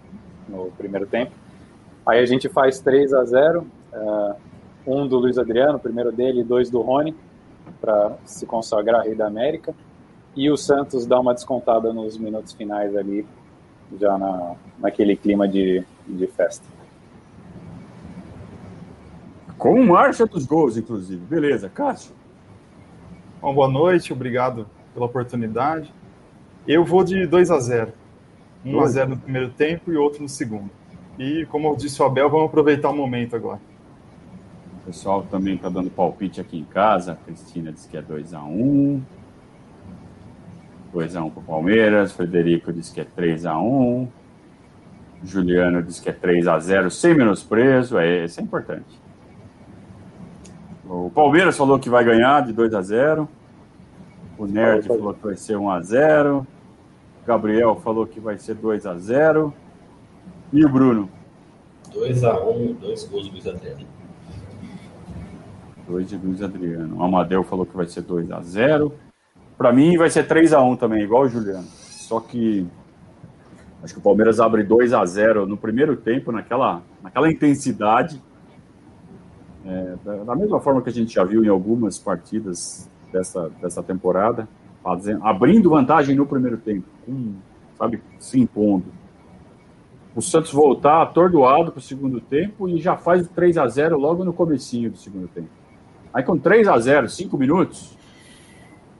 [0.48, 1.32] no primeiro tempo.
[2.06, 4.36] Aí a gente faz 3 a 0 é,
[4.86, 7.16] um do Luiz Adriano, primeiro dele, e dois do Rony,
[7.82, 9.74] para se consagrar rei da América.
[10.36, 13.26] E o Santos dá uma descontada nos minutos finais ali,
[14.00, 16.66] já na, naquele clima de, de festa.
[19.58, 21.24] Com marcha dos gols, inclusive.
[21.26, 22.14] Beleza, Cássio.
[23.42, 25.94] Bom, boa noite, obrigado pela oportunidade.
[26.68, 27.94] Eu vou de 2 a 0
[28.66, 30.70] 1 a 0 no primeiro tempo e outro no segundo.
[31.20, 33.60] E, como eu disse o Abel, vamos aproveitar o momento agora.
[34.82, 37.14] O pessoal também tá dando palpite aqui em casa.
[37.14, 38.02] A Cristina disse que é
[40.94, 41.10] 2x1.
[41.10, 42.12] 2x1 pro Palmeiras.
[42.12, 44.08] Frederico disse que é 3x1.
[45.24, 47.98] Juliano disse que é 3x0, sem menosprezo.
[47.98, 49.02] É, isso é importante.
[50.86, 53.28] O Palmeiras falou que vai ganhar de 2x0.
[54.38, 56.46] O Nerd falou que vai ser 1x0.
[57.26, 59.54] Gabriel falou que vai ser 2x0.
[60.52, 61.10] E o Bruno?
[61.92, 63.88] 2x1, dois gols do Luiz Adriano.
[65.88, 66.98] 2 de Luiz Adriano.
[66.98, 68.94] O Amadeu falou que vai ser 2 a 0
[69.64, 71.64] Para mim vai ser 3 a 1 também, igual o Juliano.
[71.64, 72.68] Só que
[73.82, 78.22] acho que o Palmeiras abre 2 a 0 no primeiro tempo, naquela, naquela intensidade.
[79.66, 83.82] É, da, da mesma forma que a gente já viu em algumas partidas dessa, dessa
[83.82, 84.50] temporada,
[84.84, 87.36] fazendo, abrindo vantagem no primeiro tempo, com,
[87.78, 88.88] sabe, se impondo.
[90.14, 93.98] O Santos voltar atordoado para o segundo tempo e já faz o 3 a 0
[93.98, 95.48] logo no comecinho do segundo tempo.
[96.14, 98.03] Aí com 3 a 0 5 minutos,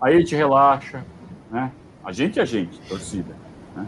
[0.04, 1.04] aí a gente relaxa,
[1.50, 1.72] né?
[2.04, 3.34] A gente é a gente, torcida.
[3.76, 3.88] Né?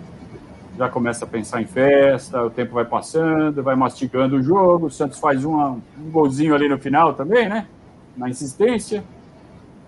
[0.78, 4.92] Já começa a pensar em festa, o tempo vai passando, vai mastigando o jogo, o
[4.92, 7.68] Santos faz uma, um golzinho ali no final também, né?
[8.16, 9.04] Na insistência.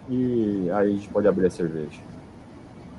[0.09, 2.01] E aí a gente pode abrir a cerveja.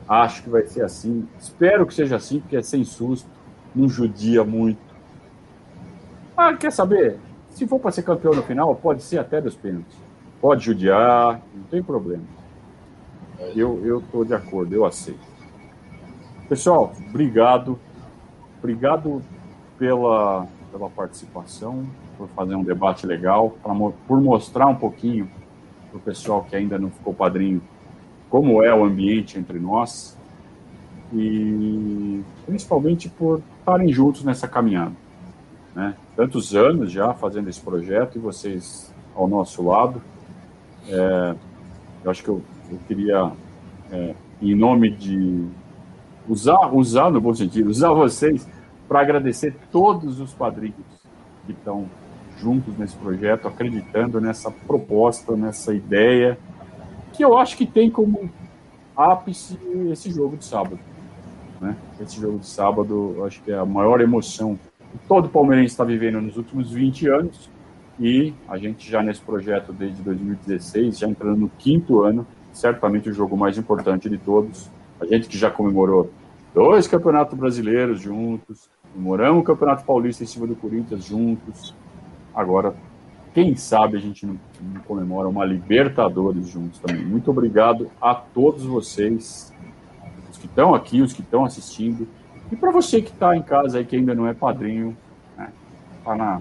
[0.08, 1.28] Acho que vai ser assim.
[1.38, 3.28] Espero que seja assim, porque é sem susto,
[3.74, 4.80] não judia muito.
[6.34, 7.18] Ah, quer saber?
[7.50, 9.96] Se for para ser campeão no final, pode ser até dos pênaltis.
[10.40, 12.37] Pode judiar, não tem problema.
[13.54, 15.26] Eu eu tô de acordo, eu aceito.
[16.48, 17.78] Pessoal, obrigado.
[18.58, 19.22] Obrigado
[19.78, 21.86] pela, pela participação,
[22.16, 23.72] por fazer um debate legal, pra,
[24.06, 25.30] por mostrar um pouquinho
[25.88, 27.62] para o pessoal que ainda não ficou padrinho
[28.28, 30.16] como é o ambiente entre nós
[31.12, 34.94] e principalmente por estarem juntos nessa caminhada.
[35.74, 35.94] Né?
[36.16, 40.02] Tantos anos já fazendo esse projeto e vocês ao nosso lado.
[40.88, 41.34] É,
[42.04, 43.32] eu acho que eu, eu queria,
[43.90, 45.46] é, em nome de,
[46.28, 48.46] usar, usar no bom sentido, usar vocês
[48.86, 50.74] para agradecer todos os padrinhos
[51.46, 51.86] que estão
[52.38, 56.38] juntos nesse projeto, acreditando nessa proposta, nessa ideia,
[57.12, 58.30] que eu acho que tem como
[58.96, 59.58] ápice
[59.90, 60.78] esse jogo de sábado.
[61.60, 61.76] Né?
[62.00, 64.58] Esse jogo de sábado, acho que é a maior emoção
[64.92, 67.50] que todo palmeirense está vivendo nos últimos 20 anos,
[68.00, 72.26] e a gente já nesse projeto desde 2016, já entrando no quinto ano,
[72.58, 74.68] certamente o jogo mais importante de todos.
[75.00, 76.10] A gente que já comemorou
[76.52, 81.74] dois campeonatos brasileiros juntos, comemoramos o Campeonato Paulista em cima do Corinthians juntos.
[82.34, 82.74] Agora,
[83.32, 87.04] quem sabe a gente não, não comemora uma Libertadores juntos também.
[87.04, 89.54] Muito obrigado a todos vocês,
[90.28, 92.08] os que estão aqui, os que estão assistindo.
[92.50, 94.96] E para você que está em casa aí, que ainda não é padrinho,
[95.36, 95.52] né,
[96.04, 96.40] tá na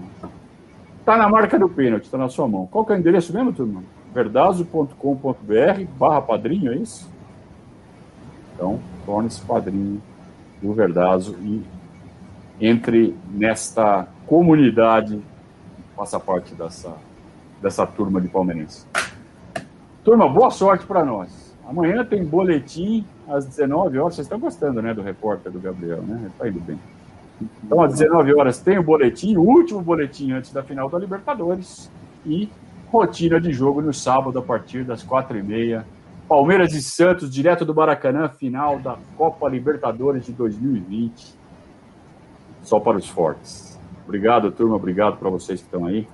[1.08, 2.66] Tá na marca do pênalti, está na sua mão.
[2.66, 3.82] Qual que é o endereço mesmo, turma?
[4.12, 7.08] verdazo.com.br barra padrinho, é isso?
[8.54, 10.02] Então, torne-se padrinho
[10.60, 11.62] do Verdazo e
[12.60, 15.22] entre nesta comunidade,
[15.96, 16.94] faça parte dessa,
[17.62, 18.86] dessa turma de palmeirenses.
[20.04, 21.54] Turma, boa sorte para nós.
[21.68, 24.14] Amanhã tem boletim às 19 horas.
[24.14, 26.30] Vocês estão gostando, né, do repórter do Gabriel, né?
[26.32, 26.78] Está indo bem.
[27.62, 31.90] Então, às 19 horas tem o boletim, o último boletim antes da final da Libertadores.
[32.26, 32.48] E
[32.90, 35.84] rotina de jogo no sábado, a partir das 4h30.
[36.28, 41.34] Palmeiras e Santos, direto do Maracanã, final da Copa Libertadores de 2020.
[42.62, 43.78] Só para os fortes.
[44.04, 44.76] Obrigado, turma.
[44.76, 46.06] Obrigado para vocês que estão aí.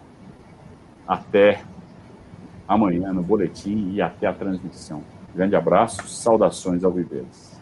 [1.07, 1.63] Até
[2.67, 5.03] amanhã no boletim e até a transmissão.
[5.35, 7.54] Grande abraço, saudações ao Viveiros.